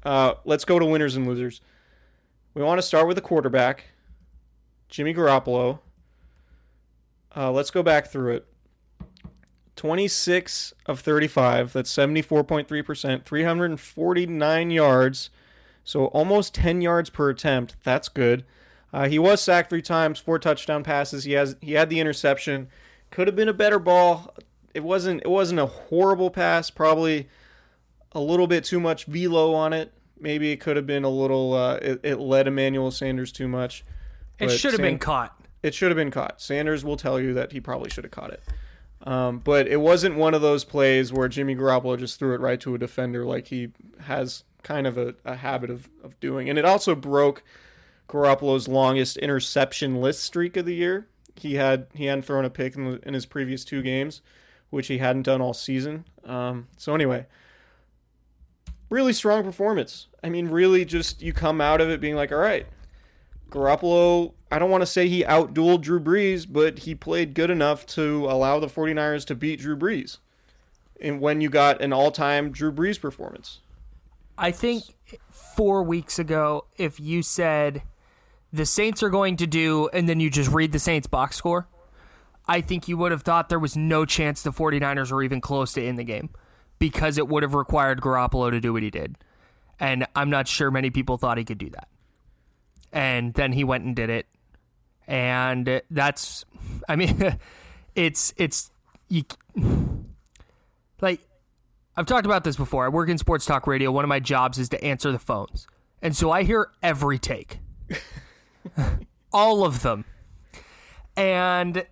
uh, 0.05 0.35
let's 0.45 0.65
go 0.65 0.79
to 0.79 0.85
winners 0.85 1.17
and 1.17 1.27
losers. 1.27 1.61
We 2.55 2.63
want 2.63 2.79
to 2.79 2.83
start 2.83 3.09
with 3.09 3.17
the 3.17 3.23
quarterback, 3.23 3.87
Jimmy 4.89 5.15
Garoppolo. 5.15 5.81
Uh, 7.37 7.51
let's 7.51 7.71
go 7.71 7.83
back 7.83 8.09
through 8.09 8.33
it. 8.35 8.47
26 9.77 10.75
of 10.87 11.01
35. 11.01 11.73
That's 11.73 11.91
74.3%. 11.93 13.25
349 13.25 14.71
yards. 14.71 15.31
So 15.85 16.07
almost 16.07 16.55
10 16.55 16.83
yards 16.83 17.09
per 17.09 17.31
attempt. 17.31 17.77
That's 17.83 18.09
good. 18.09 18.45
Uh, 18.93 19.09
he 19.09 19.19
was 19.19 19.41
sacked 19.41 19.71
three 19.71 19.83
times, 19.83 20.19
four 20.19 20.39
touchdown 20.39 20.83
passes. 20.83 21.25
He 21.25 21.33
has 21.33 21.57
he 21.61 21.73
had 21.73 21.91
the 21.91 22.01
interception. 22.01 22.69
Could 23.11 23.29
have 23.29 23.37
been 23.37 23.49
a 23.49 23.55
better 23.55 23.79
ball. 23.79 24.35
It 24.75 24.83
wasn't 24.85 25.23
it 25.23 25.31
wasn't 25.31 25.61
a 25.61 25.67
horrible 25.67 26.31
pass. 26.31 26.71
Probably 26.71 27.29
a 28.13 28.21
little 28.21 28.47
bit 28.47 28.65
too 28.65 28.81
much 28.81 29.07
velo 29.07 29.55
on 29.55 29.73
it. 29.73 29.93
Maybe 30.19 30.51
it 30.51 30.59
could 30.59 30.77
have 30.77 30.87
been 30.87 31.05
a 31.05 31.09
little. 31.11 31.55
Uh, 31.55 31.77
it, 31.77 32.01
it 32.03 32.17
led 32.17 32.49
Emmanuel 32.49 32.91
Sanders 32.91 33.33
too 33.33 33.49
much. 33.49 33.85
It 34.39 34.51
should 34.51 34.73
have 34.73 34.81
been 34.81 34.99
caught. 34.99 35.40
It 35.63 35.75
should 35.75 35.91
have 35.91 35.97
been 35.97 36.11
caught. 36.11 36.41
Sanders 36.41 36.85
will 36.85 36.97
tell 36.97 37.21
you 37.21 37.35
that 37.35 37.53
he 37.53 37.61
probably 37.61 37.91
should 37.91 38.05
have 38.05 38.11
caught 38.11 38.31
it. 38.31 38.43
Um, 39.03 39.39
but 39.39 39.67
it 39.67 39.81
wasn't 39.81 40.17
one 40.17 40.35
of 40.35 40.43
those 40.43 40.65
plays 40.65 41.13
where 41.13 41.29
Jimmy 41.29 41.57
Garoppolo 41.57 41.99
just 41.99 42.19
threw 42.19 42.35
it 42.35 42.41
right 42.41 42.61
to 42.61 42.75
a 42.75 42.79
defender 42.79 43.25
like 43.25 43.47
he 43.47 43.73
has 44.01 44.45
kind 44.63 44.87
of 44.87 44.99
a, 44.99 45.15
a 45.25 45.37
habit 45.37 45.71
of, 45.71 45.89
of 46.05 46.19
doing. 46.21 46.51
And 46.51 46.59
it 46.59 46.65
also 46.65 46.95
broke 46.95 47.43
Garoppolo's 48.09 48.69
longest 48.69 49.17
interception 49.19 50.01
list 50.01 50.23
streak 50.23 50.57
of 50.57 50.67
the 50.67 50.75
year. 50.75 51.07
He 51.37 51.55
had 51.55 51.87
he 51.95 52.07
hadn't 52.07 52.27
thrown 52.27 52.45
a 52.45 52.51
pick 52.51 52.77
in, 52.77 52.85
the, 52.85 53.09
in 53.09 53.15
his 53.15 53.25
previous 53.25 53.65
two 53.65 53.81
games, 53.83 54.21
which 54.69 54.89
he 54.89 54.99
hadn't 54.99 55.23
done 55.23 55.41
all 55.41 55.55
season. 55.55 56.05
Um, 56.25 56.69
so 56.77 56.95
anyway, 56.95 57.27
really 58.91 59.15
strong 59.15 59.43
performance. 59.45 60.09
I 60.23 60.29
mean, 60.29 60.49
really 60.49 60.85
just 60.85 61.23
you 61.23 61.33
come 61.33 61.61
out 61.63 61.81
of 61.81 61.89
it 61.89 62.01
being 62.01 62.17
like, 62.17 62.33
all 62.33 62.39
right, 62.39 62.67
Garoppolo, 63.49 64.35
I 64.51 64.59
don't 64.59 64.71
want 64.71 64.83
to 64.83 64.87
say 64.87 65.09
he 65.09 65.23
outdueled 65.23 65.83
Drew 65.83 66.01
Brees, 66.01 66.47
but 66.51 66.81
he 66.81 66.95
played 66.95 67.35
good 67.35 67.51
enough 67.51 67.87
to 67.87 68.27
allow 68.27 68.59
the 68.59 68.67
49ers 68.67 69.25
to 69.27 69.35
beat 69.35 69.61
Drew 69.61 69.77
Brees. 69.77 70.19
And 71.01 71.21
when 71.21 71.41
you 71.41 71.49
got 71.49 71.81
an 71.81 71.93
all-time 71.93 72.51
Drew 72.51 72.73
Brees 72.73 73.01
performance. 73.01 73.61
I 74.37 74.51
think 74.51 74.85
4 75.31 75.83
weeks 75.83 76.19
ago 76.19 76.65
if 76.77 76.99
you 76.99 77.23
said 77.23 77.83
the 78.53 78.67
Saints 78.67 79.03
are 79.03 79.11
going 79.11 79.37
to 79.37 79.47
do 79.47 79.89
and 79.93 80.09
then 80.09 80.19
you 80.19 80.31
just 80.31 80.51
read 80.51 80.73
the 80.73 80.79
Saints 80.79 81.07
box 81.07 81.37
score, 81.37 81.69
I 82.49 82.61
think 82.61 82.89
you 82.89 82.97
would 82.97 83.13
have 83.13 83.23
thought 83.23 83.49
there 83.49 83.59
was 83.59 83.77
no 83.77 84.05
chance 84.05 84.43
the 84.43 84.51
49ers 84.51 85.13
were 85.13 85.23
even 85.23 85.41
close 85.41 85.73
to 85.75 85.85
in 85.85 85.95
the 85.95 86.05
game 86.05 86.31
because 86.79 87.19
it 87.19 87.29
would 87.29 87.45
have 87.45 87.55
required 87.55 88.01
Garoppolo 88.01 88.51
to 88.51 88.61
do 88.61 88.73
what 88.73 88.83
he 88.83 88.91
did. 88.91 89.17
And 89.79 90.07
I'm 90.17 90.31
not 90.31 90.49
sure 90.49 90.71
many 90.71 90.91
people 90.91 91.17
thought 91.17 91.39
he 91.39 91.45
could 91.45 91.59
do 91.59 91.71
that. 91.71 91.89
And 92.93 93.35
then 93.35 93.53
he 93.53 93.63
went 93.63 93.85
and 93.85 93.95
did 93.95 94.11
it. 94.11 94.27
And 95.11 95.83
that's 95.91 96.45
I 96.89 96.95
mean 96.95 97.37
it's 97.97 98.33
it's 98.37 98.71
you 99.09 99.25
like 101.01 101.21
I've 101.97 102.07
talked 102.07 102.27
about 102.27 102.45
this 102.45 102.57
before. 102.57 102.85
I 102.85 102.89
work 102.89 103.09
in 103.09 103.19
sports 103.19 103.45
talk 103.45 103.67
radio. 103.67 103.91
One 103.91 104.05
of 104.05 104.09
my 104.09 104.21
jobs 104.21 104.59
is 104.59 104.69
to 104.71 104.83
answer 104.83 105.11
the 105.11 105.19
phones. 105.19 105.67
And 106.01 106.17
so 106.17 106.31
I 106.31 106.45
hear 106.45 106.71
every 106.83 107.19
take. 107.19 107.59
All 109.33 109.65
of 109.65 109.83
them. 109.83 110.05
And 111.17 111.85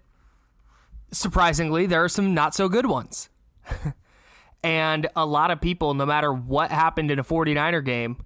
surprisingly, 1.11 1.87
there 1.87 2.05
are 2.05 2.09
some 2.09 2.33
not 2.33 2.55
so 2.55 2.69
good 2.69 2.87
ones. 2.87 3.29
and 4.63 5.09
a 5.17 5.27
lot 5.27 5.51
of 5.51 5.61
people, 5.61 5.93
no 5.95 6.07
matter 6.07 6.33
what 6.33 6.71
happened 6.71 7.11
in 7.11 7.19
a 7.19 7.25
49er 7.25 7.85
game, 7.85 8.25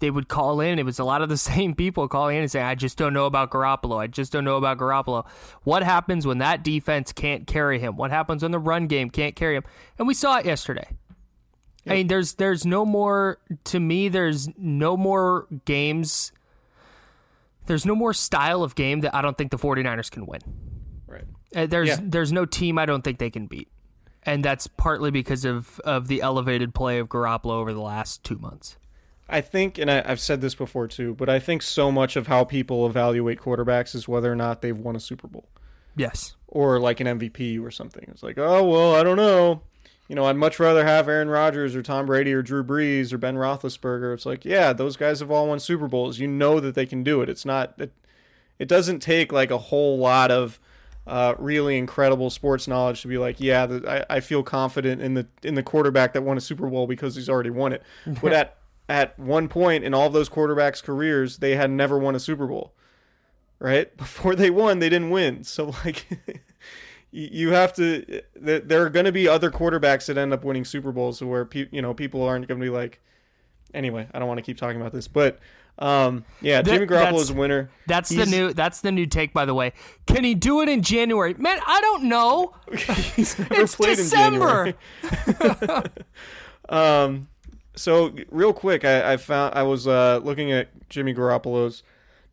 they 0.00 0.10
would 0.10 0.28
call 0.28 0.60
in. 0.60 0.78
It 0.78 0.84
was 0.84 0.98
a 0.98 1.04
lot 1.04 1.22
of 1.22 1.28
the 1.28 1.36
same 1.52 1.74
people 1.74 2.08
calling 2.08 2.36
in 2.36 2.42
and 2.42 2.50
saying, 2.50 2.66
I 2.66 2.74
just 2.74 2.98
don't 2.98 3.12
know 3.12 3.26
about 3.26 3.50
Garoppolo. 3.50 3.98
I 3.98 4.06
just 4.08 4.32
don't 4.32 4.44
know 4.44 4.56
about 4.56 4.78
Garoppolo. 4.78 5.26
What 5.62 5.82
happens 5.82 6.26
when 6.26 6.38
that 6.38 6.62
defense 6.64 7.12
can't 7.12 7.46
carry 7.46 7.78
him? 7.78 7.96
What 7.96 8.10
happens 8.10 8.42
when 8.42 8.50
the 8.52 8.58
run 8.58 8.86
game 8.86 9.10
can't 9.10 9.36
carry 9.36 9.56
him? 9.56 9.64
And 9.98 10.08
we 10.08 10.14
saw 10.14 10.38
it 10.38 10.46
yesterday. 10.46 10.88
I 11.86 11.94
mean, 11.94 12.08
there's 12.08 12.34
there's 12.34 12.66
no 12.66 12.84
more 12.84 13.38
to 13.64 13.80
me. 13.80 14.08
There's 14.08 14.48
no 14.58 14.96
more 14.98 15.46
games. 15.64 16.30
There's 17.66 17.86
no 17.86 17.94
more 17.94 18.12
style 18.12 18.62
of 18.62 18.74
game 18.74 19.00
that 19.00 19.14
I 19.14 19.22
don't 19.22 19.36
think 19.38 19.50
the 19.50 19.58
49ers 19.58 20.10
can 20.10 20.26
win. 20.26 20.40
Right. 21.06 21.24
Uh, 21.56 21.66
there's 21.66 21.88
Yeah. 21.88 21.98
there's 22.02 22.32
no 22.32 22.44
team 22.44 22.78
I 22.78 22.84
don't 22.86 23.02
think 23.02 23.18
they 23.18 23.30
can 23.30 23.46
beat, 23.46 23.68
and 24.24 24.44
that's 24.44 24.66
partly 24.66 25.10
because 25.10 25.44
of 25.44 25.80
of 25.80 26.06
the 26.08 26.20
elevated 26.20 26.74
play 26.74 26.98
of 26.98 27.08
Garoppolo 27.08 27.52
over 27.52 27.72
the 27.72 27.80
last 27.80 28.24
two 28.24 28.36
months. 28.38 28.76
I 29.30 29.40
think, 29.40 29.78
and 29.78 29.90
I, 29.90 30.02
I've 30.04 30.20
said 30.20 30.40
this 30.40 30.54
before 30.54 30.86
too, 30.88 31.14
but 31.14 31.28
I 31.28 31.38
think 31.38 31.62
so 31.62 31.90
much 31.92 32.16
of 32.16 32.26
how 32.26 32.44
people 32.44 32.86
evaluate 32.86 33.38
quarterbacks 33.40 33.94
is 33.94 34.06
whether 34.08 34.30
or 34.30 34.36
not 34.36 34.60
they've 34.62 34.76
won 34.76 34.96
a 34.96 35.00
Super 35.00 35.28
Bowl 35.28 35.48
Yes. 35.96 36.34
or 36.48 36.78
like 36.78 37.00
an 37.00 37.06
MVP 37.18 37.62
or 37.62 37.70
something. 37.70 38.04
It's 38.08 38.22
like, 38.22 38.38
oh 38.38 38.64
well, 38.64 38.94
I 38.94 39.02
don't 39.02 39.16
know. 39.16 39.62
You 40.08 40.16
know, 40.16 40.24
I'd 40.24 40.36
much 40.36 40.58
rather 40.58 40.84
have 40.84 41.08
Aaron 41.08 41.28
Rodgers 41.28 41.76
or 41.76 41.82
Tom 41.82 42.06
Brady 42.06 42.32
or 42.32 42.42
Drew 42.42 42.64
Brees 42.64 43.12
or 43.12 43.18
Ben 43.18 43.36
Roethlisberger. 43.36 44.12
It's 44.12 44.26
like, 44.26 44.44
yeah, 44.44 44.72
those 44.72 44.96
guys 44.96 45.20
have 45.20 45.30
all 45.30 45.46
won 45.46 45.60
Super 45.60 45.86
Bowls. 45.86 46.18
You 46.18 46.26
know 46.26 46.58
that 46.58 46.74
they 46.74 46.84
can 46.86 47.04
do 47.04 47.22
it. 47.22 47.28
It's 47.28 47.44
not 47.44 47.74
it. 47.78 47.92
It 48.58 48.66
doesn't 48.68 49.00
take 49.00 49.32
like 49.32 49.50
a 49.52 49.58
whole 49.58 49.98
lot 49.98 50.30
of 50.32 50.58
uh, 51.06 51.34
really 51.38 51.78
incredible 51.78 52.28
sports 52.28 52.66
knowledge 52.68 53.02
to 53.02 53.08
be 53.08 53.18
like, 53.18 53.40
yeah, 53.40 53.66
the, 53.66 54.04
I, 54.10 54.16
I 54.16 54.20
feel 54.20 54.42
confident 54.42 55.00
in 55.00 55.14
the 55.14 55.26
in 55.44 55.54
the 55.54 55.62
quarterback 55.62 56.12
that 56.14 56.22
won 56.22 56.36
a 56.36 56.40
Super 56.40 56.68
Bowl 56.68 56.86
because 56.86 57.14
he's 57.14 57.28
already 57.28 57.50
won 57.50 57.72
it. 57.72 57.82
But 58.20 58.32
at 58.32 58.56
at 58.90 59.16
one 59.16 59.46
point 59.48 59.84
in 59.84 59.94
all 59.94 60.08
of 60.08 60.12
those 60.12 60.28
quarterbacks' 60.28 60.82
careers, 60.82 61.38
they 61.38 61.54
had 61.54 61.70
never 61.70 61.96
won 61.96 62.16
a 62.16 62.20
Super 62.20 62.48
Bowl. 62.48 62.74
Right 63.60 63.96
before 63.96 64.34
they 64.34 64.50
won, 64.50 64.80
they 64.80 64.88
didn't 64.88 65.10
win. 65.10 65.44
So 65.44 65.72
like, 65.84 66.06
you 67.12 67.52
have 67.52 67.72
to. 67.74 68.22
There 68.34 68.82
are 68.82 68.90
going 68.90 69.06
to 69.06 69.12
be 69.12 69.28
other 69.28 69.50
quarterbacks 69.50 70.06
that 70.06 70.18
end 70.18 70.32
up 70.32 70.44
winning 70.44 70.64
Super 70.64 70.90
Bowls, 70.90 71.22
where 71.22 71.44
pe- 71.44 71.68
you 71.70 71.80
know 71.80 71.94
people 71.94 72.22
aren't 72.22 72.48
going 72.48 72.60
to 72.60 72.64
be 72.64 72.70
like. 72.70 73.00
Anyway, 73.72 74.08
I 74.12 74.18
don't 74.18 74.26
want 74.26 74.38
to 74.38 74.42
keep 74.42 74.58
talking 74.58 74.80
about 74.80 74.90
this, 74.90 75.06
but 75.06 75.38
um, 75.78 76.24
yeah, 76.40 76.60
Jimmy 76.60 76.86
Garoppolo 76.86 77.20
is 77.20 77.30
a 77.30 77.34
winner. 77.34 77.70
That's 77.86 78.08
the 78.08 78.26
new 78.26 78.52
that's 78.52 78.80
the 78.80 78.90
new 78.90 79.06
take 79.06 79.32
by 79.32 79.44
the 79.44 79.54
way. 79.54 79.72
Can 80.06 80.24
he 80.24 80.34
do 80.34 80.60
it 80.60 80.68
in 80.68 80.82
January? 80.82 81.34
Man, 81.34 81.60
I 81.64 81.80
don't 81.80 82.04
know. 82.04 82.56
He's 83.14 83.38
never 83.38 83.54
It's 83.62 83.76
December. 83.76 84.74
um, 86.68 87.28
so 87.80 88.14
real 88.30 88.52
quick, 88.52 88.84
I, 88.84 89.14
I 89.14 89.16
found 89.16 89.54
I 89.54 89.62
was 89.62 89.86
uh, 89.86 90.20
looking 90.22 90.52
at 90.52 90.68
Jimmy 90.90 91.14
Garoppolo's 91.14 91.82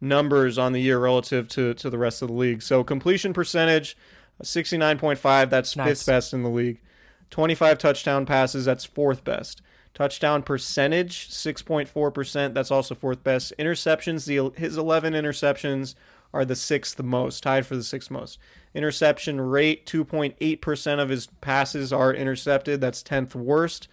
numbers 0.01 0.57
on 0.57 0.73
the 0.73 0.81
year 0.81 0.99
relative 0.99 1.47
to 1.49 1.73
to 1.75 1.89
the 1.89 1.97
rest 1.97 2.21
of 2.21 2.27
the 2.27 2.33
league. 2.33 2.61
So 2.61 2.83
completion 2.83 3.33
percentage, 3.33 3.97
sixty 4.41 4.77
nine 4.77 4.99
point 4.99 5.19
five. 5.19 5.49
That's 5.49 5.75
Nice. 5.75 5.87
fifth 5.87 6.05
best 6.05 6.33
in 6.33 6.43
the 6.43 6.49
league. 6.49 6.81
Twenty 7.29 7.55
five 7.55 7.77
touchdown 7.77 8.25
passes. 8.25 8.65
That's 8.65 8.85
fourth 8.85 9.23
best. 9.23 9.61
Touchdown 9.93 10.43
percentage, 10.43 11.29
six 11.31 11.61
point 11.61 11.87
four 11.87 12.11
percent. 12.11 12.53
That's 12.53 12.69
also 12.69 12.93
fourth 12.93 13.23
best. 13.23 13.53
Interceptions, 13.57 14.25
the 14.25 14.51
his 14.59 14.77
eleven 14.77 15.13
interceptions 15.13 15.95
are 16.33 16.43
the 16.43 16.55
sixth 16.57 17.01
most, 17.01 17.41
tied 17.41 17.65
for 17.65 17.77
the 17.77 17.83
sixth 17.83 18.11
most. 18.11 18.37
Interception 18.75 19.39
rate, 19.39 19.85
two 19.85 20.03
point 20.03 20.35
eight 20.41 20.61
percent 20.61 20.99
of 20.99 21.09
his 21.09 21.27
passes 21.41 21.93
are 21.93 22.13
intercepted. 22.13 22.81
That's 22.81 23.01
tenth 23.01 23.33
worst. 23.33 23.87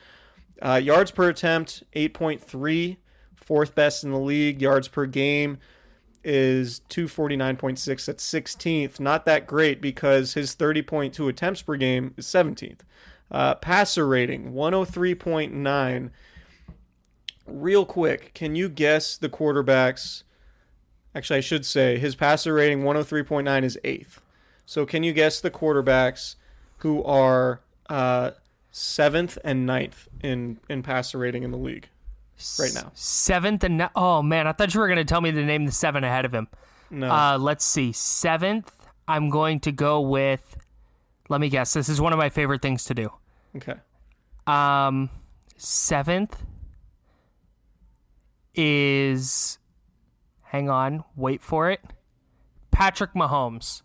Uh, 0.63 0.81
yards 0.83 1.11
per 1.11 1.29
attempt, 1.29 1.83
8.3, 1.95 2.97
fourth 3.35 3.75
best 3.75 4.05
in 4.05 4.11
the 4.11 4.19
league. 4.19 4.63
Yards 4.63 4.89
per 4.89 5.07
game 5.07 5.59
is 6.23 6.81
249.6, 6.89 8.07
that's 8.07 8.33
16th. 8.33 8.99
Not 8.99 9.27
that 9.27 9.47
great 9.47 9.81
because 9.81 10.35
his 10.35 10.57
30.2 10.57 11.29
attempts 11.29 11.63
per 11.63 11.77
game 11.77 12.15
is 12.17 12.27
17th. 12.27 12.81
Uh, 13.31 13.55
passer 13.57 14.07
rating, 14.07 14.53
103.9. 14.53 16.11
Real 17.47 17.85
quick, 17.85 18.33
can 18.33 18.55
you 18.55 18.69
guess 18.69 19.17
the 19.17 19.29
quarterback's? 19.29 20.25
Actually, 21.15 21.39
I 21.39 21.43
should 21.43 21.67
say 21.67 21.99
his 21.99 22.15
passer 22.15 22.55
rating, 22.55 22.83
103.9, 22.83 23.63
is 23.63 23.79
eighth. 23.85 24.21
So 24.67 24.87
can 24.87 25.03
you 25.03 25.13
guess 25.13 25.41
the 25.41 25.51
quarterbacks 25.51 26.37
who 26.79 27.03
are 27.05 27.61
uh, 27.89 28.33
seventh 28.77 29.39
and 29.45 29.65
ninth 29.67 30.09
in 30.21 30.59
in 30.69 30.83
passer 30.83 31.17
rating 31.17 31.45
in 31.45 31.53
the 31.53 31.57
league 31.57 31.89
right 32.59 32.75
now? 32.75 32.91
Seventh 32.95 33.63
and 33.63 33.89
oh 33.95 34.21
man, 34.21 34.49
I 34.49 34.53
thought 34.53 34.75
you 34.75 34.81
were 34.81 34.89
going 34.89 34.99
to 34.99 35.05
tell 35.05 35.21
me 35.21 35.31
to 35.31 35.45
name 35.45 35.65
the 35.65 35.71
seven 35.73 36.03
ahead 36.03 36.25
of 36.25 36.35
him. 36.35 36.49
No, 36.91 37.09
Uh, 37.11 37.39
let's 37.39 37.65
see. 37.65 37.93
Seventh, 37.93 38.73
I'm 39.07 39.31
going 39.31 39.61
to 39.61 39.73
go 39.73 40.01
with. 40.01 40.57
Let 41.29 41.41
me 41.41 41.49
guess. 41.49 41.73
This 41.73 41.89
is 41.89 42.01
one 42.01 42.13
of 42.13 42.19
my 42.19 42.29
favorite 42.31 42.63
things 42.63 42.85
to 42.87 42.95
do. 42.95 43.11
okay. 43.57 43.75
Um, 44.47 45.09
seventh 45.57 46.43
is. 48.55 49.59
Hang 50.43 50.69
on, 50.71 51.05
wait 51.17 51.43
for 51.43 51.71
it. 51.71 51.81
Patrick 52.71 53.15
Mahomes. 53.15 53.83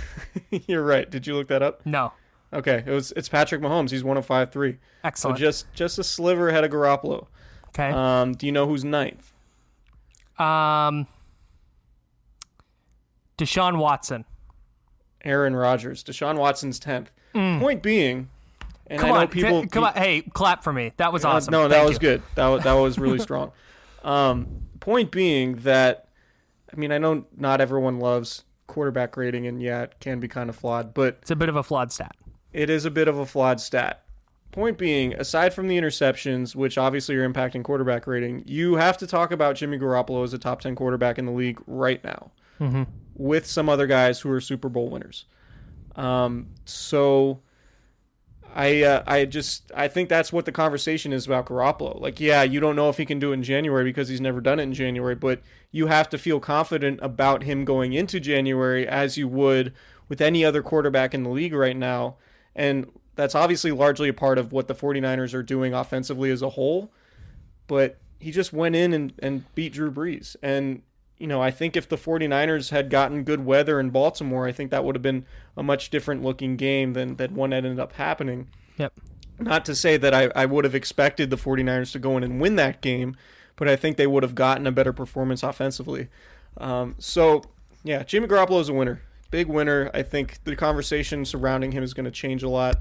You're 0.66 0.84
right. 0.84 1.08
Did 1.10 1.26
you 1.26 1.34
look 1.34 1.48
that 1.48 1.62
up? 1.62 1.84
No, 1.86 2.12
Okay, 2.52 2.82
it 2.84 2.90
was 2.90 3.12
it's 3.16 3.28
Patrick 3.28 3.60
Mahomes. 3.60 3.90
He's 3.90 4.02
one 4.04 4.16
of 4.16 4.26
five 4.26 4.50
three. 4.50 4.72
So 4.72 4.78
excellent. 5.04 5.38
just 5.38 5.72
just 5.72 5.98
a 5.98 6.04
sliver 6.04 6.48
ahead 6.48 6.64
of 6.64 6.70
Garoppolo. 6.70 7.26
okay. 7.68 7.90
Um, 7.90 8.32
do 8.32 8.46
you 8.46 8.52
know 8.52 8.66
who's 8.66 8.84
ninth? 8.84 9.32
Um, 10.38 11.06
Deshaun 13.38 13.78
Watson. 13.78 14.24
Aaron 15.24 15.54
Rodgers. 15.54 16.02
Deshaun 16.02 16.36
Watson's 16.38 16.78
tenth. 16.78 17.10
Point 17.32 17.82
being, 17.82 18.28
and 18.88 18.98
Mm. 18.98 19.02
Come 19.02 19.10
I 19.10 19.14
know 19.14 19.20
on, 19.20 19.28
people. 19.28 19.66
come 19.68 19.84
on. 19.84 19.92
Hey, 19.94 20.22
clap 20.22 20.64
for 20.64 20.72
me. 20.72 20.92
That 20.96 21.12
was 21.12 21.24
Uh, 21.24 21.28
awesome. 21.28 21.52
No, 21.52 21.68
that 21.68 21.76
Thank 21.76 21.86
was 21.88 21.94
you. 21.96 22.00
good. 22.00 22.22
That 22.34 22.48
was, 22.48 22.64
that 22.64 22.72
was 22.72 22.98
really 22.98 23.18
strong. 23.20 23.52
Um, 24.02 24.62
point 24.80 25.12
being 25.12 25.56
that, 25.56 26.08
I 26.72 26.76
mean, 26.76 26.90
I 26.90 26.98
know 26.98 27.26
not 27.36 27.60
everyone 27.60 28.00
loves 28.00 28.42
quarterback 28.66 29.16
rating, 29.16 29.46
and 29.46 29.62
yeah, 29.62 29.82
it 29.82 29.94
can 30.00 30.18
be 30.18 30.26
kind 30.26 30.50
of 30.50 30.56
flawed, 30.56 30.92
but 30.94 31.18
It's 31.22 31.30
a 31.30 31.36
bit 31.36 31.48
of 31.48 31.54
a 31.54 31.62
flawed 31.62 31.92
stat. 31.92 32.16
It 32.52 32.70
is 32.70 32.84
a 32.84 32.90
bit 32.90 33.08
of 33.08 33.18
a 33.18 33.26
flawed 33.26 33.60
stat. 33.60 34.04
Point 34.52 34.78
being, 34.78 35.14
aside 35.14 35.54
from 35.54 35.68
the 35.68 35.78
interceptions, 35.78 36.56
which 36.56 36.76
obviously 36.76 37.14
are 37.16 37.28
impacting 37.28 37.62
quarterback 37.62 38.06
rating, 38.06 38.42
you 38.46 38.74
have 38.74 38.98
to 38.98 39.06
talk 39.06 39.30
about 39.30 39.54
Jimmy 39.54 39.78
Garoppolo 39.78 40.24
as 40.24 40.32
a 40.32 40.38
top 40.38 40.60
10 40.60 40.74
quarterback 40.74 41.18
in 41.18 41.26
the 41.26 41.32
league 41.32 41.60
right 41.68 42.02
now 42.02 42.32
with 43.14 43.46
some 43.46 43.68
other 43.68 43.86
guys 43.86 44.20
who 44.20 44.30
are 44.30 44.40
Super 44.40 44.68
Bowl 44.68 44.88
winners. 44.90 45.26
Um, 45.94 46.48
so 46.64 47.42
I 48.54 48.82
uh, 48.82 49.02
I 49.06 49.24
just 49.24 49.70
I 49.74 49.88
think 49.88 50.08
that's 50.08 50.32
what 50.32 50.44
the 50.44 50.52
conversation 50.52 51.12
is 51.12 51.26
about 51.26 51.46
Garoppolo. 51.46 52.00
Like, 52.00 52.18
yeah, 52.20 52.42
you 52.42 52.60
don't 52.60 52.76
know 52.76 52.88
if 52.88 52.96
he 52.96 53.04
can 53.04 53.18
do 53.18 53.30
it 53.30 53.34
in 53.34 53.42
January 53.42 53.84
because 53.84 54.08
he's 54.08 54.20
never 54.20 54.40
done 54.40 54.58
it 54.58 54.64
in 54.64 54.74
January, 54.74 55.14
but 55.14 55.42
you 55.70 55.86
have 55.86 56.08
to 56.10 56.18
feel 56.18 56.40
confident 56.40 56.98
about 57.02 57.44
him 57.44 57.64
going 57.64 57.92
into 57.92 58.18
January 58.18 58.86
as 58.86 59.16
you 59.16 59.28
would 59.28 59.72
with 60.08 60.20
any 60.20 60.44
other 60.44 60.62
quarterback 60.62 61.14
in 61.14 61.22
the 61.22 61.30
league 61.30 61.54
right 61.54 61.76
now. 61.76 62.16
And 62.54 62.90
that's 63.16 63.34
obviously 63.34 63.70
largely 63.70 64.08
a 64.08 64.14
part 64.14 64.38
of 64.38 64.52
what 64.52 64.68
the 64.68 64.74
49ers 64.74 65.34
are 65.34 65.42
doing 65.42 65.74
offensively 65.74 66.30
as 66.30 66.42
a 66.42 66.50
whole. 66.50 66.92
But 67.66 67.98
he 68.18 68.30
just 68.30 68.52
went 68.52 68.76
in 68.76 68.92
and, 68.92 69.12
and 69.20 69.54
beat 69.54 69.72
Drew 69.72 69.90
Brees. 69.90 70.36
And, 70.42 70.82
you 71.18 71.26
know, 71.26 71.42
I 71.42 71.50
think 71.50 71.76
if 71.76 71.88
the 71.88 71.96
49ers 71.96 72.70
had 72.70 72.90
gotten 72.90 73.24
good 73.24 73.44
weather 73.44 73.78
in 73.78 73.90
Baltimore, 73.90 74.46
I 74.46 74.52
think 74.52 74.70
that 74.70 74.84
would 74.84 74.94
have 74.94 75.02
been 75.02 75.26
a 75.56 75.62
much 75.62 75.90
different 75.90 76.22
looking 76.22 76.56
game 76.56 76.92
than, 76.94 77.16
than 77.16 77.34
one 77.34 77.50
that 77.50 77.64
ended 77.64 77.78
up 77.78 77.92
happening. 77.92 78.48
Yep. 78.78 78.92
Not 79.38 79.64
to 79.66 79.74
say 79.74 79.96
that 79.96 80.12
I, 80.12 80.30
I 80.36 80.46
would 80.46 80.64
have 80.64 80.74
expected 80.74 81.30
the 81.30 81.36
49ers 81.36 81.92
to 81.92 81.98
go 81.98 82.16
in 82.16 82.22
and 82.22 82.40
win 82.40 82.56
that 82.56 82.82
game, 82.82 83.16
but 83.56 83.68
I 83.68 83.76
think 83.76 83.96
they 83.96 84.06
would 84.06 84.22
have 84.22 84.34
gotten 84.34 84.66
a 84.66 84.72
better 84.72 84.92
performance 84.92 85.42
offensively. 85.42 86.08
Um, 86.58 86.94
so, 86.98 87.42
yeah, 87.82 88.02
Jimmy 88.02 88.26
Garoppolo 88.26 88.60
is 88.60 88.68
a 88.68 88.74
winner. 88.74 89.00
Big 89.30 89.46
winner. 89.46 89.90
I 89.94 90.02
think 90.02 90.42
the 90.44 90.56
conversation 90.56 91.24
surrounding 91.24 91.72
him 91.72 91.82
is 91.82 91.94
going 91.94 92.04
to 92.04 92.10
change 92.10 92.42
a 92.42 92.48
lot. 92.48 92.80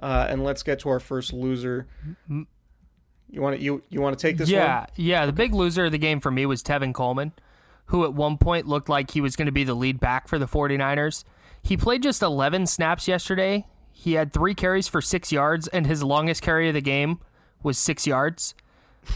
Uh, 0.00 0.26
and 0.28 0.44
let's 0.44 0.62
get 0.62 0.78
to 0.80 0.88
our 0.90 1.00
first 1.00 1.32
loser. 1.32 1.86
You 2.28 3.42
want 3.42 3.56
to 3.56 3.62
you 3.62 3.82
you 3.88 4.00
want 4.00 4.18
to 4.18 4.22
take 4.22 4.36
this 4.36 4.48
yeah, 4.48 4.80
one? 4.80 4.86
Yeah, 4.96 5.26
The 5.26 5.32
big 5.32 5.54
loser 5.54 5.86
of 5.86 5.92
the 5.92 5.98
game 5.98 6.20
for 6.20 6.30
me 6.30 6.46
was 6.46 6.62
Tevin 6.62 6.92
Coleman, 6.92 7.32
who 7.86 8.04
at 8.04 8.12
one 8.12 8.36
point 8.36 8.66
looked 8.66 8.88
like 8.88 9.12
he 9.12 9.20
was 9.20 9.36
going 9.36 9.46
to 9.46 9.52
be 9.52 9.64
the 9.64 9.74
lead 9.74 9.98
back 9.98 10.28
for 10.28 10.38
the 10.38 10.46
49ers. 10.46 11.24
He 11.62 11.76
played 11.76 12.02
just 12.02 12.22
11 12.22 12.66
snaps 12.66 13.08
yesterday. 13.08 13.66
He 13.90 14.12
had 14.12 14.32
three 14.32 14.54
carries 14.54 14.86
for 14.86 15.00
six 15.00 15.32
yards, 15.32 15.66
and 15.68 15.86
his 15.86 16.02
longest 16.02 16.42
carry 16.42 16.68
of 16.68 16.74
the 16.74 16.80
game 16.80 17.18
was 17.62 17.78
six 17.78 18.06
yards. 18.06 18.54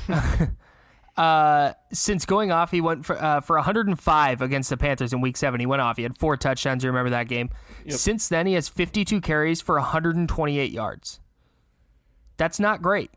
uh, 1.20 1.74
since 1.92 2.24
going 2.24 2.50
off, 2.50 2.70
he 2.70 2.80
went 2.80 3.04
for 3.04 3.22
uh, 3.22 3.42
for 3.42 3.56
105 3.56 4.40
against 4.40 4.70
the 4.70 4.78
Panthers 4.78 5.12
in 5.12 5.20
Week 5.20 5.36
Seven. 5.36 5.60
He 5.60 5.66
went 5.66 5.82
off. 5.82 5.98
He 5.98 6.02
had 6.02 6.16
four 6.16 6.34
touchdowns. 6.38 6.82
You 6.82 6.88
remember 6.88 7.10
that 7.10 7.28
game? 7.28 7.50
Yep. 7.84 7.98
Since 7.98 8.28
then, 8.28 8.46
he 8.46 8.54
has 8.54 8.70
52 8.70 9.20
carries 9.20 9.60
for 9.60 9.74
128 9.74 10.70
yards. 10.72 11.20
That's 12.38 12.58
not 12.58 12.80
great. 12.80 13.10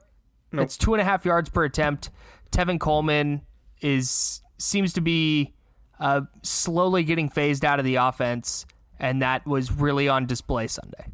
Nope. 0.51 0.65
It's 0.65 0.77
two 0.77 0.93
and 0.93 0.99
a 0.99 1.05
half 1.05 1.23
yards 1.23 1.49
per 1.49 1.63
attempt. 1.63 2.09
Tevin 2.51 2.77
Coleman 2.77 3.43
is 3.79 4.41
seems 4.57 4.91
to 4.93 5.01
be 5.01 5.53
uh, 5.97 6.21
slowly 6.41 7.05
getting 7.05 7.29
phased 7.29 7.63
out 7.63 7.79
of 7.79 7.85
the 7.85 7.95
offense, 7.95 8.65
and 8.99 9.21
that 9.21 9.47
was 9.47 9.71
really 9.71 10.09
on 10.09 10.25
display 10.25 10.67
Sunday. 10.67 11.05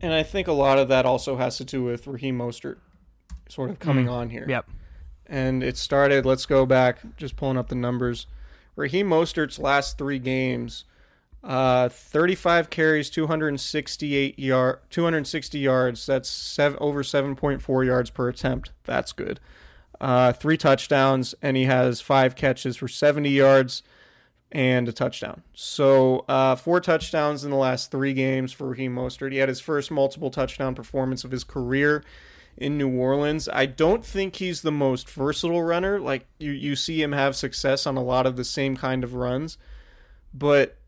And 0.00 0.12
I 0.12 0.24
think 0.24 0.48
a 0.48 0.52
lot 0.52 0.78
of 0.78 0.88
that 0.88 1.06
also 1.06 1.36
has 1.36 1.56
to 1.58 1.64
do 1.64 1.84
with 1.84 2.08
Raheem 2.08 2.36
Mostert 2.36 2.78
sort 3.48 3.70
of 3.70 3.78
coming 3.78 4.08
on 4.08 4.28
here. 4.28 4.44
Yep. 4.48 4.68
And 5.28 5.62
it 5.62 5.76
started, 5.76 6.24
let's 6.24 6.46
go 6.46 6.64
back, 6.64 7.16
just 7.16 7.36
pulling 7.36 7.58
up 7.58 7.68
the 7.68 7.74
numbers. 7.74 8.26
Raheem 8.76 9.08
Mostert's 9.08 9.58
last 9.58 9.98
three 9.98 10.18
games, 10.18 10.84
uh, 11.44 11.88
35 11.88 12.70
carries, 12.70 13.10
268 13.10 14.38
yard, 14.38 14.78
260 14.90 15.58
yards. 15.58 16.06
That's 16.06 16.28
seven, 16.28 16.78
over 16.80 17.02
7.4 17.02 17.86
yards 17.86 18.10
per 18.10 18.28
attempt. 18.28 18.72
That's 18.84 19.12
good. 19.12 19.40
Uh, 20.00 20.32
three 20.32 20.56
touchdowns, 20.56 21.34
and 21.42 21.56
he 21.56 21.64
has 21.64 22.00
five 22.00 22.36
catches 22.36 22.76
for 22.76 22.88
70 22.88 23.28
yards 23.28 23.82
and 24.50 24.88
a 24.88 24.92
touchdown. 24.92 25.42
So 25.52 26.24
uh, 26.28 26.54
four 26.54 26.80
touchdowns 26.80 27.44
in 27.44 27.50
the 27.50 27.56
last 27.56 27.90
three 27.90 28.14
games 28.14 28.52
for 28.52 28.68
Raheem 28.68 28.94
Mostert. 28.94 29.32
He 29.32 29.38
had 29.38 29.48
his 29.48 29.60
first 29.60 29.90
multiple 29.90 30.30
touchdown 30.30 30.74
performance 30.74 31.24
of 31.24 31.30
his 31.30 31.44
career 31.44 32.02
in 32.60 32.76
New 32.76 32.90
Orleans. 32.90 33.48
I 33.52 33.66
don't 33.66 34.04
think 34.04 34.36
he's 34.36 34.62
the 34.62 34.72
most 34.72 35.08
versatile 35.08 35.62
runner. 35.62 35.98
Like 35.98 36.26
you, 36.38 36.52
you 36.52 36.76
see 36.76 37.02
him 37.02 37.12
have 37.12 37.36
success 37.36 37.86
on 37.86 37.96
a 37.96 38.02
lot 38.02 38.26
of 38.26 38.36
the 38.36 38.44
same 38.44 38.76
kind 38.76 39.04
of 39.04 39.14
runs, 39.14 39.58
but 40.34 40.78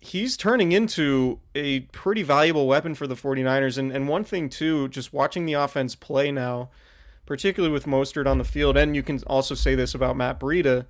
he's 0.00 0.36
turning 0.36 0.72
into 0.72 1.40
a 1.54 1.80
pretty 1.80 2.22
valuable 2.22 2.66
weapon 2.66 2.94
for 2.94 3.06
the 3.06 3.14
49ers. 3.14 3.76
And, 3.76 3.92
and 3.92 4.08
one 4.08 4.24
thing, 4.24 4.48
too, 4.48 4.88
just 4.88 5.12
watching 5.12 5.46
the 5.46 5.54
offense 5.54 5.94
play 5.94 6.30
now, 6.30 6.70
particularly 7.26 7.72
with 7.72 7.86
Mostert 7.86 8.26
on 8.26 8.38
the 8.38 8.44
field, 8.44 8.76
and 8.76 8.94
you 8.94 9.02
can 9.02 9.22
also 9.26 9.54
say 9.54 9.74
this 9.74 9.94
about 9.94 10.16
Matt 10.16 10.38
Breida, 10.38 10.86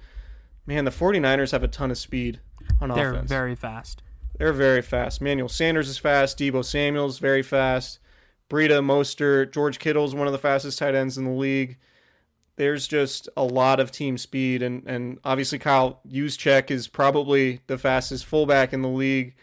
man, 0.66 0.84
the 0.84 0.90
49ers 0.90 1.52
have 1.52 1.62
a 1.62 1.68
ton 1.68 1.90
of 1.90 1.98
speed 1.98 2.40
on 2.80 2.90
offense. 2.90 2.96
They're 2.96 3.12
offense. 3.14 3.28
very 3.30 3.54
fast. 3.54 4.02
They're 4.38 4.52
very 4.52 4.82
fast. 4.82 5.22
Manuel 5.22 5.48
Sanders 5.48 5.88
is 5.88 5.98
fast. 5.98 6.38
Deebo 6.38 6.64
Samuel's 6.64 7.18
very 7.18 7.42
fast. 7.42 7.98
Breida, 8.48 8.84
Mostert, 8.84 9.52
George 9.52 9.78
Kittle's 9.78 10.14
one 10.14 10.26
of 10.26 10.32
the 10.32 10.38
fastest 10.38 10.78
tight 10.78 10.94
ends 10.94 11.18
in 11.18 11.24
the 11.24 11.30
league. 11.30 11.78
There's 12.56 12.86
just 12.86 13.28
a 13.36 13.44
lot 13.44 13.80
of 13.80 13.90
team 13.90 14.16
speed, 14.16 14.62
and, 14.62 14.82
and 14.86 15.18
obviously 15.24 15.58
Kyle 15.58 16.00
Juszczyk 16.08 16.70
is 16.70 16.88
probably 16.88 17.60
the 17.66 17.76
fastest 17.76 18.24
fullback 18.24 18.72
in 18.72 18.82
the 18.82 18.88
league. 18.88 19.34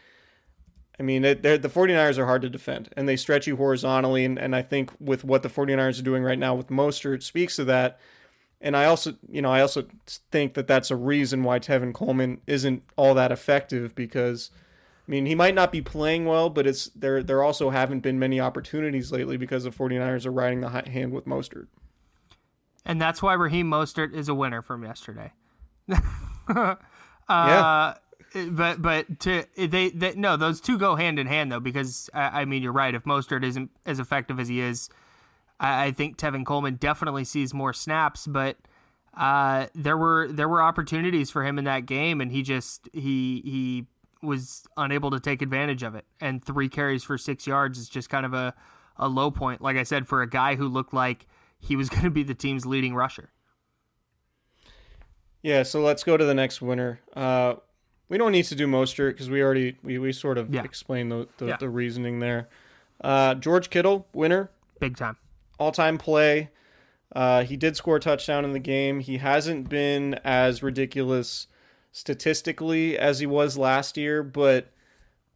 I 0.99 1.03
mean, 1.03 1.23
it, 1.25 1.43
the 1.43 1.59
49ers 1.59 2.17
are 2.17 2.25
hard 2.25 2.41
to 2.43 2.49
defend, 2.49 2.89
and 2.95 3.07
they 3.07 3.15
stretch 3.15 3.45
you 3.45 3.57
horizontally, 3.57 4.25
and, 4.25 4.39
and 4.39 4.55
I 4.55 4.61
think 4.61 4.91
with 4.99 5.23
what 5.23 5.43
the 5.43 5.49
49ers 5.49 5.99
are 5.99 6.03
doing 6.03 6.23
right 6.23 6.39
now 6.39 6.55
with 6.55 6.67
Mostert 6.67 7.23
speaks 7.23 7.55
to 7.57 7.65
that. 7.65 7.99
And 8.61 8.77
I 8.77 8.85
also, 8.85 9.15
you 9.29 9.41
know, 9.41 9.51
I 9.51 9.61
also 9.61 9.85
think 10.31 10.53
that 10.53 10.67
that's 10.67 10.89
a 10.89 10.95
reason 10.95 11.43
why 11.43 11.59
Tevin 11.59 11.93
Coleman 11.93 12.39
isn't 12.47 12.83
all 12.95 13.13
that 13.13 13.31
effective 13.31 13.93
because– 13.93 14.49
I 15.05 15.11
mean, 15.11 15.25
he 15.25 15.35
might 15.35 15.53
not 15.53 15.71
be 15.71 15.81
playing 15.81 16.25
well, 16.25 16.49
but 16.49 16.65
it's 16.65 16.85
there. 16.95 17.21
There 17.21 17.43
also 17.43 17.71
haven't 17.71 17.99
been 17.99 18.17
many 18.17 18.39
opportunities 18.39 19.11
lately 19.11 19.35
because 19.35 19.65
the 19.65 19.69
49ers 19.69 20.25
are 20.25 20.31
riding 20.31 20.61
the 20.61 20.69
hot 20.69 20.87
hand 20.87 21.11
with 21.11 21.25
Mostert. 21.25 21.67
And 22.85 23.01
that's 23.01 23.21
why 23.21 23.33
Raheem 23.33 23.69
Mostert 23.69 24.13
is 24.13 24.29
a 24.29 24.33
winner 24.33 24.61
from 24.61 24.83
yesterday. 24.83 25.33
uh, 26.47 26.75
yeah. 27.29 27.93
But 28.49 28.81
but 28.81 29.19
to 29.21 29.45
they, 29.55 29.89
they 29.89 30.15
no 30.15 30.37
those 30.37 30.59
two 30.59 30.79
go 30.79 30.95
hand 30.95 31.19
in 31.19 31.27
hand 31.27 31.51
though 31.51 31.59
because 31.59 32.09
I, 32.15 32.41
I 32.41 32.45
mean 32.45 32.63
you're 32.63 32.71
right 32.71 32.95
if 32.95 33.03
Mostert 33.03 33.43
isn't 33.43 33.69
as 33.85 33.99
effective 33.99 34.39
as 34.39 34.47
he 34.47 34.59
is 34.59 34.89
I, 35.59 35.85
I 35.85 35.91
think 35.91 36.17
Tevin 36.17 36.43
Coleman 36.43 36.75
definitely 36.75 37.25
sees 37.25 37.53
more 37.53 37.73
snaps 37.73 38.25
but 38.25 38.57
uh, 39.15 39.67
there 39.75 39.97
were 39.97 40.29
there 40.31 40.49
were 40.49 40.63
opportunities 40.63 41.29
for 41.29 41.45
him 41.45 41.59
in 41.59 41.65
that 41.65 41.85
game 41.85 42.21
and 42.21 42.31
he 42.31 42.41
just 42.41 42.89
he 42.91 43.43
he 43.45 43.85
was 44.23 44.65
unable 44.77 45.11
to 45.11 45.19
take 45.19 45.41
advantage 45.41 45.83
of 45.83 45.95
it. 45.95 46.05
And 46.19 46.43
three 46.43 46.69
carries 46.69 47.03
for 47.03 47.17
six 47.17 47.45
yards 47.45 47.77
is 47.77 47.89
just 47.89 48.09
kind 48.09 48.25
of 48.25 48.33
a, 48.33 48.53
a 48.97 49.07
low 49.07 49.31
point, 49.31 49.61
like 49.61 49.77
I 49.77 49.83
said, 49.83 50.07
for 50.07 50.21
a 50.21 50.29
guy 50.29 50.55
who 50.55 50.67
looked 50.67 50.93
like 50.93 51.27
he 51.59 51.75
was 51.75 51.89
going 51.91 52.03
to 52.03 52.09
be 52.09 52.23
the 52.23 52.33
team's 52.33 52.65
leading 52.65 52.95
rusher. 52.95 53.31
Yeah, 55.41 55.63
so 55.63 55.81
let's 55.81 56.03
go 56.03 56.15
to 56.15 56.23
the 56.23 56.33
next 56.33 56.61
winner. 56.61 57.01
Uh, 57.13 57.55
we 58.07 58.17
don't 58.17 58.31
need 58.31 58.45
to 58.45 58.55
do 58.55 58.65
Mostert 58.65 59.11
because 59.11 59.29
we 59.29 59.41
already 59.41 59.77
we, 59.83 59.97
we 59.97 60.13
sort 60.13 60.37
of 60.37 60.53
yeah. 60.53 60.63
explained 60.63 61.11
the 61.11 61.27
the, 61.37 61.47
yeah. 61.47 61.57
the 61.57 61.69
reasoning 61.69 62.19
there. 62.19 62.47
Uh, 63.03 63.35
George 63.35 63.69
Kittle, 63.69 64.07
winner, 64.13 64.51
big 64.79 64.95
time, 64.95 65.17
all 65.59 65.71
time 65.71 65.97
play. 65.97 66.49
Uh, 67.13 67.43
he 67.43 67.57
did 67.57 67.75
score 67.75 67.97
a 67.97 67.99
touchdown 67.99 68.45
in 68.45 68.53
the 68.53 68.59
game. 68.59 68.99
He 68.99 69.17
hasn't 69.17 69.69
been 69.69 70.15
as 70.23 70.63
ridiculous 70.63 71.47
statistically 71.93 72.97
as 72.97 73.19
he 73.19 73.25
was 73.25 73.57
last 73.57 73.95
year, 73.95 74.23
but 74.23 74.71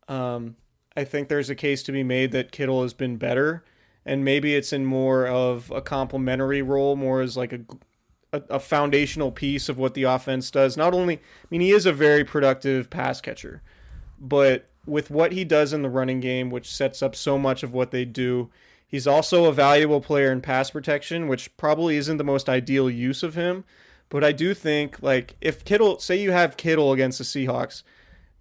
um, 0.09 0.57
I 0.97 1.05
think 1.05 1.29
there's 1.29 1.49
a 1.49 1.55
case 1.55 1.83
to 1.83 1.91
be 1.93 2.03
made 2.03 2.31
that 2.33 2.51
Kittle 2.51 2.81
has 2.81 2.93
been 2.93 3.15
better, 3.15 3.63
and 4.05 4.25
maybe 4.25 4.55
it's 4.55 4.73
in 4.73 4.83
more 4.83 5.27
of 5.27 5.71
a 5.71 5.81
complementary 5.81 6.63
role, 6.63 6.95
more 6.95 7.21
as 7.21 7.37
like 7.37 7.53
a, 7.53 7.59
a, 8.33 8.41
a 8.49 8.59
foundational 8.59 9.31
piece 9.31 9.69
of 9.69 9.77
what 9.77 9.93
the 9.93 10.03
offense 10.03 10.49
does. 10.49 10.75
Not 10.75 10.93
only, 10.93 11.17
I 11.17 11.47
mean, 11.51 11.61
he 11.61 11.71
is 11.71 11.85
a 11.85 11.93
very 11.93 12.23
productive 12.23 12.89
pass 12.89 13.21
catcher, 13.21 13.61
but 14.19 14.67
with 14.87 15.11
what 15.11 15.33
he 15.33 15.43
does 15.43 15.73
in 15.73 15.83
the 15.83 15.89
running 15.89 16.21
game, 16.21 16.49
which 16.49 16.73
sets 16.73 17.03
up 17.03 17.15
so 17.15 17.37
much 17.37 17.61
of 17.61 17.71
what 17.73 17.91
they 17.91 18.03
do. 18.03 18.49
He's 18.87 19.05
also 19.05 19.45
a 19.45 19.53
valuable 19.53 19.99
player 19.99 20.31
in 20.31 20.41
pass 20.41 20.71
protection, 20.71 21.27
which 21.27 21.55
probably 21.57 21.97
isn't 21.97 22.17
the 22.17 22.23
most 22.23 22.49
ideal 22.49 22.89
use 22.89 23.21
of 23.21 23.35
him, 23.35 23.65
but 24.09 24.23
I 24.23 24.31
do 24.31 24.53
think 24.53 25.01
like 25.01 25.35
if 25.41 25.65
Kittle, 25.65 25.99
say 25.99 26.19
you 26.19 26.31
have 26.31 26.57
Kittle 26.57 26.91
against 26.91 27.17
the 27.17 27.23
Seahawks, 27.23 27.83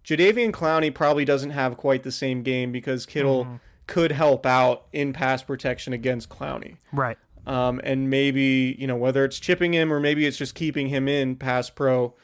Jadeveon 0.05 0.53
Clowney 0.53 0.95
probably 0.95 1.25
doesn't 1.25 1.51
have 1.51 1.77
quite 1.77 2.03
the 2.03 2.13
same 2.13 2.43
game 2.43 2.71
because 2.71 3.07
Kittle 3.07 3.45
mm-hmm. 3.45 3.57
could 3.87 4.13
help 4.13 4.47
out 4.47 4.87
in 4.93 5.13
pass 5.13 5.43
protection 5.43 5.93
against 5.93 6.29
Clowney. 6.29 6.77
Right. 6.93 7.19
Um, 7.47 7.81
and 7.85 8.11
maybe 8.11 8.77
you 8.79 8.87
know 8.87 8.97
whether 8.97 9.25
it's 9.25 9.39
chipping 9.39 9.73
him 9.73 9.93
or 9.93 10.01
maybe 10.01 10.27
it's 10.27 10.37
just 10.37 10.55
keeping 10.55 10.89
him 10.89 11.09
in 11.09 11.37
pass 11.37 11.71
pro 11.71 12.15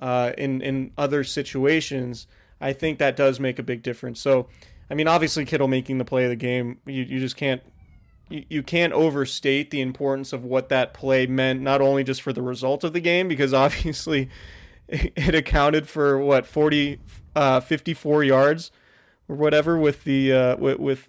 uh, 0.00 0.32
in 0.36 0.60
in 0.62 0.92
other 0.96 1.24
situations. 1.24 2.26
I 2.60 2.72
think 2.72 2.98
that 2.98 3.16
does 3.16 3.40
make 3.40 3.58
a 3.58 3.62
big 3.62 3.82
difference. 3.82 4.20
So, 4.20 4.48
I 4.90 4.94
mean, 4.94 5.08
obviously 5.08 5.46
Kittle 5.46 5.68
making 5.68 5.96
the 5.98 6.04
play 6.04 6.24
of 6.24 6.30
the 6.30 6.36
game, 6.36 6.78
you, 6.84 7.02
you 7.04 7.18
just 7.18 7.36
can't 7.36 7.62
you, 8.30 8.44
you 8.48 8.62
can't 8.62 8.92
overstate 8.92 9.70
the 9.70 9.80
importance 9.80 10.32
of 10.32 10.44
what 10.44 10.68
that 10.70 10.94
play 10.94 11.26
meant, 11.26 11.60
not 11.60 11.80
only 11.80 12.04
just 12.04 12.22
for 12.22 12.32
the 12.32 12.42
result 12.42 12.84
of 12.84 12.92
the 12.92 13.00
game, 13.00 13.28
because 13.28 13.52
obviously 13.64 14.30
it 14.88 15.34
accounted 15.34 15.88
for 15.88 16.18
what 16.18 16.46
40, 16.46 16.98
uh, 17.36 17.60
54 17.60 18.24
yards 18.24 18.70
or 19.28 19.36
whatever 19.36 19.76
with 19.78 20.04
the 20.04 20.32
uh, 20.32 20.56
with, 20.56 20.78
with 20.78 21.08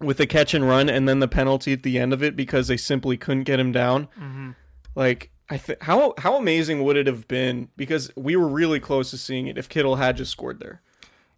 with 0.00 0.16
the 0.18 0.26
catch 0.26 0.52
and 0.54 0.68
run 0.68 0.88
and 0.90 1.08
then 1.08 1.20
the 1.20 1.28
penalty 1.28 1.72
at 1.72 1.82
the 1.82 1.98
end 1.98 2.12
of 2.12 2.22
it 2.22 2.34
because 2.36 2.66
they 2.68 2.76
simply 2.76 3.16
couldn't 3.16 3.44
get 3.44 3.60
him 3.60 3.70
down. 3.72 4.06
Mm-hmm. 4.18 4.50
Like 4.94 5.30
I 5.48 5.56
th- 5.56 5.78
how 5.82 6.14
how 6.18 6.36
amazing 6.36 6.82
would 6.82 6.96
it 6.96 7.06
have 7.06 7.28
been 7.28 7.68
because 7.76 8.10
we 8.16 8.36
were 8.36 8.48
really 8.48 8.80
close 8.80 9.10
to 9.10 9.18
seeing 9.18 9.46
it 9.46 9.56
if 9.56 9.68
Kittle 9.68 9.96
had 9.96 10.16
just 10.16 10.32
scored 10.32 10.58
there. 10.60 10.82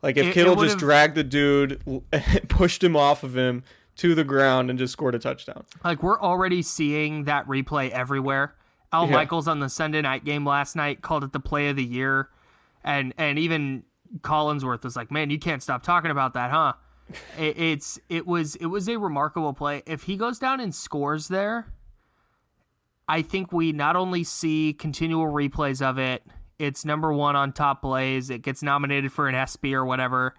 Like 0.03 0.17
if 0.17 0.27
It- 0.27 0.29
it 0.31 0.35
Kittle 0.35 0.57
just 0.57 0.79
dragged 0.79 1.15
the 1.15 1.23
dude, 1.25 1.81
pushed 2.49 2.83
him 2.83 2.97
off 2.97 3.23
of 3.23 3.37
him 3.37 3.63
to 3.97 4.15
the 4.15 4.25
ground 4.25 4.71
and 4.71 4.79
just 4.79 4.93
scored 4.93 5.15
a 5.15 5.19
touchdown. 5.19 5.65
Like 5.85 6.03
we're 6.03 6.21
already 6.21 6.63
seeing 6.63 7.25
that 7.25 7.47
replay 7.47 7.91
everywhere. 7.91 8.55
Al 8.93 9.07
Yeah. 9.07 9.13
Michaels 9.15 9.49
on 9.49 9.61
the 9.61 9.69
Sunday 9.69 10.03
night 10.03 10.25
game 10.25 10.45
last 10.47 10.77
night 10.77 11.03
called 11.03 11.25
it 11.25 11.33
the 11.33 11.41
play 11.41 11.69
of 11.69 11.77
the 11.77 11.85
year, 11.85 12.29
and 12.85 13.13
and 13.19 13.39
even 13.39 13.85
Collinsworth 14.21 14.85
was 14.85 14.97
like, 14.97 15.11
"Man, 15.11 15.31
you 15.31 15.39
can't 15.39 15.63
stop 15.63 15.83
talking 15.83 16.11
about 16.11 16.35
that, 16.35 16.51
huh?" 16.51 16.75
it, 17.39 17.59
it's 17.59 17.99
it 18.09 18.27
was 18.27 18.55
it 18.57 18.67
was 18.67 18.89
a 18.89 18.97
remarkable 18.99 19.53
play. 19.53 19.83
If 19.87 20.05
he 20.05 20.17
goes 20.17 20.39
down 20.39 20.61
and 20.61 20.75
scores 20.75 21.29
there, 21.29 21.67
I 23.09 23.23
think 23.23 23.53
we 23.53 23.73
not 23.73 23.97
only 23.97 24.25
see 24.25 24.73
continual 24.73 25.27
replays 25.27 25.83
of 25.83 25.99
it. 25.99 26.23
It's 26.59 26.85
number 26.85 27.13
one 27.13 27.37
on 27.37 27.53
top 27.53 27.83
plays. 27.83 28.31
It 28.31 28.43
gets 28.43 28.63
nominated 28.63 29.13
for 29.13 29.29
an 29.29 29.35
ESPY 29.35 29.75
or 29.75 29.85
whatever. 29.85 30.35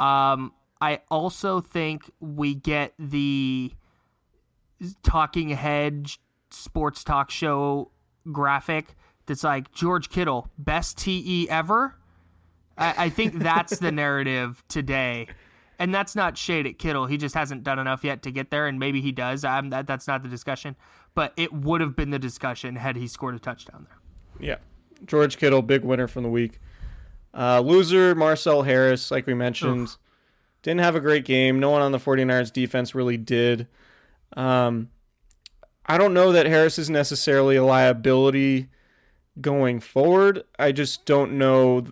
Um, 0.00 0.52
I 0.82 0.98
also 1.12 1.60
think 1.60 2.10
we 2.18 2.56
get 2.56 2.92
the 2.98 3.72
talking 5.04 5.50
head 5.50 6.10
sports 6.50 7.04
talk 7.04 7.30
show 7.30 7.92
graphic 8.32 8.96
that's 9.26 9.44
like 9.44 9.70
George 9.70 10.10
Kittle, 10.10 10.50
best 10.58 10.98
TE 10.98 11.48
ever. 11.48 11.94
I, 12.76 12.94
I 13.04 13.08
think 13.10 13.38
that's 13.38 13.78
the 13.78 13.92
narrative 13.92 14.64
today. 14.66 15.28
And 15.78 15.94
that's 15.94 16.16
not 16.16 16.36
shade 16.36 16.66
at 16.66 16.80
Kittle. 16.80 17.06
He 17.06 17.16
just 17.16 17.36
hasn't 17.36 17.62
done 17.62 17.78
enough 17.78 18.02
yet 18.02 18.24
to 18.24 18.32
get 18.32 18.50
there, 18.50 18.66
and 18.66 18.80
maybe 18.80 19.00
he 19.00 19.12
does. 19.12 19.44
Um, 19.44 19.70
that, 19.70 19.86
that's 19.86 20.08
not 20.08 20.24
the 20.24 20.28
discussion. 20.28 20.74
But 21.14 21.32
it 21.36 21.52
would 21.52 21.80
have 21.80 21.94
been 21.94 22.10
the 22.10 22.18
discussion 22.18 22.74
had 22.74 22.96
he 22.96 23.06
scored 23.06 23.36
a 23.36 23.38
touchdown 23.38 23.86
there. 23.88 24.48
Yeah. 24.48 24.56
George 25.06 25.36
Kittle, 25.36 25.62
big 25.62 25.84
winner 25.84 26.08
from 26.08 26.24
the 26.24 26.28
week. 26.28 26.58
Uh, 27.32 27.60
loser, 27.60 28.16
Marcel 28.16 28.62
Harris, 28.62 29.12
like 29.12 29.28
we 29.28 29.34
mentioned, 29.34 29.96
didn't 30.62 30.80
have 30.80 30.96
a 30.96 31.00
great 31.00 31.24
game. 31.24 31.60
No 31.60 31.70
one 31.70 31.82
on 31.82 31.92
the 31.92 31.98
49ers 31.98 32.52
defense 32.52 32.94
really 32.94 33.16
did. 33.16 33.66
Um, 34.36 34.90
I 35.86 35.98
don't 35.98 36.14
know 36.14 36.32
that 36.32 36.46
Harris 36.46 36.78
is 36.78 36.88
necessarily 36.88 37.56
a 37.56 37.64
liability 37.64 38.68
going 39.40 39.80
forward. 39.80 40.44
I 40.58 40.72
just 40.72 41.04
don't 41.04 41.32
know. 41.32 41.86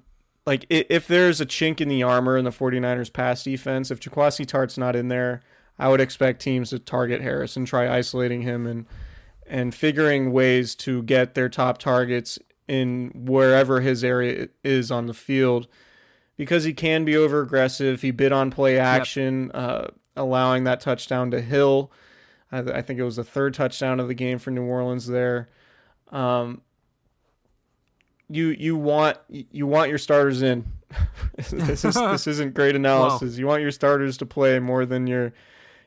Like, 0.47 0.64
if 0.71 1.07
there's 1.07 1.41
a 1.41 1.47
chink 1.47 1.81
in 1.81 1.89
the 1.89 2.03
armor 2.03 2.37
in 2.37 2.45
the 2.45 2.51
49ers 2.51 3.12
pass 3.12 3.45
defense, 3.45 3.91
if 3.91 4.01
Jaquiski 4.01 4.47
Tartt's 4.47 4.79
not 4.79 4.97
in 4.97 5.09
there, 5.09 5.43
I 5.79 5.89
would 5.89 6.01
expect 6.01 6.43
teams 6.43 6.71
to 6.71 6.79
target 6.79 7.21
Harris 7.21 7.57
and 7.57 7.66
try 7.66 7.95
isolating 7.95 8.43
him 8.43 8.66
and 8.66 8.87
and 9.47 9.75
figuring 9.75 10.31
ways 10.31 10.77
to 10.77 11.03
get 11.03 11.35
their 11.35 11.49
top 11.49 11.79
targets 11.79 12.39
in 12.68 13.11
wherever 13.14 13.81
his 13.81 14.05
area 14.05 14.49
is 14.62 14.93
on 14.93 15.07
the 15.07 15.14
field 15.14 15.66
because 16.41 16.64
he 16.64 16.72
can 16.72 17.05
be 17.05 17.18
over 17.18 17.43
aggressive. 17.43 18.01
He 18.01 18.12
bid 18.12 18.32
on 18.32 18.51
play 18.51 18.78
action, 18.78 19.51
uh, 19.51 19.88
allowing 20.16 20.64
that 20.64 20.80
touchdown 20.80 21.30
to 21.32 21.43
Hill. 21.43 21.93
I, 22.51 22.61
I 22.61 22.80
think 22.80 22.99
it 22.99 23.03
was 23.03 23.16
the 23.16 23.24
third 23.24 23.53
touchdown 23.53 24.01
of 24.01 24.09
the 24.09 24.14
game 24.14 24.38
for 24.38 24.51
New 24.51 24.64
Orleans 24.64 25.07
there. 25.07 25.51
Um, 26.09 26.62
you 28.30 28.47
you 28.47 28.74
want 28.74 29.18
you 29.28 29.66
want 29.66 29.91
your 29.91 29.99
starters 29.99 30.41
in. 30.41 30.64
this 31.36 31.84
is 31.84 31.95
this 31.95 32.26
isn't 32.26 32.55
great 32.55 32.74
analysis. 32.74 33.36
You 33.36 33.47
want 33.47 33.61
your 33.61 33.70
starters 33.70 34.16
to 34.16 34.24
play 34.24 34.59
more 34.61 34.86
than 34.86 35.07
your 35.07 35.34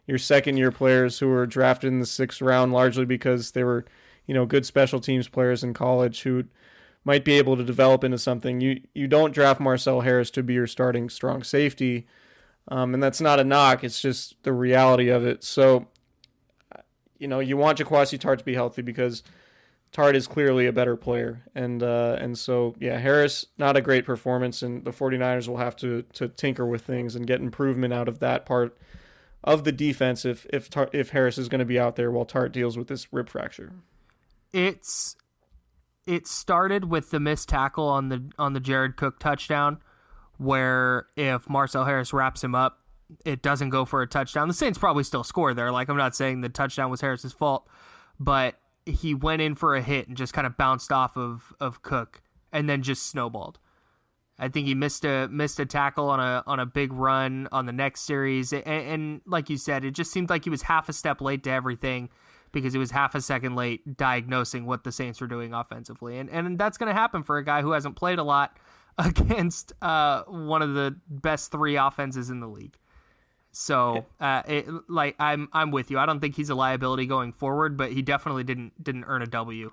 your 0.05 0.19
second 0.19 0.57
year 0.57 0.71
players 0.71 1.17
who 1.17 1.29
were 1.29 1.47
drafted 1.47 1.87
in 1.87 1.99
the 1.99 2.05
sixth 2.05 2.43
round 2.43 2.73
largely 2.73 3.05
because 3.05 3.53
they 3.53 3.63
were 3.63 3.85
you 4.27 4.35
know 4.35 4.45
good 4.45 4.67
special 4.67 4.99
teams 4.99 5.27
players 5.27 5.63
in 5.63 5.73
college 5.73 6.21
who 6.21 6.43
might 7.05 7.25
be 7.25 7.33
able 7.33 7.57
to 7.57 7.63
develop 7.63 8.03
into 8.03 8.17
something. 8.17 8.61
You 8.61 8.81
you 8.93 9.07
don't 9.07 9.33
draft 9.33 9.59
Marcel 9.59 10.01
Harris 10.01 10.31
to 10.31 10.43
be 10.43 10.53
your 10.53 10.67
starting 10.67 11.09
strong 11.09 11.43
safety, 11.43 12.07
um, 12.67 12.93
and 12.93 13.03
that's 13.03 13.21
not 13.21 13.39
a 13.39 13.43
knock. 13.43 13.83
It's 13.83 14.01
just 14.01 14.41
the 14.43 14.53
reality 14.53 15.09
of 15.09 15.25
it. 15.25 15.43
So, 15.43 15.87
you 17.17 17.27
know, 17.27 17.39
you 17.39 17.57
want 17.57 17.79
Jaquiski 17.79 18.19
Tartt 18.19 18.39
to 18.39 18.45
be 18.45 18.55
healthy 18.55 18.81
because 18.81 19.23
Tartt 19.91 20.15
is 20.15 20.27
clearly 20.27 20.65
a 20.65 20.73
better 20.73 20.95
player, 20.95 21.43
and 21.53 21.83
uh, 21.83 22.17
and 22.19 22.37
so 22.37 22.75
yeah, 22.79 22.97
Harris 22.97 23.45
not 23.57 23.77
a 23.77 23.81
great 23.81 24.05
performance, 24.05 24.61
and 24.61 24.83
the 24.83 24.91
49ers 24.91 25.47
will 25.47 25.57
have 25.57 25.75
to 25.77 26.03
to 26.13 26.27
tinker 26.29 26.65
with 26.65 26.81
things 26.81 27.15
and 27.15 27.27
get 27.27 27.41
improvement 27.41 27.93
out 27.93 28.07
of 28.07 28.19
that 28.19 28.45
part 28.45 28.77
of 29.43 29.65
the 29.65 29.71
defense 29.71 30.25
if 30.25 30.47
if 30.51 30.69
Tar- 30.69 30.89
if 30.93 31.09
Harris 31.09 31.37
is 31.37 31.49
going 31.49 31.59
to 31.59 31.65
be 31.65 31.77
out 31.77 31.95
there 31.95 32.09
while 32.09 32.25
Tartt 32.25 32.53
deals 32.53 32.77
with 32.77 32.87
this 32.87 33.11
rib 33.11 33.29
fracture. 33.29 33.73
It's 34.51 35.15
it 36.05 36.27
started 36.27 36.85
with 36.85 37.11
the 37.11 37.19
missed 37.19 37.49
tackle 37.49 37.87
on 37.87 38.09
the 38.09 38.29
on 38.37 38.53
the 38.53 38.59
Jared 38.59 38.97
Cook 38.97 39.19
touchdown, 39.19 39.79
where 40.37 41.07
if 41.15 41.49
Marcel 41.49 41.85
Harris 41.85 42.13
wraps 42.13 42.43
him 42.43 42.55
up, 42.55 42.79
it 43.25 43.41
doesn't 43.41 43.69
go 43.69 43.85
for 43.85 44.01
a 44.01 44.07
touchdown. 44.07 44.47
The 44.47 44.53
Saints 44.53 44.77
probably 44.77 45.03
still 45.03 45.23
score 45.23 45.53
there. 45.53 45.71
Like 45.71 45.89
I'm 45.89 45.97
not 45.97 46.15
saying 46.15 46.41
the 46.41 46.49
touchdown 46.49 46.89
was 46.89 47.01
Harris's 47.01 47.33
fault, 47.33 47.67
but 48.19 48.55
he 48.85 49.13
went 49.13 49.41
in 49.41 49.55
for 49.55 49.75
a 49.75 49.81
hit 49.81 50.07
and 50.07 50.17
just 50.17 50.33
kind 50.33 50.45
of 50.47 50.57
bounced 50.57 50.91
off 50.91 51.17
of 51.17 51.53
of 51.59 51.81
Cook 51.81 52.21
and 52.51 52.69
then 52.69 52.81
just 52.81 53.07
snowballed. 53.07 53.59
I 54.39 54.49
think 54.49 54.67
he 54.67 54.75
missed 54.75 55.05
a 55.05 55.27
missed 55.29 55.59
a 55.59 55.65
tackle 55.65 56.09
on 56.09 56.19
a 56.19 56.43
on 56.47 56.59
a 56.59 56.65
big 56.65 56.91
run 56.91 57.47
on 57.51 57.65
the 57.65 57.71
next 57.71 58.01
series, 58.01 58.51
and, 58.51 58.65
and 58.65 59.21
like 59.25 59.49
you 59.49 59.57
said, 59.57 59.85
it 59.85 59.91
just 59.91 60.11
seemed 60.11 60.29
like 60.29 60.43
he 60.43 60.49
was 60.49 60.63
half 60.63 60.89
a 60.89 60.93
step 60.93 61.21
late 61.21 61.43
to 61.43 61.51
everything 61.51 62.09
because 62.53 62.71
he 62.71 62.79
was 62.79 62.91
half 62.91 63.15
a 63.15 63.21
second 63.21 63.55
late 63.55 63.97
diagnosing 63.97 64.65
what 64.65 64.85
the 64.85 64.91
Saints 64.91 65.19
were 65.19 65.27
doing 65.27 65.53
offensively, 65.53 66.17
and 66.17 66.29
and 66.29 66.57
that's 66.57 66.77
going 66.77 66.87
to 66.87 66.93
happen 66.93 67.23
for 67.23 67.37
a 67.37 67.43
guy 67.43 67.61
who 67.61 67.71
hasn't 67.71 67.97
played 67.97 68.19
a 68.19 68.23
lot 68.23 68.57
against 68.97 69.73
uh, 69.81 70.23
one 70.23 70.61
of 70.61 70.73
the 70.73 70.95
best 71.09 71.51
three 71.51 71.75
offenses 71.75 72.29
in 72.29 72.39
the 72.39 72.47
league. 72.47 72.77
So, 73.51 74.05
uh, 74.19 74.41
it, 74.47 74.67
like 74.87 75.15
I'm 75.19 75.49
I'm 75.51 75.71
with 75.71 75.91
you. 75.91 75.99
I 75.99 76.05
don't 76.05 76.19
think 76.19 76.35
he's 76.35 76.49
a 76.49 76.55
liability 76.55 77.05
going 77.05 77.33
forward, 77.33 77.75
but 77.75 77.91
he 77.91 78.01
definitely 78.01 78.43
didn't 78.43 78.81
didn't 78.81 79.03
earn 79.05 79.21
a 79.21 79.27
W 79.27 79.71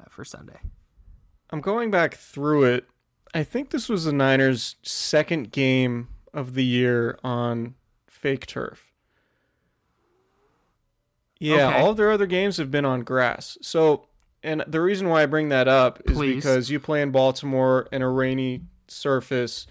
uh, 0.00 0.04
for 0.10 0.24
Sunday. 0.24 0.58
I'm 1.50 1.60
going 1.60 1.90
back 1.90 2.14
through 2.14 2.64
it. 2.64 2.88
I 3.34 3.42
think 3.42 3.70
this 3.70 3.88
was 3.88 4.04
the 4.04 4.12
Niners' 4.12 4.76
second 4.82 5.50
game 5.50 6.08
of 6.32 6.54
the 6.54 6.64
year 6.64 7.18
on 7.24 7.74
fake 8.06 8.46
turf. 8.46 8.87
Yeah, 11.38 11.68
Okay. 11.68 11.78
all 11.80 11.90
of 11.90 11.96
their 11.96 12.10
other 12.10 12.26
games 12.26 12.56
have 12.56 12.70
been 12.70 12.84
on 12.84 13.02
grass. 13.02 13.56
So, 13.62 14.06
and 14.42 14.64
the 14.66 14.80
reason 14.80 15.08
why 15.08 15.22
I 15.22 15.26
bring 15.26 15.48
that 15.50 15.68
up 15.68 16.00
is 16.04 16.16
Please. 16.16 16.36
because 16.36 16.70
you 16.70 16.80
play 16.80 17.02
in 17.02 17.10
Baltimore 17.10 17.88
in 17.92 18.02
a 18.02 18.08
rainy 18.10 18.62
surface. 18.88 19.66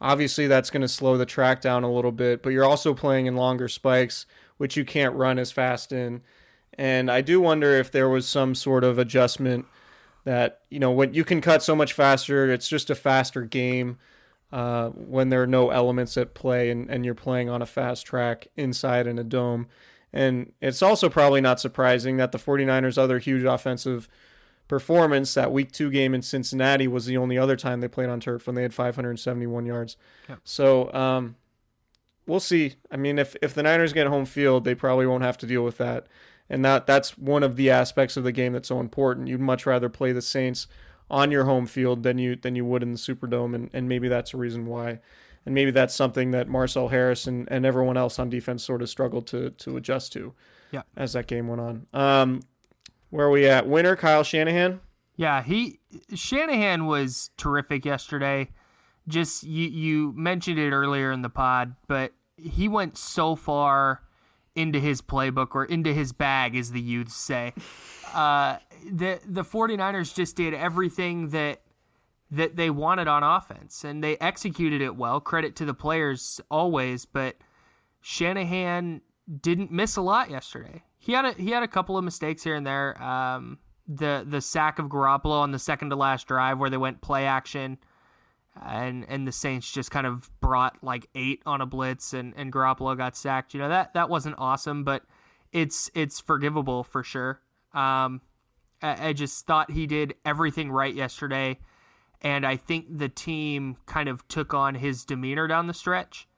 Obviously, 0.00 0.46
that's 0.48 0.70
going 0.70 0.82
to 0.82 0.88
slow 0.88 1.16
the 1.16 1.26
track 1.26 1.60
down 1.60 1.84
a 1.84 1.92
little 1.92 2.10
bit, 2.12 2.42
but 2.42 2.50
you're 2.50 2.64
also 2.64 2.92
playing 2.94 3.26
in 3.26 3.36
longer 3.36 3.68
spikes, 3.68 4.26
which 4.56 4.76
you 4.76 4.84
can't 4.84 5.14
run 5.14 5.38
as 5.38 5.52
fast 5.52 5.92
in. 5.92 6.22
And 6.74 7.10
I 7.10 7.20
do 7.20 7.40
wonder 7.40 7.72
if 7.72 7.90
there 7.92 8.08
was 8.08 8.26
some 8.26 8.54
sort 8.54 8.82
of 8.82 8.98
adjustment 8.98 9.66
that 10.24 10.60
you 10.70 10.78
know 10.78 10.90
when 10.90 11.12
you 11.14 11.24
can 11.24 11.40
cut 11.40 11.64
so 11.64 11.74
much 11.74 11.92
faster 11.92 12.48
it's 12.52 12.68
just 12.68 12.90
a 12.90 12.94
faster 12.94 13.42
game 13.42 13.98
uh, 14.52 14.90
when 14.90 15.30
there 15.30 15.42
are 15.42 15.48
no 15.48 15.70
elements 15.70 16.16
at 16.16 16.32
play 16.32 16.70
and, 16.70 16.88
and 16.88 17.04
you're 17.04 17.12
playing 17.14 17.48
on 17.48 17.60
a 17.60 17.66
fast 17.66 18.06
track 18.06 18.46
inside 18.56 19.08
in 19.08 19.18
a 19.18 19.24
dome 19.24 19.66
and 20.12 20.52
it's 20.60 20.82
also 20.82 21.08
probably 21.08 21.40
not 21.40 21.60
surprising 21.60 22.16
that 22.16 22.32
the 22.32 22.38
49ers 22.38 22.98
other 22.98 23.18
huge 23.18 23.44
offensive 23.44 24.08
performance 24.68 25.34
that 25.34 25.52
week 25.52 25.72
two 25.72 25.90
game 25.90 26.14
in 26.14 26.22
cincinnati 26.22 26.88
was 26.88 27.06
the 27.06 27.16
only 27.16 27.36
other 27.36 27.56
time 27.56 27.80
they 27.80 27.88
played 27.88 28.08
on 28.08 28.20
turf 28.20 28.46
when 28.46 28.54
they 28.54 28.62
had 28.62 28.72
571 28.72 29.66
yards 29.66 29.96
so 30.44 30.92
um, 30.94 31.36
we'll 32.26 32.40
see 32.40 32.74
i 32.90 32.96
mean 32.96 33.18
if, 33.18 33.36
if 33.42 33.52
the 33.54 33.62
niners 33.62 33.92
get 33.92 34.06
home 34.06 34.24
field 34.24 34.64
they 34.64 34.74
probably 34.74 35.06
won't 35.06 35.24
have 35.24 35.36
to 35.38 35.46
deal 35.46 35.62
with 35.62 35.78
that 35.78 36.06
and 36.52 36.64
that 36.66 36.86
that's 36.86 37.16
one 37.16 37.42
of 37.42 37.56
the 37.56 37.70
aspects 37.70 38.16
of 38.18 38.24
the 38.24 38.30
game 38.30 38.52
that's 38.52 38.68
so 38.68 38.78
important. 38.78 39.26
You'd 39.26 39.40
much 39.40 39.64
rather 39.64 39.88
play 39.88 40.12
the 40.12 40.20
Saints 40.20 40.66
on 41.10 41.30
your 41.30 41.44
home 41.44 41.66
field 41.66 42.02
than 42.02 42.18
you 42.18 42.36
than 42.36 42.54
you 42.54 42.64
would 42.66 42.82
in 42.82 42.92
the 42.92 42.98
Superdome, 42.98 43.54
and, 43.54 43.70
and 43.72 43.88
maybe 43.88 44.06
that's 44.06 44.34
a 44.34 44.36
reason 44.36 44.66
why. 44.66 45.00
And 45.44 45.54
maybe 45.54 45.70
that's 45.72 45.94
something 45.94 46.30
that 46.30 46.48
Marcel 46.48 46.88
Harris 46.88 47.26
and, 47.26 47.48
and 47.50 47.66
everyone 47.66 47.96
else 47.96 48.18
on 48.18 48.30
defense 48.30 48.62
sort 48.62 48.80
of 48.82 48.88
struggled 48.88 49.26
to 49.28 49.50
to 49.50 49.76
adjust 49.76 50.12
to 50.12 50.34
Yeah. 50.70 50.82
as 50.96 51.12
that 51.14 51.26
game 51.26 51.48
went 51.48 51.60
on. 51.60 51.86
Um, 51.92 52.42
where 53.10 53.26
are 53.26 53.30
we 53.30 53.46
at? 53.46 53.66
Winner 53.68 53.96
Kyle 53.96 54.22
Shanahan. 54.22 54.80
Yeah, 55.16 55.42
he 55.42 55.80
Shanahan 56.14 56.86
was 56.86 57.30
terrific 57.36 57.84
yesterday. 57.84 58.50
Just 59.08 59.42
you 59.42 59.66
you 59.68 60.12
mentioned 60.16 60.58
it 60.58 60.70
earlier 60.70 61.10
in 61.12 61.22
the 61.22 61.28
pod, 61.28 61.74
but 61.88 62.12
he 62.36 62.68
went 62.68 62.96
so 62.96 63.34
far 63.34 64.02
into 64.54 64.78
his 64.78 65.02
playbook 65.02 65.54
or 65.54 65.64
into 65.64 65.92
his 65.92 66.12
bag 66.12 66.54
as 66.56 66.70
the 66.72 66.80
youths 66.80 67.14
say. 67.16 67.52
Uh 68.14 68.58
the 68.90 69.18
the 69.26 69.42
49ers 69.42 70.14
just 70.14 70.36
did 70.36 70.54
everything 70.54 71.28
that 71.30 71.60
that 72.32 72.56
they 72.56 72.70
wanted 72.70 73.06
on 73.08 73.22
offense 73.22 73.84
and 73.84 74.02
they 74.02 74.16
executed 74.16 74.80
it 74.80 74.96
well. 74.96 75.20
Credit 75.20 75.54
to 75.56 75.66
the 75.66 75.74
players 75.74 76.40
always, 76.50 77.04
but 77.04 77.36
Shanahan 78.00 79.02
didn't 79.40 79.70
miss 79.70 79.96
a 79.96 80.00
lot 80.00 80.30
yesterday. 80.30 80.82
He 80.98 81.12
had 81.12 81.24
a 81.26 81.32
he 81.32 81.50
had 81.50 81.62
a 81.62 81.68
couple 81.68 81.98
of 81.98 82.04
mistakes 82.04 82.42
here 82.42 82.54
and 82.54 82.66
there. 82.66 83.00
Um, 83.02 83.58
the 83.86 84.24
the 84.26 84.40
sack 84.40 84.78
of 84.78 84.86
Garoppolo 84.86 85.40
on 85.40 85.52
the 85.52 85.58
second 85.58 85.90
to 85.90 85.96
last 85.96 86.26
drive 86.26 86.58
where 86.58 86.70
they 86.70 86.76
went 86.78 87.02
play 87.02 87.26
action, 87.26 87.76
and 88.64 89.04
and 89.08 89.28
the 89.28 89.32
Saints 89.32 89.70
just 89.70 89.90
kind 89.90 90.06
of 90.06 90.30
brought 90.40 90.82
like 90.82 91.08
eight 91.14 91.42
on 91.44 91.60
a 91.60 91.66
blitz 91.66 92.14
and 92.14 92.32
and 92.36 92.50
Garoppolo 92.50 92.96
got 92.96 93.14
sacked. 93.14 93.52
You 93.52 93.60
know 93.60 93.68
that 93.68 93.92
that 93.94 94.08
wasn't 94.08 94.36
awesome, 94.38 94.84
but 94.84 95.02
it's 95.52 95.90
it's 95.94 96.18
forgivable 96.18 96.82
for 96.82 97.02
sure. 97.02 97.40
Um, 97.74 98.22
I, 98.80 99.08
I 99.08 99.12
just 99.12 99.46
thought 99.46 99.70
he 99.70 99.86
did 99.86 100.14
everything 100.24 100.70
right 100.70 100.94
yesterday, 100.94 101.58
and 102.22 102.46
I 102.46 102.56
think 102.56 102.86
the 102.98 103.08
team 103.08 103.76
kind 103.86 104.08
of 104.08 104.26
took 104.28 104.54
on 104.54 104.76
his 104.76 105.04
demeanor 105.04 105.46
down 105.48 105.66
the 105.66 105.74
stretch. 105.74 106.28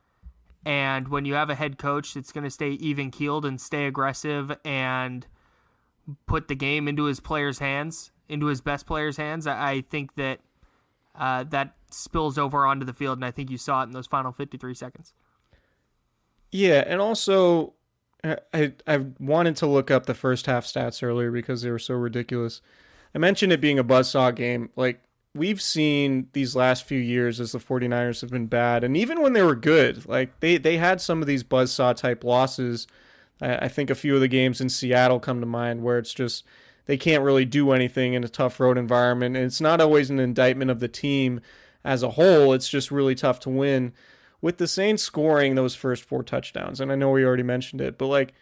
And 0.65 1.07
when 1.07 1.25
you 1.25 1.35
have 1.35 1.51
a 1.51 1.55
head 1.55 1.77
coach 1.77 2.15
that's 2.15 2.31
going 2.31 2.43
to 2.43 2.49
stay 2.49 2.71
even 2.71 3.11
keeled 3.11 3.45
and 3.45 3.61
stay 3.61 3.85
aggressive 3.85 4.51
and 4.65 5.25
put 6.25 6.47
the 6.47 6.55
game 6.55 6.87
into 6.87 7.03
his 7.03 7.19
players' 7.19 7.59
hands, 7.59 8.11
into 8.27 8.47
his 8.47 8.61
best 8.61 8.87
players' 8.87 9.15
hands, 9.15 9.45
I, 9.45 9.81
think 9.81 10.15
that 10.15 10.39
uh, 11.13 11.43
that 11.45 11.75
spills 11.91 12.39
over 12.39 12.65
onto 12.65 12.83
the 12.83 12.93
field, 12.93 13.19
and 13.19 13.25
I 13.25 13.29
think 13.29 13.51
you 13.51 13.59
saw 13.59 13.81
it 13.81 13.85
in 13.85 13.91
those 13.91 14.07
final 14.07 14.31
53 14.31 14.73
seconds. 14.73 15.13
Yeah, 16.51 16.83
and 16.87 16.99
also 16.99 17.73
I 18.53 18.73
I 18.87 19.05
wanted 19.19 19.55
to 19.57 19.67
look 19.67 19.91
up 19.91 20.07
the 20.07 20.13
first 20.13 20.47
half 20.47 20.65
stats 20.65 21.03
earlier 21.03 21.31
because 21.31 21.61
they 21.61 21.69
were 21.69 21.79
so 21.79 21.93
ridiculous. 21.93 22.61
I 23.13 23.17
mentioned 23.17 23.51
it 23.51 23.61
being 23.61 23.77
a 23.77 23.83
buzzsaw 23.83 24.33
game. 24.33 24.69
Like 24.75 25.04
we've 25.35 25.61
seen 25.61 26.29
these 26.33 26.55
last 26.55 26.85
few 26.85 26.99
years 26.99 27.39
as 27.39 27.51
the 27.51 27.59
49ers 27.59 28.21
have 28.21 28.31
been 28.31 28.47
bad 28.47 28.83
and 28.83 28.95
even 28.95 29.21
when 29.21 29.33
they 29.33 29.43
were 29.43 29.55
good, 29.55 30.07
like 30.07 30.39
they 30.39 30.57
they 30.57 30.77
had 30.77 31.01
some 31.01 31.21
of 31.21 31.27
these 31.27 31.43
buzzsaw 31.43 31.95
type 31.95 32.23
losses. 32.23 32.87
I, 33.41 33.57
I 33.57 33.67
think 33.67 33.89
a 33.89 33.95
few 33.95 34.15
of 34.15 34.21
the 34.21 34.27
games 34.27 34.61
in 34.61 34.69
Seattle 34.69 35.19
come 35.19 35.39
to 35.41 35.45
mind 35.45 35.83
where 35.83 35.97
it's 35.97 36.13
just 36.13 36.43
they 36.85 36.97
can't 36.97 37.23
really 37.23 37.45
do 37.45 37.71
anything 37.71 38.13
in 38.13 38.23
a 38.23 38.29
tough 38.29 38.59
road 38.59 38.77
environment 38.77 39.35
and 39.35 39.45
it's 39.45 39.61
not 39.61 39.81
always 39.81 40.09
an 40.09 40.19
indictment 40.19 40.71
of 40.71 40.79
the 40.79 40.87
team 40.87 41.41
as 41.83 42.01
a 42.01 42.11
whole. 42.11 42.53
It's 42.53 42.69
just 42.69 42.89
really 42.89 43.15
tough 43.15 43.39
to 43.41 43.49
win 43.49 43.93
with 44.41 44.57
the 44.57 44.67
Saints 44.67 45.01
scoring 45.01 45.55
those 45.55 45.75
first 45.75 46.03
four 46.03 46.21
touchdowns, 46.21 46.79
and 46.79 46.91
I 46.91 46.95
know 46.95 47.09
we 47.09 47.25
already 47.25 47.41
mentioned 47.41 47.81
it, 47.81 47.97
but 47.97 48.05
like 48.05 48.33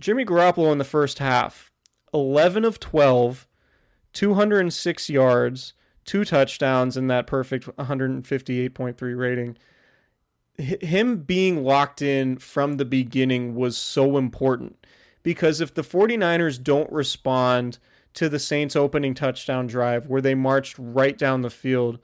Jimmy 0.00 0.24
Garoppolo 0.24 0.72
in 0.72 0.78
the 0.78 0.84
first 0.84 1.20
half, 1.20 1.70
11 2.12 2.64
of 2.64 2.80
12, 2.80 3.46
206 4.12 5.10
yards, 5.10 5.74
two 6.08 6.24
touchdowns, 6.24 6.96
in 6.96 7.06
that 7.08 7.26
perfect 7.26 7.66
158.3 7.76 9.18
rating. 9.18 9.58
Him 10.56 11.18
being 11.18 11.62
locked 11.62 12.00
in 12.00 12.38
from 12.38 12.78
the 12.78 12.86
beginning 12.86 13.54
was 13.54 13.76
so 13.76 14.16
important 14.16 14.86
because 15.22 15.60
if 15.60 15.74
the 15.74 15.82
49ers 15.82 16.60
don't 16.62 16.90
respond 16.90 17.78
to 18.14 18.30
the 18.30 18.38
Saints' 18.38 18.74
opening 18.74 19.12
touchdown 19.12 19.66
drive 19.66 20.06
where 20.06 20.22
they 20.22 20.34
marched 20.34 20.76
right 20.78 21.16
down 21.16 21.42
the 21.42 21.50
field, 21.50 21.98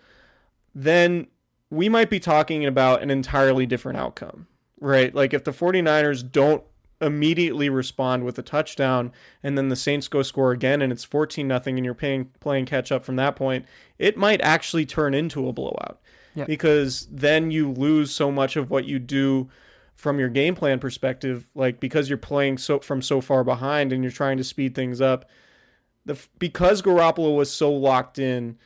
then 0.74 1.26
we 1.70 1.88
might 1.88 2.10
be 2.10 2.20
talking 2.20 2.66
about 2.66 3.02
an 3.02 3.10
entirely 3.10 3.64
different 3.64 3.98
outcome, 3.98 4.46
right? 4.80 5.14
Like 5.14 5.32
if 5.32 5.44
the 5.44 5.50
49ers 5.50 6.30
don't 6.30 6.62
immediately 7.04 7.68
respond 7.68 8.24
with 8.24 8.38
a 8.38 8.42
touchdown 8.42 9.12
and 9.42 9.56
then 9.56 9.68
the 9.68 9.76
Saints 9.76 10.08
go 10.08 10.22
score 10.22 10.52
again 10.52 10.82
and 10.82 10.92
it's 10.92 11.04
14 11.04 11.46
nothing 11.46 11.78
and 11.78 11.84
you're 11.84 11.94
paying, 11.94 12.30
playing 12.40 12.66
catch 12.66 12.90
up 12.90 13.04
from 13.04 13.16
that 13.16 13.36
point, 13.36 13.66
it 13.98 14.16
might 14.16 14.40
actually 14.40 14.86
turn 14.86 15.14
into 15.14 15.46
a 15.48 15.52
blowout. 15.52 16.00
Yep. 16.34 16.46
Because 16.46 17.06
then 17.10 17.50
you 17.50 17.70
lose 17.70 18.10
so 18.10 18.32
much 18.32 18.56
of 18.56 18.70
what 18.70 18.86
you 18.86 18.98
do 18.98 19.48
from 19.94 20.18
your 20.18 20.28
game 20.28 20.54
plan 20.54 20.78
perspective 20.78 21.48
like 21.54 21.78
because 21.78 22.08
you're 22.08 22.18
playing 22.18 22.58
so 22.58 22.80
from 22.80 23.00
so 23.00 23.20
far 23.20 23.44
behind 23.44 23.92
and 23.92 24.02
you're 24.02 24.10
trying 24.10 24.36
to 24.36 24.44
speed 24.44 24.74
things 24.74 25.00
up. 25.00 25.28
The 26.04 26.18
because 26.38 26.82
Garoppolo 26.82 27.36
was 27.36 27.50
so 27.52 27.72
locked 27.72 28.18
in, 28.18 28.58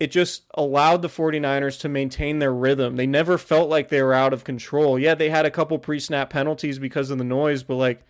it 0.00 0.10
just 0.10 0.44
allowed 0.54 1.02
the 1.02 1.08
49ers 1.08 1.78
to 1.80 1.88
maintain 1.88 2.38
their 2.38 2.54
rhythm. 2.54 2.96
They 2.96 3.06
never 3.06 3.36
felt 3.36 3.68
like 3.68 3.90
they 3.90 4.02
were 4.02 4.14
out 4.14 4.32
of 4.32 4.44
control. 4.44 4.98
Yeah, 4.98 5.14
they 5.14 5.28
had 5.28 5.44
a 5.44 5.50
couple 5.50 5.78
pre-snap 5.78 6.30
penalties 6.30 6.78
because 6.78 7.10
of 7.10 7.18
the 7.18 7.24
noise, 7.24 7.62
but 7.62 7.76
like 7.76 8.02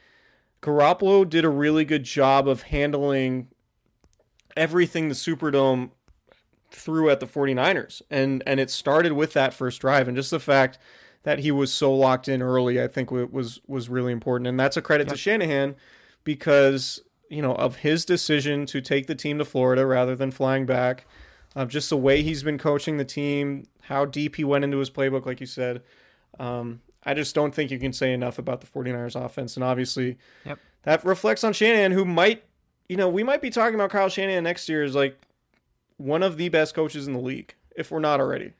Garoppolo 0.62 1.28
did 1.28 1.44
a 1.44 1.48
really 1.48 1.84
good 1.84 2.04
job 2.04 2.46
of 2.46 2.62
handling 2.62 3.48
everything 4.56 5.08
the 5.08 5.16
Superdome 5.16 5.90
threw 6.70 7.10
at 7.10 7.18
the 7.18 7.26
49ers. 7.26 8.02
And 8.08 8.44
and 8.46 8.60
it 8.60 8.70
started 8.70 9.12
with 9.14 9.32
that 9.32 9.52
first 9.52 9.80
drive 9.80 10.06
and 10.06 10.16
just 10.16 10.30
the 10.30 10.38
fact 10.38 10.78
that 11.24 11.40
he 11.40 11.50
was 11.50 11.72
so 11.72 11.92
locked 11.92 12.28
in 12.28 12.40
early, 12.40 12.80
I 12.80 12.86
think 12.86 13.10
was 13.10 13.60
was 13.66 13.88
really 13.88 14.12
important. 14.12 14.46
And 14.46 14.60
that's 14.60 14.76
a 14.76 14.82
credit 14.82 15.08
yep. 15.08 15.14
to 15.14 15.18
Shanahan 15.18 15.74
because, 16.22 17.00
you 17.28 17.42
know, 17.42 17.56
of 17.56 17.76
his 17.76 18.04
decision 18.04 18.64
to 18.66 18.80
take 18.80 19.08
the 19.08 19.16
team 19.16 19.38
to 19.38 19.44
Florida 19.44 19.84
rather 19.84 20.14
than 20.14 20.30
flying 20.30 20.66
back 20.66 21.04
um, 21.56 21.68
just 21.68 21.90
the 21.90 21.96
way 21.96 22.22
he's 22.22 22.42
been 22.42 22.58
coaching 22.58 22.96
the 22.96 23.04
team, 23.04 23.66
how 23.82 24.04
deep 24.04 24.36
he 24.36 24.44
went 24.44 24.64
into 24.64 24.78
his 24.78 24.90
playbook, 24.90 25.26
like 25.26 25.40
you 25.40 25.46
said. 25.46 25.82
Um, 26.38 26.80
I 27.04 27.14
just 27.14 27.34
don't 27.34 27.54
think 27.54 27.70
you 27.70 27.78
can 27.78 27.92
say 27.92 28.12
enough 28.12 28.38
about 28.38 28.60
the 28.60 28.66
49ers 28.66 29.22
offense. 29.22 29.56
And 29.56 29.64
obviously, 29.64 30.18
yep. 30.44 30.58
that 30.82 31.04
reflects 31.04 31.42
on 31.44 31.52
Shanahan, 31.52 31.92
who 31.92 32.04
might, 32.04 32.44
you 32.88 32.96
know, 32.96 33.08
we 33.08 33.22
might 33.22 33.42
be 33.42 33.50
talking 33.50 33.74
about 33.74 33.90
Kyle 33.90 34.08
Shanahan 34.08 34.44
next 34.44 34.68
year 34.68 34.84
as 34.84 34.94
like 34.94 35.18
one 35.96 36.22
of 36.22 36.36
the 36.36 36.48
best 36.48 36.74
coaches 36.74 37.06
in 37.06 37.12
the 37.14 37.20
league, 37.20 37.54
if 37.76 37.90
we're 37.90 38.00
not 38.00 38.20
already. 38.20 38.52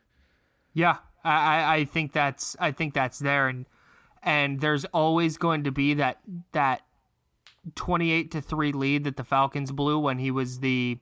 Yeah, 0.72 0.98
I, 1.24 1.76
I 1.76 1.84
think 1.84 2.12
that's 2.12 2.56
I 2.58 2.70
think 2.70 2.94
that's 2.94 3.18
there, 3.18 3.48
and 3.48 3.66
and 4.22 4.60
there's 4.60 4.84
always 4.86 5.36
going 5.36 5.64
to 5.64 5.72
be 5.72 5.94
that 5.94 6.20
that 6.52 6.82
28 7.74 8.30
to 8.30 8.40
three 8.40 8.72
lead 8.72 9.04
that 9.04 9.16
the 9.16 9.24
Falcons 9.24 9.72
blew 9.72 9.98
when 9.98 10.18
he 10.18 10.30
was 10.30 10.60
the 10.60 10.98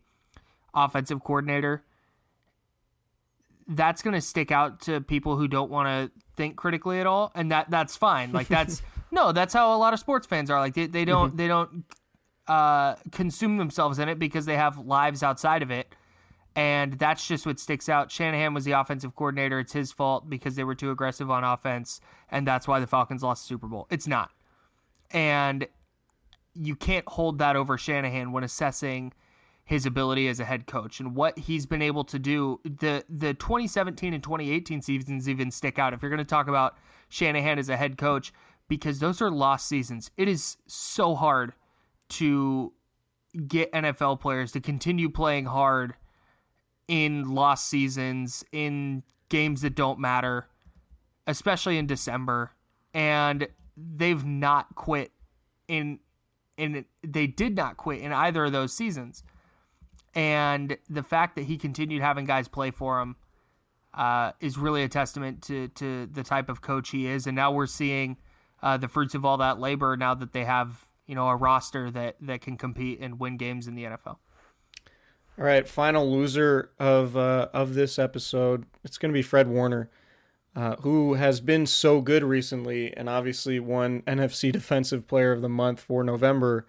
offensive 0.84 1.22
coordinator, 1.22 1.84
that's 3.66 4.02
going 4.02 4.14
to 4.14 4.20
stick 4.20 4.50
out 4.50 4.80
to 4.82 5.00
people 5.00 5.36
who 5.36 5.46
don't 5.46 5.70
want 5.70 5.88
to 5.88 6.10
think 6.36 6.56
critically 6.56 7.00
at 7.00 7.06
all, 7.06 7.30
and 7.34 7.50
that 7.50 7.70
that's 7.70 7.96
fine. 7.96 8.32
Like 8.32 8.48
that's 8.48 8.82
no, 9.10 9.32
that's 9.32 9.52
how 9.54 9.74
a 9.74 9.78
lot 9.78 9.92
of 9.92 10.00
sports 10.00 10.26
fans 10.26 10.50
are. 10.50 10.58
Like 10.60 10.74
they, 10.74 10.86
they 10.86 11.04
don't 11.04 11.28
mm-hmm. 11.28 11.36
they 11.36 11.48
don't 11.48 11.84
uh, 12.48 12.94
consume 13.12 13.58
themselves 13.58 13.98
in 13.98 14.08
it 14.08 14.18
because 14.18 14.46
they 14.46 14.56
have 14.56 14.78
lives 14.78 15.22
outside 15.22 15.62
of 15.62 15.70
it. 15.70 15.94
And 16.56 16.94
that's 16.94 17.28
just 17.28 17.46
what 17.46 17.60
sticks 17.60 17.88
out. 17.88 18.10
Shanahan 18.10 18.52
was 18.52 18.64
the 18.64 18.72
offensive 18.72 19.14
coordinator. 19.14 19.60
It's 19.60 19.74
his 19.74 19.92
fault 19.92 20.28
because 20.28 20.56
they 20.56 20.64
were 20.64 20.74
too 20.74 20.90
aggressive 20.90 21.30
on 21.30 21.44
offense, 21.44 22.00
and 22.30 22.46
that's 22.46 22.66
why 22.66 22.80
the 22.80 22.86
Falcons 22.86 23.22
lost 23.22 23.44
the 23.44 23.48
Super 23.48 23.68
Bowl. 23.68 23.86
It's 23.90 24.08
not. 24.08 24.30
And 25.12 25.68
you 26.54 26.74
can't 26.74 27.06
hold 27.06 27.38
that 27.38 27.54
over 27.54 27.78
Shanahan 27.78 28.32
when 28.32 28.42
assessing 28.42 29.12
his 29.68 29.84
ability 29.84 30.26
as 30.28 30.40
a 30.40 30.46
head 30.46 30.66
coach 30.66 30.98
and 30.98 31.14
what 31.14 31.38
he's 31.38 31.66
been 31.66 31.82
able 31.82 32.02
to 32.02 32.18
do. 32.18 32.58
The 32.64 33.04
the 33.06 33.34
2017 33.34 34.14
and 34.14 34.22
2018 34.22 34.80
seasons 34.80 35.28
even 35.28 35.50
stick 35.50 35.78
out 35.78 35.92
if 35.92 36.00
you're 36.00 36.10
going 36.10 36.16
to 36.16 36.24
talk 36.24 36.48
about 36.48 36.78
Shanahan 37.10 37.58
as 37.58 37.68
a 37.68 37.76
head 37.76 37.98
coach 37.98 38.32
because 38.66 38.98
those 38.98 39.20
are 39.20 39.30
lost 39.30 39.68
seasons. 39.68 40.10
It 40.16 40.26
is 40.26 40.56
so 40.66 41.14
hard 41.14 41.52
to 42.10 42.72
get 43.46 43.70
NFL 43.72 44.20
players 44.20 44.52
to 44.52 44.60
continue 44.60 45.10
playing 45.10 45.44
hard 45.44 45.92
in 46.88 47.34
lost 47.34 47.68
seasons, 47.68 48.46
in 48.52 49.02
games 49.28 49.60
that 49.60 49.74
don't 49.74 49.98
matter, 49.98 50.48
especially 51.26 51.76
in 51.76 51.86
December. 51.86 52.52
And 52.94 53.48
they've 53.76 54.24
not 54.24 54.74
quit 54.76 55.12
in 55.68 55.98
in 56.56 56.86
they 57.02 57.26
did 57.26 57.54
not 57.54 57.76
quit 57.76 58.00
in 58.00 58.12
either 58.12 58.46
of 58.46 58.52
those 58.52 58.72
seasons 58.72 59.22
and 60.14 60.76
the 60.88 61.02
fact 61.02 61.36
that 61.36 61.44
he 61.44 61.56
continued 61.56 62.02
having 62.02 62.24
guys 62.24 62.48
play 62.48 62.70
for 62.70 63.00
him 63.00 63.16
uh, 63.94 64.32
is 64.40 64.58
really 64.58 64.82
a 64.82 64.88
testament 64.88 65.42
to 65.42 65.68
to 65.68 66.06
the 66.06 66.22
type 66.22 66.48
of 66.48 66.60
coach 66.60 66.90
he 66.90 67.06
is. 67.06 67.26
And 67.26 67.36
now 67.36 67.52
we're 67.52 67.66
seeing 67.66 68.16
uh, 68.62 68.76
the 68.76 68.88
fruits 68.88 69.14
of 69.14 69.24
all 69.24 69.38
that 69.38 69.58
labor 69.58 69.96
now 69.96 70.14
that 70.14 70.32
they 70.32 70.44
have 70.44 70.84
you 71.06 71.14
know 71.14 71.28
a 71.28 71.36
roster 71.36 71.90
that 71.90 72.16
that 72.20 72.40
can 72.40 72.56
compete 72.56 73.00
and 73.00 73.18
win 73.18 73.36
games 73.36 73.66
in 73.66 73.74
the 73.74 73.84
NFL. 73.84 74.18
All 75.38 75.44
right, 75.44 75.68
final 75.68 76.10
loser 76.10 76.70
of 76.78 77.16
uh, 77.16 77.48
of 77.52 77.74
this 77.74 77.98
episode. 77.98 78.66
It's 78.84 78.98
going 78.98 79.12
to 79.12 79.16
be 79.16 79.22
Fred 79.22 79.48
Warner, 79.48 79.88
uh, 80.56 80.76
who 80.76 81.14
has 81.14 81.40
been 81.40 81.64
so 81.66 82.00
good 82.00 82.24
recently, 82.24 82.96
and 82.96 83.08
obviously 83.08 83.60
won 83.60 84.02
NFC 84.02 84.52
Defensive 84.52 85.06
Player 85.06 85.32
of 85.32 85.40
the 85.40 85.48
Month 85.48 85.80
for 85.80 86.02
November. 86.02 86.66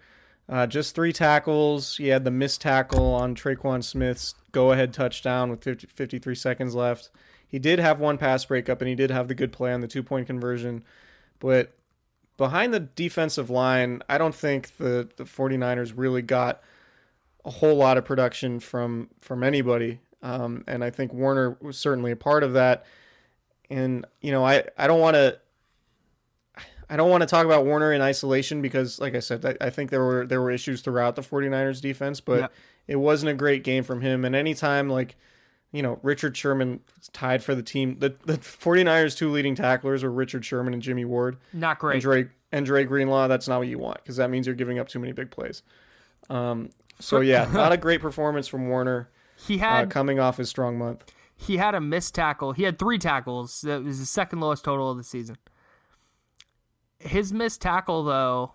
Uh, 0.50 0.66
just 0.66 0.96
three 0.96 1.12
tackles. 1.12 1.96
He 1.96 2.08
had 2.08 2.24
the 2.24 2.30
missed 2.32 2.60
tackle 2.60 3.14
on 3.14 3.36
Tre'Quan 3.36 3.84
Smith's 3.84 4.34
go 4.50 4.72
ahead 4.72 4.92
touchdown 4.92 5.48
with 5.48 5.62
50, 5.62 5.86
53 5.86 6.34
seconds 6.34 6.74
left. 6.74 7.08
He 7.46 7.60
did 7.60 7.78
have 7.78 8.00
one 8.00 8.18
pass 8.18 8.44
breakup 8.44 8.80
and 8.80 8.88
he 8.88 8.96
did 8.96 9.12
have 9.12 9.28
the 9.28 9.34
good 9.34 9.52
play 9.52 9.72
on 9.72 9.80
the 9.80 9.86
two 9.86 10.02
point 10.02 10.26
conversion. 10.26 10.82
But 11.38 11.72
behind 12.36 12.74
the 12.74 12.80
defensive 12.80 13.48
line, 13.48 14.02
I 14.08 14.18
don't 14.18 14.34
think 14.34 14.76
the, 14.76 15.08
the 15.16 15.24
49ers 15.24 15.92
really 15.94 16.22
got 16.22 16.60
a 17.44 17.50
whole 17.50 17.76
lot 17.76 17.96
of 17.96 18.04
production 18.04 18.58
from 18.58 19.08
from 19.20 19.44
anybody. 19.44 20.00
Um, 20.22 20.64
and 20.66 20.82
I 20.82 20.90
think 20.90 21.12
Warner 21.12 21.56
was 21.60 21.78
certainly 21.78 22.10
a 22.10 22.16
part 22.16 22.42
of 22.42 22.54
that. 22.54 22.84
And, 23.70 24.04
you 24.20 24.32
know, 24.32 24.44
I, 24.44 24.64
I 24.76 24.88
don't 24.88 25.00
want 25.00 25.14
to 25.14 25.38
I 26.90 26.96
don't 26.96 27.08
want 27.08 27.22
to 27.22 27.26
talk 27.26 27.46
about 27.46 27.64
Warner 27.64 27.92
in 27.92 28.02
isolation 28.02 28.60
because, 28.60 28.98
like 29.00 29.14
I 29.14 29.20
said, 29.20 29.46
I, 29.46 29.66
I 29.66 29.70
think 29.70 29.90
there 29.90 30.04
were 30.04 30.26
there 30.26 30.40
were 30.42 30.50
issues 30.50 30.82
throughout 30.82 31.14
the 31.16 31.22
49ers 31.22 31.80
defense, 31.80 32.20
but 32.20 32.40
Yep. 32.40 32.52
it 32.88 32.96
wasn't 32.96 33.30
a 33.30 33.34
great 33.34 33.62
game 33.64 33.84
from 33.84 34.00
him. 34.00 34.24
And 34.24 34.34
anytime, 34.34 34.88
like, 34.90 35.16
you 35.72 35.82
know, 35.82 36.00
Richard 36.02 36.36
Sherman 36.36 36.80
tied 37.12 37.44
for 37.44 37.54
the 37.54 37.62
team, 37.62 37.96
the, 38.00 38.16
the 38.26 38.38
49ers' 38.38 39.16
two 39.16 39.30
leading 39.30 39.54
tacklers 39.54 40.02
were 40.02 40.10
Richard 40.10 40.44
Sherman 40.44 40.74
and 40.74 40.82
Jimmy 40.82 41.04
Ward. 41.04 41.36
Not 41.52 41.78
great. 41.78 41.94
And 41.94 42.02
Dre, 42.02 42.28
and 42.50 42.66
Dre 42.66 42.82
Greenlaw, 42.84 43.28
that's 43.28 43.46
not 43.46 43.58
what 43.58 43.68
you 43.68 43.78
want 43.78 43.98
because 43.98 44.16
that 44.16 44.28
means 44.28 44.46
you're 44.46 44.56
giving 44.56 44.80
up 44.80 44.88
too 44.88 44.98
many 44.98 45.12
big 45.12 45.30
plays. 45.30 45.62
Um, 46.28 46.70
so, 46.98 47.20
yeah, 47.20 47.48
not 47.52 47.70
a 47.72 47.76
great 47.76 48.00
performance 48.00 48.48
from 48.48 48.68
Warner 48.68 49.08
He 49.36 49.56
uh, 49.56 49.58
had 49.60 49.90
coming 49.90 50.18
off 50.18 50.38
his 50.38 50.48
strong 50.48 50.76
month. 50.76 51.04
he 51.36 51.56
had 51.56 51.76
a 51.76 51.80
missed 51.80 52.16
tackle. 52.16 52.50
He 52.52 52.64
had 52.64 52.78
three 52.80 52.98
tackles. 52.98 53.60
That 53.62 53.84
was 53.84 54.00
the 54.00 54.06
second 54.06 54.40
lowest 54.40 54.64
total 54.64 54.90
of 54.90 54.96
the 54.96 55.04
season. 55.04 55.36
His 57.00 57.32
missed 57.32 57.60
tackle, 57.60 58.04
though, 58.04 58.52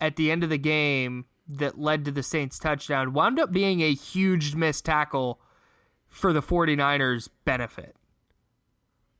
at 0.00 0.16
the 0.16 0.30
end 0.30 0.44
of 0.44 0.50
the 0.50 0.58
game 0.58 1.24
that 1.48 1.78
led 1.78 2.04
to 2.04 2.12
the 2.12 2.22
Saints 2.22 2.58
touchdown, 2.58 3.12
wound 3.12 3.38
up 3.38 3.50
being 3.52 3.80
a 3.80 3.94
huge 3.94 4.54
missed 4.54 4.84
tackle 4.84 5.40
for 6.06 6.32
the 6.32 6.42
49ers' 6.42 7.28
benefit. 7.44 7.96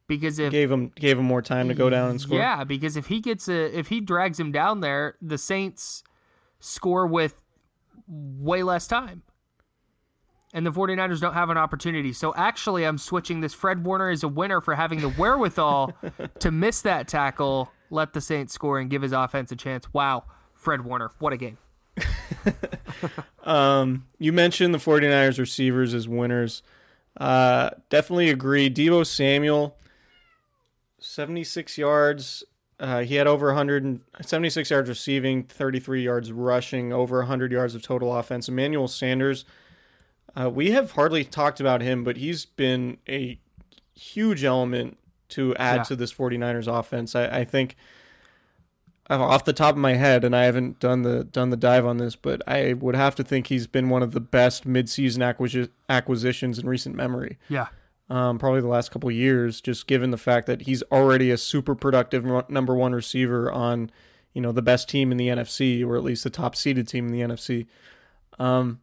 Because 0.07 0.39
if 0.39 0.53
Gave 0.53 0.70
him 0.70 0.91
gave 0.97 1.18
him 1.18 1.26
more 1.26 1.43
time 1.43 1.68
to 1.68 1.74
go 1.74 1.91
down 1.91 2.11
and 2.11 2.20
score. 2.20 2.39
yeah, 2.39 2.64
because 2.64 2.97
if 2.97 3.07
he 3.09 3.20
gets 3.20 3.47
a 3.47 3.78
if 3.78 3.89
he 3.89 4.01
drags 4.01 4.41
him 4.41 4.51
down 4.53 4.80
there, 4.80 5.16
the 5.20 5.36
Saints 5.36 6.03
score 6.61 7.07
with 7.07 7.43
way 8.07 8.62
less 8.62 8.86
time. 8.86 9.22
And 10.55 10.64
the 10.64 10.72
49ers 10.72 11.20
don't 11.20 11.34
have 11.34 11.51
an 11.51 11.59
opportunity. 11.59 12.14
So 12.14 12.34
actually 12.34 12.84
I'm 12.84 12.97
switching 12.97 13.43
this 13.43 13.53
Fred 13.53 13.84
Warner 13.84 14.11
is 14.11 14.22
a 14.22 14.28
winner 14.28 14.62
for 14.62 14.74
having 14.74 15.01
the 15.01 15.11
wherewithal 15.11 15.93
to 16.39 16.51
miss 16.51 16.80
that 16.82 17.07
tackle, 17.07 17.70
let 17.91 18.12
the 18.12 18.20
Saints 18.20 18.53
score 18.53 18.78
and 18.78 18.91
give 18.91 19.03
his 19.03 19.12
offense 19.12 19.51
a 19.53 19.57
chance. 19.57 19.93
Wow, 19.93 20.24
Fred 20.55 20.84
Warner, 20.84 21.11
what 21.18 21.32
a 21.32 21.36
game. 21.36 21.59
Um, 23.49 24.05
you 24.18 24.30
mentioned 24.30 24.74
the 24.74 24.78
49ers 24.78 25.39
receivers 25.39 25.95
as 25.95 26.07
winners. 26.07 26.62
Uh, 27.16 27.70
definitely 27.89 28.28
agree. 28.28 28.68
Deebo 28.68 29.07
Samuel, 29.07 29.74
76 30.99 31.78
yards. 31.78 32.45
Uh, 32.78 33.01
he 33.01 33.14
had 33.14 33.26
over 33.26 33.47
176 33.47 34.70
yards 34.70 34.89
receiving, 34.91 35.45
33 35.45 36.03
yards 36.03 36.30
rushing, 36.30 36.93
over 36.93 37.18
100 37.20 37.51
yards 37.51 37.74
of 37.74 37.80
total 37.80 38.14
offense. 38.14 38.51
Emmanuel 38.51 38.86
Sanders, 38.86 39.47
uh, 40.39 40.51
we 40.51 40.70
have 40.72 40.93
hardly 40.93 41.24
talked 41.24 41.59
about 41.59 41.80
him, 41.80 42.05
but 42.05 42.18
he's 42.18 42.45
been 42.45 42.99
a 43.09 43.41
huge 43.95 44.45
element 44.45 44.97
to 45.31 45.55
add 45.57 45.76
Yeah. 45.76 45.83
to 45.85 45.97
this 45.97 46.12
49ers 46.12 46.66
offense. 46.66 47.14
I, 47.14 47.26
I 47.41 47.45
think 47.45 47.76
off 49.11 49.45
the 49.45 49.53
top 49.55 49.74
of 49.74 49.81
my 49.81 49.95
head, 49.95 50.22
and 50.24 50.37
I 50.37 50.45
haven't 50.45 50.81
done 50.81 51.01
the 51.03 51.24
done 51.24 51.49
the 51.51 51.57
dive 51.57 51.87
on 51.87 51.97
this, 51.97 52.14
but 52.14 52.43
I 52.47 52.74
would 52.74 52.95
have 52.95 53.14
to 53.16 53.24
think 53.24 53.47
he's 53.47 53.66
been 53.66 53.89
one 53.89 54.03
of 54.03 54.12
the 54.12 54.20
best 54.20 54.66
midseason 54.66 55.18
acquisi- 55.18 55.70
acquisitions 55.89 56.59
in 56.59 56.68
recent 56.68 56.95
memory. 56.95 57.39
Yeah. 57.49 57.68
Um, 58.11 58.39
probably 58.39 58.61
the 58.61 58.68
last 58.68 58.91
couple 58.91 59.09
of 59.09 59.14
years, 59.14 59.61
just 59.61 59.87
given 59.87 60.11
the 60.11 60.16
fact 60.18 60.47
that 60.47 60.62
he's 60.62 60.83
already 60.93 61.31
a 61.31 61.37
super 61.39 61.74
productive 61.74 62.24
number 62.51 62.74
one 62.74 62.95
receiver 62.95 63.51
on, 63.53 63.91
you 64.33 64.41
know, 64.41 64.53
the 64.53 64.62
best 64.62 64.89
team 64.89 65.11
in 65.12 65.18
the 65.18 65.29
NFC, 65.29 65.85
or 65.87 65.97
at 65.97 66.03
least 66.03 66.24
the 66.24 66.31
top 66.31 66.57
seeded 66.57 66.89
team 66.89 67.07
in 67.07 67.12
the 67.12 67.20
NFC. 67.20 67.66
Um, 68.39 68.81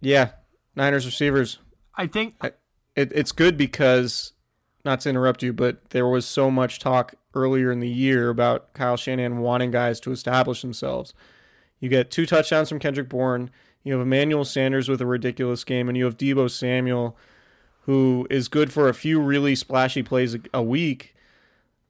yeah, 0.00 0.30
Niners 0.74 1.06
receivers. 1.06 1.58
I 1.94 2.06
think 2.08 2.34
It, 2.42 3.12
it's 3.14 3.32
good 3.32 3.56
because, 3.56 4.32
not 4.84 5.00
to 5.00 5.10
interrupt 5.10 5.42
you, 5.42 5.52
but 5.52 5.90
there 5.90 6.06
was 6.06 6.26
so 6.26 6.50
much 6.50 6.78
talk 6.78 7.14
earlier 7.34 7.70
in 7.70 7.80
the 7.80 7.88
year 7.88 8.28
about 8.28 8.72
Kyle 8.74 8.96
Shanahan 8.96 9.38
wanting 9.38 9.70
guys 9.70 10.00
to 10.00 10.12
establish 10.12 10.62
themselves. 10.62 11.14
You 11.80 11.88
get 11.88 12.10
two 12.10 12.26
touchdowns 12.26 12.68
from 12.68 12.78
Kendrick 12.78 13.08
Bourne. 13.08 13.50
You 13.82 13.94
have 13.94 14.02
Emmanuel 14.02 14.44
Sanders 14.44 14.88
with 14.88 15.00
a 15.00 15.06
ridiculous 15.06 15.64
game, 15.64 15.88
and 15.88 15.96
you 15.96 16.04
have 16.04 16.16
Deebo 16.16 16.50
Samuel, 16.50 17.16
who 17.82 18.26
is 18.30 18.48
good 18.48 18.72
for 18.72 18.88
a 18.88 18.94
few 18.94 19.20
really 19.20 19.54
splashy 19.54 20.02
plays 20.02 20.36
a, 20.54 20.62
week. 20.62 21.14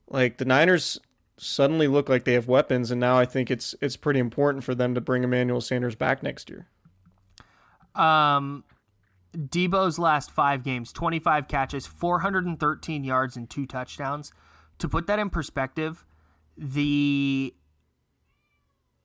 Like 0.07 0.37
the 0.37 0.45
Niners 0.45 0.99
suddenly 1.37 1.87
look 1.87 2.09
like 2.09 2.23
they 2.23 2.33
have 2.33 2.47
weapons, 2.47 2.89
and 2.89 2.99
now 2.99 3.17
I 3.17 3.25
think 3.25 3.51
it's 3.51 3.75
it's 3.81 3.95
pretty 3.95 4.19
important 4.19 4.63
for 4.63 4.73
them 4.73 4.95
to 4.95 5.01
bring 5.01 5.23
Emmanuel 5.23 5.61
Sanders 5.61 5.95
back 5.95 6.23
next 6.23 6.49
year. 6.49 6.67
Um, 7.93 8.63
Deebo's 9.35 9.97
last 9.97 10.31
five 10.31 10.63
games 10.63 10.91
25 10.93 11.47
catches, 11.47 11.87
413 11.87 13.03
yards, 13.03 13.35
and 13.35 13.49
two 13.49 13.65
touchdowns. 13.65 14.31
To 14.79 14.89
put 14.89 15.07
that 15.07 15.19
in 15.19 15.29
perspective, 15.29 16.05
the 16.57 17.53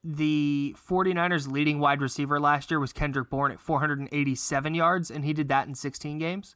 the 0.03 0.75
49ers 0.89 1.51
leading 1.51 1.79
wide 1.79 2.01
receiver 2.01 2.39
last 2.39 2.71
year 2.71 2.79
was 2.79 2.93
Kendrick 2.93 3.29
Bourne 3.29 3.51
at 3.51 3.59
487 3.59 4.73
yards, 4.73 5.11
and 5.11 5.25
he 5.25 5.33
did 5.33 5.49
that 5.49 5.67
in 5.67 5.75
16 5.75 6.17
games. 6.19 6.55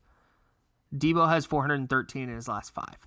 Deebo 0.95 1.27
has 1.27 1.45
413 1.45 2.29
in 2.29 2.35
his 2.35 2.47
last 2.47 2.73
five. 2.73 2.97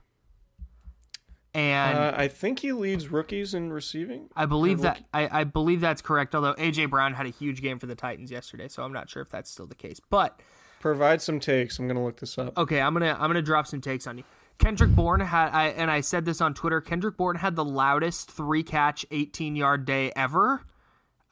And 1.54 1.98
Uh, 1.98 2.12
I 2.14 2.28
think 2.28 2.58
he 2.58 2.72
leads 2.72 3.08
rookies 3.08 3.54
in 3.54 3.72
receiving. 3.72 4.28
I 4.36 4.44
believe 4.44 4.80
that 4.82 5.04
I, 5.14 5.40
I 5.40 5.44
believe 5.44 5.80
that's 5.80 6.02
correct. 6.02 6.34
Although 6.34 6.52
AJ 6.54 6.90
Brown 6.90 7.14
had 7.14 7.24
a 7.24 7.30
huge 7.30 7.62
game 7.62 7.78
for 7.78 7.86
the 7.86 7.94
Titans 7.94 8.30
yesterday, 8.30 8.68
so 8.68 8.82
I'm 8.82 8.92
not 8.92 9.08
sure 9.08 9.22
if 9.22 9.30
that's 9.30 9.50
still 9.50 9.66
the 9.66 9.74
case. 9.74 9.98
But 10.10 10.38
Provide 10.86 11.20
some 11.20 11.40
takes. 11.40 11.80
I'm 11.80 11.88
gonna 11.88 12.04
look 12.04 12.20
this 12.20 12.38
up. 12.38 12.56
okay, 12.56 12.80
I'm 12.80 12.92
gonna 12.92 13.16
I'm 13.18 13.28
gonna 13.28 13.42
drop 13.42 13.66
some 13.66 13.80
takes 13.80 14.06
on 14.06 14.18
you. 14.18 14.24
Kendrick 14.58 14.90
Bourne 14.90 15.18
had 15.18 15.48
I 15.48 15.70
and 15.70 15.90
I 15.90 16.00
said 16.00 16.24
this 16.24 16.40
on 16.40 16.54
Twitter. 16.54 16.80
Kendrick 16.80 17.16
Bourne 17.16 17.34
had 17.34 17.56
the 17.56 17.64
loudest 17.64 18.30
three 18.30 18.62
catch, 18.62 19.04
18 19.10 19.56
yard 19.56 19.84
day 19.84 20.12
ever. 20.14 20.62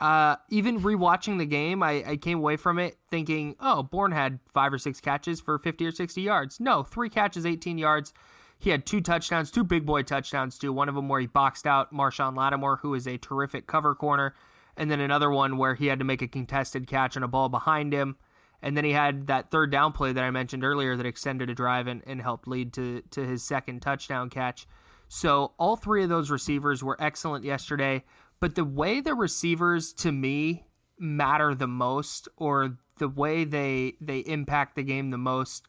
Uh, 0.00 0.34
even 0.50 0.80
rewatching 0.80 1.38
the 1.38 1.46
game, 1.46 1.84
I, 1.84 2.02
I 2.04 2.16
came 2.16 2.38
away 2.38 2.56
from 2.56 2.80
it 2.80 2.98
thinking, 3.12 3.54
oh, 3.60 3.84
Bourne 3.84 4.10
had 4.10 4.40
five 4.52 4.72
or 4.72 4.78
six 4.78 5.00
catches 5.00 5.40
for 5.40 5.56
50 5.56 5.86
or 5.86 5.92
60 5.92 6.20
yards. 6.20 6.58
No, 6.58 6.82
three 6.82 7.08
catches, 7.08 7.46
18 7.46 7.78
yards. 7.78 8.12
He 8.58 8.70
had 8.70 8.84
two 8.84 9.00
touchdowns, 9.00 9.52
two 9.52 9.62
big 9.62 9.86
boy 9.86 10.02
touchdowns 10.02 10.58
too. 10.58 10.72
One 10.72 10.88
of 10.88 10.96
them 10.96 11.08
where 11.08 11.20
he 11.20 11.28
boxed 11.28 11.64
out 11.64 11.94
Marshon 11.94 12.36
Lattimore, 12.36 12.78
who 12.78 12.92
is 12.94 13.06
a 13.06 13.18
terrific 13.18 13.68
cover 13.68 13.94
corner, 13.94 14.34
and 14.76 14.90
then 14.90 14.98
another 14.98 15.30
one 15.30 15.58
where 15.58 15.76
he 15.76 15.86
had 15.86 16.00
to 16.00 16.04
make 16.04 16.22
a 16.22 16.26
contested 16.26 16.88
catch 16.88 17.16
on 17.16 17.22
a 17.22 17.28
ball 17.28 17.48
behind 17.48 17.92
him. 17.92 18.16
And 18.64 18.74
then 18.74 18.84
he 18.84 18.92
had 18.92 19.26
that 19.26 19.50
third 19.50 19.70
down 19.70 19.92
play 19.92 20.14
that 20.14 20.24
I 20.24 20.30
mentioned 20.30 20.64
earlier 20.64 20.96
that 20.96 21.04
extended 21.04 21.50
a 21.50 21.54
drive 21.54 21.86
and, 21.86 22.02
and 22.06 22.22
helped 22.22 22.48
lead 22.48 22.72
to, 22.72 23.02
to 23.10 23.22
his 23.22 23.44
second 23.44 23.82
touchdown 23.82 24.30
catch. 24.30 24.66
So 25.06 25.52
all 25.58 25.76
three 25.76 26.02
of 26.02 26.08
those 26.08 26.30
receivers 26.30 26.82
were 26.82 26.96
excellent 26.98 27.44
yesterday. 27.44 28.04
But 28.40 28.54
the 28.54 28.64
way 28.64 29.02
the 29.02 29.14
receivers 29.14 29.92
to 29.92 30.10
me 30.10 30.64
matter 30.98 31.54
the 31.54 31.68
most, 31.68 32.26
or 32.38 32.78
the 32.96 33.08
way 33.08 33.44
they 33.44 33.96
they 34.00 34.20
impact 34.20 34.76
the 34.76 34.82
game 34.82 35.10
the 35.10 35.18
most, 35.18 35.68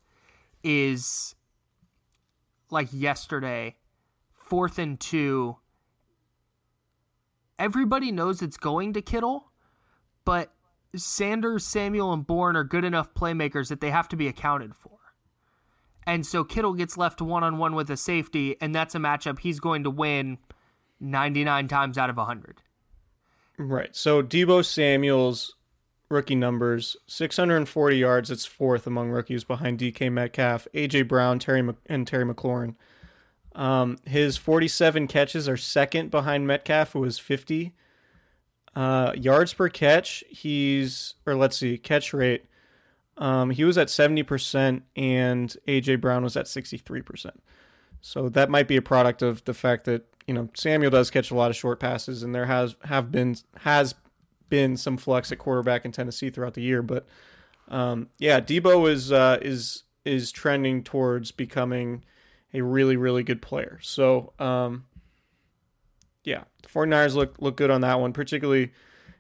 is 0.63 1.35
like 2.71 2.87
yesterday, 2.93 3.75
fourth 4.33 4.79
and 4.79 4.97
two. 4.97 5.57
Everybody 7.59 8.13
knows 8.13 8.41
it's 8.41 8.57
going 8.57 8.93
to 8.93 9.01
Kittle, 9.01 9.51
but 10.23 10.54
Sanders, 10.97 11.65
Samuel, 11.65 12.13
and 12.13 12.25
Bourne 12.25 12.55
are 12.55 12.63
good 12.63 12.83
enough 12.83 13.13
playmakers 13.13 13.69
that 13.69 13.81
they 13.81 13.91
have 13.91 14.07
to 14.09 14.15
be 14.15 14.27
accounted 14.27 14.75
for. 14.75 14.91
And 16.07 16.25
so 16.25 16.43
Kittle 16.43 16.73
gets 16.73 16.97
left 16.97 17.21
one 17.21 17.43
on 17.43 17.57
one 17.57 17.75
with 17.75 17.89
a 17.89 17.97
safety, 17.97 18.55
and 18.61 18.73
that's 18.75 18.95
a 18.95 18.99
matchup 18.99 19.39
he's 19.39 19.59
going 19.59 19.83
to 19.83 19.89
win 19.89 20.37
99 20.99 21.67
times 21.67 21.97
out 21.97 22.09
of 22.09 22.17
100. 22.17 22.61
Right. 23.57 23.95
So 23.95 24.21
Deebo 24.21 24.63
Samuel's 24.63 25.55
rookie 26.09 26.35
numbers: 26.35 26.95
640 27.07 27.97
yards. 27.97 28.29
It's 28.29 28.45
fourth 28.45 28.85
among 28.85 29.09
rookies 29.09 29.43
behind 29.43 29.79
DK 29.79 30.11
Metcalf, 30.11 30.67
AJ 30.73 31.07
Brown, 31.07 31.39
Terry 31.39 31.61
Mc- 31.61 31.77
and 31.87 32.05
Terry 32.05 32.25
McLaurin. 32.25 32.75
Um, 33.55 33.97
his 34.05 34.35
47 34.35 35.07
catches 35.07 35.47
are 35.47 35.57
second 35.57 36.11
behind 36.11 36.45
Metcalf, 36.45 36.91
who 36.91 37.03
is 37.05 37.17
50. 37.17 37.73
Uh, 38.75 39.13
yards 39.15 39.53
per 39.53 39.69
catch, 39.69 40.23
he's 40.29 41.15
or 41.25 41.35
let's 41.35 41.57
see, 41.57 41.77
catch 41.77 42.13
rate. 42.13 42.45
Um, 43.17 43.51
he 43.51 43.63
was 43.63 43.77
at 43.77 43.87
70% 43.87 44.81
and 44.97 45.55
AJ 45.67 46.01
Brown 46.01 46.23
was 46.23 46.35
at 46.35 46.47
63%. 46.47 47.31
So 48.01 48.27
that 48.29 48.49
might 48.49 48.67
be 48.67 48.75
a 48.75 48.81
product 48.81 49.21
of 49.21 49.43
the 49.45 49.53
fact 49.53 49.85
that, 49.85 50.05
you 50.27 50.33
know, 50.33 50.49
Samuel 50.53 50.91
does 50.91 51.09
catch 51.09 51.31
a 51.31 51.35
lot 51.35 51.49
of 51.49 51.55
short 51.55 51.79
passes 51.79 52.23
and 52.23 52.35
there 52.35 52.45
has 52.45 52.75
have 52.83 53.11
been 53.11 53.37
has 53.61 53.95
been 54.49 54.77
some 54.77 54.97
flux 54.97 55.31
at 55.31 55.37
quarterback 55.37 55.85
in 55.85 55.91
Tennessee 55.91 56.29
throughout 56.29 56.53
the 56.53 56.61
year, 56.61 56.81
but 56.81 57.05
um, 57.67 58.09
yeah, 58.19 58.39
Deebo 58.39 58.89
is 58.89 59.11
uh, 59.11 59.39
is 59.41 59.83
is 60.03 60.31
trending 60.31 60.83
towards 60.83 61.31
becoming 61.31 62.03
a 62.53 62.61
really 62.61 62.95
really 62.95 63.23
good 63.23 63.41
player. 63.41 63.79
So, 63.81 64.33
um, 64.39 64.85
yeah, 66.25 66.43
the 66.61 66.69
49ers 66.69 67.15
look 67.15 67.35
look 67.39 67.55
good 67.55 67.71
on 67.71 67.81
that 67.81 67.99
one, 67.99 68.13
particularly 68.13 68.71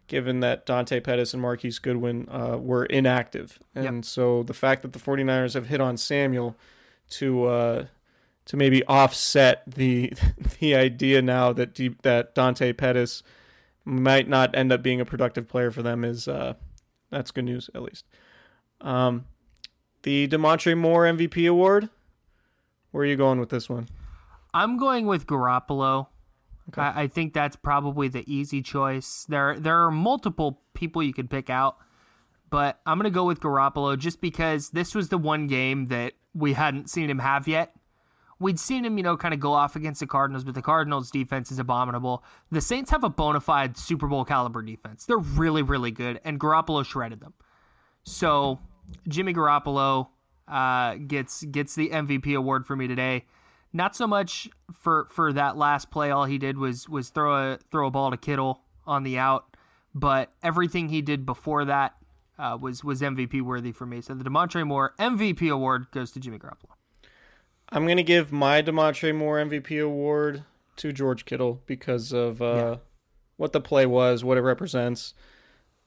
given 0.07 0.39
that 0.41 0.65
Dante 0.65 0.99
Pettis 0.99 1.33
and 1.33 1.41
Marquise 1.41 1.79
Goodwin 1.79 2.27
uh, 2.29 2.57
were 2.59 2.85
inactive. 2.85 3.57
And 3.73 4.05
so 4.05 4.43
the 4.43 4.53
fact 4.53 4.83
that 4.83 4.93
the 4.93 4.99
49ers 4.99 5.55
have 5.55 5.67
hit 5.67 5.81
on 5.81 5.97
Samuel 5.97 6.55
to 7.11 7.45
uh, 7.45 7.85
to 8.45 8.57
maybe 8.57 8.83
offset 8.85 9.63
the 9.67 10.13
the 10.59 10.75
idea 10.75 11.21
now 11.21 11.53
that 11.53 11.73
D, 11.73 11.95
that 12.01 12.35
Dante 12.35 12.73
Pettis 12.73 13.23
might 13.83 14.27
not 14.27 14.55
end 14.55 14.71
up 14.71 14.81
being 14.81 14.99
a 14.99 15.05
productive 15.05 15.47
player 15.47 15.71
for 15.71 15.83
them 15.83 16.03
is 16.03 16.27
uh, 16.27 16.55
that's 17.11 17.31
good 17.31 17.45
news 17.45 17.69
at 17.75 17.83
least. 17.83 18.05
Um, 18.81 19.25
the 20.03 20.27
Damontre 20.27 20.77
Moore 20.77 21.05
MVP 21.05 21.49
award. 21.49 21.89
Where 22.91 23.03
are 23.03 23.07
you 23.07 23.15
going 23.15 23.39
with 23.39 23.49
this 23.49 23.69
one? 23.69 23.89
I'm 24.53 24.77
going 24.77 25.05
with 25.05 25.27
Garoppolo. 25.27 26.07
Okay. 26.69 26.81
I, 26.81 27.03
I 27.03 27.07
think 27.07 27.33
that's 27.33 27.55
probably 27.55 28.07
the 28.07 28.23
easy 28.31 28.61
choice. 28.61 29.25
There 29.29 29.59
there 29.59 29.83
are 29.83 29.91
multiple 29.91 30.61
people 30.73 31.03
you 31.03 31.13
could 31.13 31.29
pick 31.29 31.49
out, 31.49 31.77
but 32.49 32.79
I'm 32.85 32.97
gonna 32.97 33.09
go 33.09 33.25
with 33.25 33.39
Garoppolo 33.39 33.97
just 33.97 34.21
because 34.21 34.71
this 34.71 34.95
was 34.95 35.09
the 35.09 35.17
one 35.17 35.47
game 35.47 35.87
that 35.87 36.13
we 36.33 36.53
hadn't 36.53 36.89
seen 36.89 37.09
him 37.09 37.19
have 37.19 37.47
yet. 37.47 37.73
We'd 38.37 38.59
seen 38.59 38.83
him, 38.83 38.97
you 38.97 39.03
know, 39.03 39.15
kind 39.15 39.33
of 39.33 39.39
go 39.39 39.53
off 39.53 39.77
against 39.77 40.01
the 40.01 40.07
Cardinals, 40.07 40.43
but 40.43 40.55
the 40.55 40.61
Cardinals' 40.61 41.09
defense 41.09 41.51
is 41.51 41.59
abominable. 41.59 42.21
The 42.51 42.59
Saints 42.59 42.91
have 42.91 43.05
a 43.05 43.09
bona 43.09 43.39
fide 43.39 43.77
Super 43.77 44.07
Bowl 44.07 44.25
caliber 44.25 44.61
defense. 44.61 45.05
They're 45.05 45.17
really, 45.17 45.61
really 45.61 45.91
good, 45.91 46.19
and 46.25 46.37
Garoppolo 46.37 46.85
shredded 46.85 47.21
them. 47.21 47.33
So 48.03 48.59
Jimmy 49.07 49.33
Garoppolo 49.33 50.09
uh, 50.47 50.95
gets 50.95 51.43
gets 51.43 51.75
the 51.75 51.89
MVP 51.89 52.35
award 52.35 52.65
for 52.67 52.75
me 52.75 52.87
today. 52.87 53.25
Not 53.75 53.93
so 53.93 54.07
much 54.07 54.47
for 54.71 55.05
for 55.11 55.33
that 55.33 55.57
last 55.57 55.91
play. 55.91 56.09
All 56.09 56.23
he 56.23 56.37
did 56.37 56.57
was 56.57 56.87
was 56.87 57.09
throw 57.09 57.35
a 57.35 57.59
throw 57.71 57.87
a 57.87 57.91
ball 57.91 58.09
to 58.09 58.15
Kittle 58.15 58.61
on 58.87 59.03
the 59.03 59.17
out, 59.17 59.57
but 59.93 60.31
everything 60.41 60.87
he 60.87 61.01
did 61.01 61.25
before 61.25 61.65
that 61.65 61.93
uh, 62.39 62.57
was 62.59 62.85
was 62.85 63.01
MVP 63.01 63.41
worthy 63.41 63.73
for 63.73 63.85
me. 63.85 63.99
So 63.99 64.13
the 64.13 64.23
Damontre 64.23 64.65
Moore 64.65 64.93
MVP 64.97 65.51
award 65.51 65.87
goes 65.91 66.11
to 66.13 66.21
Jimmy 66.21 66.39
Garoppolo. 66.39 66.71
I'm 67.67 67.85
gonna 67.85 68.01
give 68.01 68.31
my 68.31 68.61
Damontre 68.61 69.13
Moore 69.13 69.39
MVP 69.39 69.83
award 69.83 70.45
to 70.77 70.93
George 70.93 71.25
Kittle 71.25 71.61
because 71.65 72.13
of 72.13 72.41
uh, 72.41 72.55
yeah. 72.55 72.75
what 73.35 73.51
the 73.51 73.59
play 73.59 73.85
was, 73.85 74.23
what 74.23 74.37
it 74.37 74.41
represents. 74.41 75.13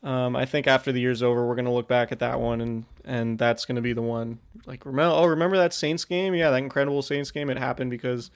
Um, 0.03 0.37
I 0.37 0.45
think 0.45 0.67
after 0.67 0.93
the 0.93 1.01
year's 1.01 1.23
over, 1.23 1.47
we're 1.47 1.57
gonna 1.57 1.73
look 1.73 1.89
back 1.89 2.13
at 2.13 2.21
that 2.21 2.41
one, 2.41 2.61
and 2.61 2.85
and 3.05 3.39
that's 3.39 3.65
gonna 3.65 3.81
be 3.81 3.93
the 3.93 4.03
one. 4.03 4.39
Like 4.67 4.87
remember, 4.87 5.15
oh, 5.17 5.27
remember 5.27 5.57
that 5.57 5.75
Saints 5.75 6.05
game? 6.05 6.35
Yeah, 6.35 6.51
that 6.51 6.59
incredible 6.59 7.03
Saints 7.03 7.31
game. 7.31 7.51
It 7.51 7.59
happened 7.59 7.91
because 7.91 8.31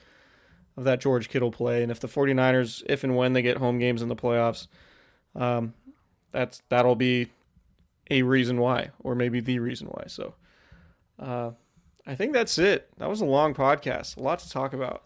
of 0.76 0.84
that 0.84 1.00
George 1.00 1.28
Kittle 1.28 1.52
play. 1.52 1.82
And 1.82 1.92
if 1.92 2.00
the 2.00 2.08
49ers, 2.08 2.82
if 2.86 3.04
and 3.04 3.16
when 3.16 3.32
they 3.32 3.42
get 3.42 3.58
home 3.58 3.78
games 3.78 4.02
in 4.02 4.08
the 4.08 4.16
playoffs, 4.16 4.66
um, 5.34 5.74
that's 6.32 6.62
that'll 6.68 6.96
be 6.96 7.28
a 8.10 8.22
reason 8.22 8.58
why, 8.58 8.90
or 9.00 9.14
maybe 9.14 9.40
the 9.40 9.58
reason 9.58 9.88
why. 9.88 10.04
So, 10.06 10.34
uh, 11.18 11.52
I 12.06 12.14
think 12.14 12.32
that's 12.32 12.58
it. 12.58 12.88
That 12.98 13.08
was 13.08 13.20
a 13.20 13.26
long 13.26 13.54
podcast, 13.54 14.16
a 14.16 14.20
lot 14.22 14.40
to 14.40 14.50
talk 14.50 14.72
about. 14.72 15.04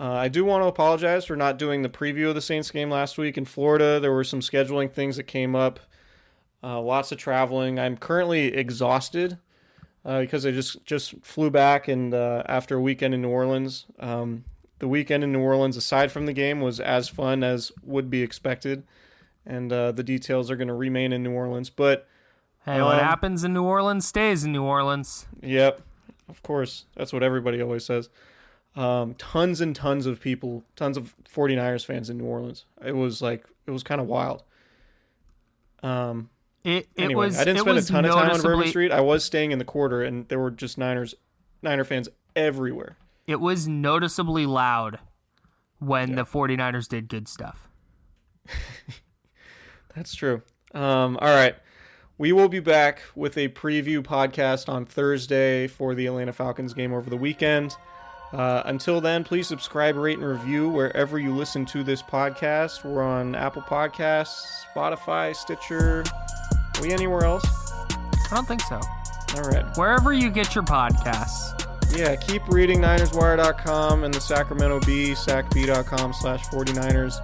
Uh, 0.00 0.12
I 0.12 0.28
do 0.28 0.46
want 0.46 0.62
to 0.62 0.66
apologize 0.66 1.26
for 1.26 1.36
not 1.36 1.58
doing 1.58 1.82
the 1.82 1.90
preview 1.90 2.30
of 2.30 2.34
the 2.34 2.40
Saints 2.40 2.70
game 2.70 2.90
last 2.90 3.18
week 3.18 3.36
in 3.36 3.44
Florida. 3.44 4.00
There 4.00 4.12
were 4.12 4.24
some 4.24 4.40
scheduling 4.40 4.90
things 4.90 5.16
that 5.18 5.24
came 5.24 5.54
up, 5.54 5.78
uh, 6.62 6.80
lots 6.80 7.12
of 7.12 7.18
traveling. 7.18 7.78
I'm 7.78 7.98
currently 7.98 8.46
exhausted 8.46 9.36
uh, 10.02 10.20
because 10.20 10.46
I 10.46 10.52
just 10.52 10.82
just 10.86 11.14
flew 11.22 11.50
back 11.50 11.86
and 11.86 12.14
uh, 12.14 12.44
after 12.46 12.78
a 12.78 12.80
weekend 12.80 13.12
in 13.12 13.20
New 13.20 13.28
Orleans. 13.28 13.84
Um, 13.98 14.44
the 14.78 14.88
weekend 14.88 15.22
in 15.22 15.32
New 15.32 15.42
Orleans, 15.42 15.76
aside 15.76 16.10
from 16.10 16.24
the 16.24 16.32
game, 16.32 16.62
was 16.62 16.80
as 16.80 17.10
fun 17.10 17.44
as 17.44 17.70
would 17.84 18.08
be 18.08 18.22
expected, 18.22 18.84
and 19.44 19.70
uh, 19.70 19.92
the 19.92 20.02
details 20.02 20.50
are 20.50 20.56
going 20.56 20.68
to 20.68 20.74
remain 20.74 21.12
in 21.12 21.22
New 21.22 21.32
Orleans. 21.32 21.68
But 21.68 22.08
hey, 22.64 22.80
what 22.80 22.94
um, 22.94 23.04
happens 23.04 23.44
in 23.44 23.52
New 23.52 23.64
Orleans 23.64 24.06
stays 24.06 24.44
in 24.44 24.52
New 24.52 24.64
Orleans. 24.64 25.26
Yep, 25.42 25.82
of 26.30 26.42
course. 26.42 26.86
That's 26.96 27.12
what 27.12 27.22
everybody 27.22 27.60
always 27.60 27.84
says. 27.84 28.08
Um, 28.76 29.14
tons 29.14 29.60
and 29.60 29.74
tons 29.74 30.06
of 30.06 30.20
people, 30.20 30.64
tons 30.76 30.96
of 30.96 31.14
49ers 31.24 31.84
fans 31.84 32.08
in 32.08 32.18
New 32.18 32.24
Orleans. 32.24 32.64
It 32.84 32.94
was 32.96 33.20
like 33.20 33.44
it 33.66 33.70
was 33.70 33.82
kind 33.82 34.00
of 34.00 34.06
wild. 34.06 34.44
Um, 35.82 36.30
it, 36.64 36.88
it 36.96 37.04
anyway, 37.04 37.26
was. 37.26 37.38
I 37.38 37.44
didn't 37.44 37.60
spend 37.60 37.78
a 37.78 37.82
ton 37.82 38.04
of 38.04 38.12
time 38.12 38.30
on 38.30 38.42
Bourbon 38.42 38.68
Street. 38.68 38.92
I 38.92 39.00
was 39.00 39.24
staying 39.24 39.52
in 39.52 39.58
the 39.58 39.64
quarter, 39.64 40.02
and 40.02 40.28
there 40.28 40.38
were 40.38 40.50
just 40.50 40.78
Niners, 40.78 41.14
Niner 41.62 41.84
fans 41.84 42.08
everywhere. 42.36 42.96
It 43.26 43.40
was 43.40 43.66
noticeably 43.66 44.46
loud 44.46 44.98
when 45.78 46.10
yeah. 46.10 46.16
the 46.16 46.24
49ers 46.24 46.88
did 46.88 47.08
good 47.08 47.28
stuff. 47.28 47.68
That's 49.94 50.14
true. 50.14 50.42
Um, 50.74 51.16
all 51.20 51.34
right. 51.34 51.56
We 52.18 52.32
will 52.32 52.50
be 52.50 52.60
back 52.60 53.02
with 53.14 53.38
a 53.38 53.48
preview 53.48 54.02
podcast 54.02 54.68
on 54.68 54.84
Thursday 54.84 55.66
for 55.66 55.94
the 55.94 56.06
Atlanta 56.06 56.34
Falcons 56.34 56.74
game 56.74 56.92
over 56.92 57.08
the 57.08 57.16
weekend. 57.16 57.76
Uh, 58.32 58.62
until 58.66 59.00
then, 59.00 59.24
please 59.24 59.46
subscribe, 59.48 59.96
rate, 59.96 60.18
and 60.18 60.26
review 60.26 60.68
wherever 60.68 61.18
you 61.18 61.34
listen 61.34 61.64
to 61.66 61.82
this 61.82 62.02
podcast. 62.02 62.84
We're 62.84 63.02
on 63.02 63.34
Apple 63.34 63.62
Podcasts, 63.62 64.64
Spotify, 64.74 65.34
Stitcher. 65.34 66.04
Are 66.76 66.82
we 66.82 66.92
anywhere 66.92 67.24
else? 67.24 67.44
I 68.30 68.36
don't 68.36 68.46
think 68.46 68.60
so. 68.62 68.80
All 69.36 69.42
right. 69.42 69.64
Wherever 69.76 70.12
you 70.12 70.30
get 70.30 70.54
your 70.54 70.64
podcasts. 70.64 71.56
Yeah, 71.96 72.14
keep 72.14 72.46
reading 72.46 72.80
NinersWire.com 72.80 74.04
and 74.04 74.14
the 74.14 74.20
Sacramento 74.20 74.78
Bee, 74.80 75.10
sacbee.com 75.12 76.12
slash 76.12 76.46
49ers. 76.46 77.14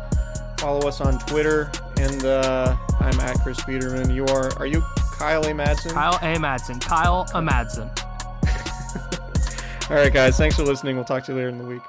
Follow 0.59 0.89
us 0.89 1.01
on 1.01 1.21
Twitter, 1.21 1.71
and 2.01 2.25
uh, 2.25 2.77
I'm 2.99 3.21
at 3.21 3.39
Chris 3.43 3.61
Biderman. 3.61 4.13
You 4.13 4.27
are, 4.27 4.51
are 4.59 4.67
you 4.67 4.83
Kyle 5.13 5.45
A. 5.45 5.51
Madson? 5.53 5.93
Kyle 5.93 6.17
A. 6.17 6.37
Madson. 6.37 6.81
Kyle 6.81 7.27
A. 7.35 7.41
Madson. 7.41 7.91
All 9.89 9.97
right, 9.97 10.12
guys. 10.12 10.37
Thanks 10.37 10.57
for 10.57 10.64
listening. 10.64 10.97
We'll 10.97 11.05
talk 11.05 11.22
to 11.24 11.32
you 11.32 11.37
later 11.37 11.49
in 11.49 11.59
the 11.59 11.64
week. 11.64 11.82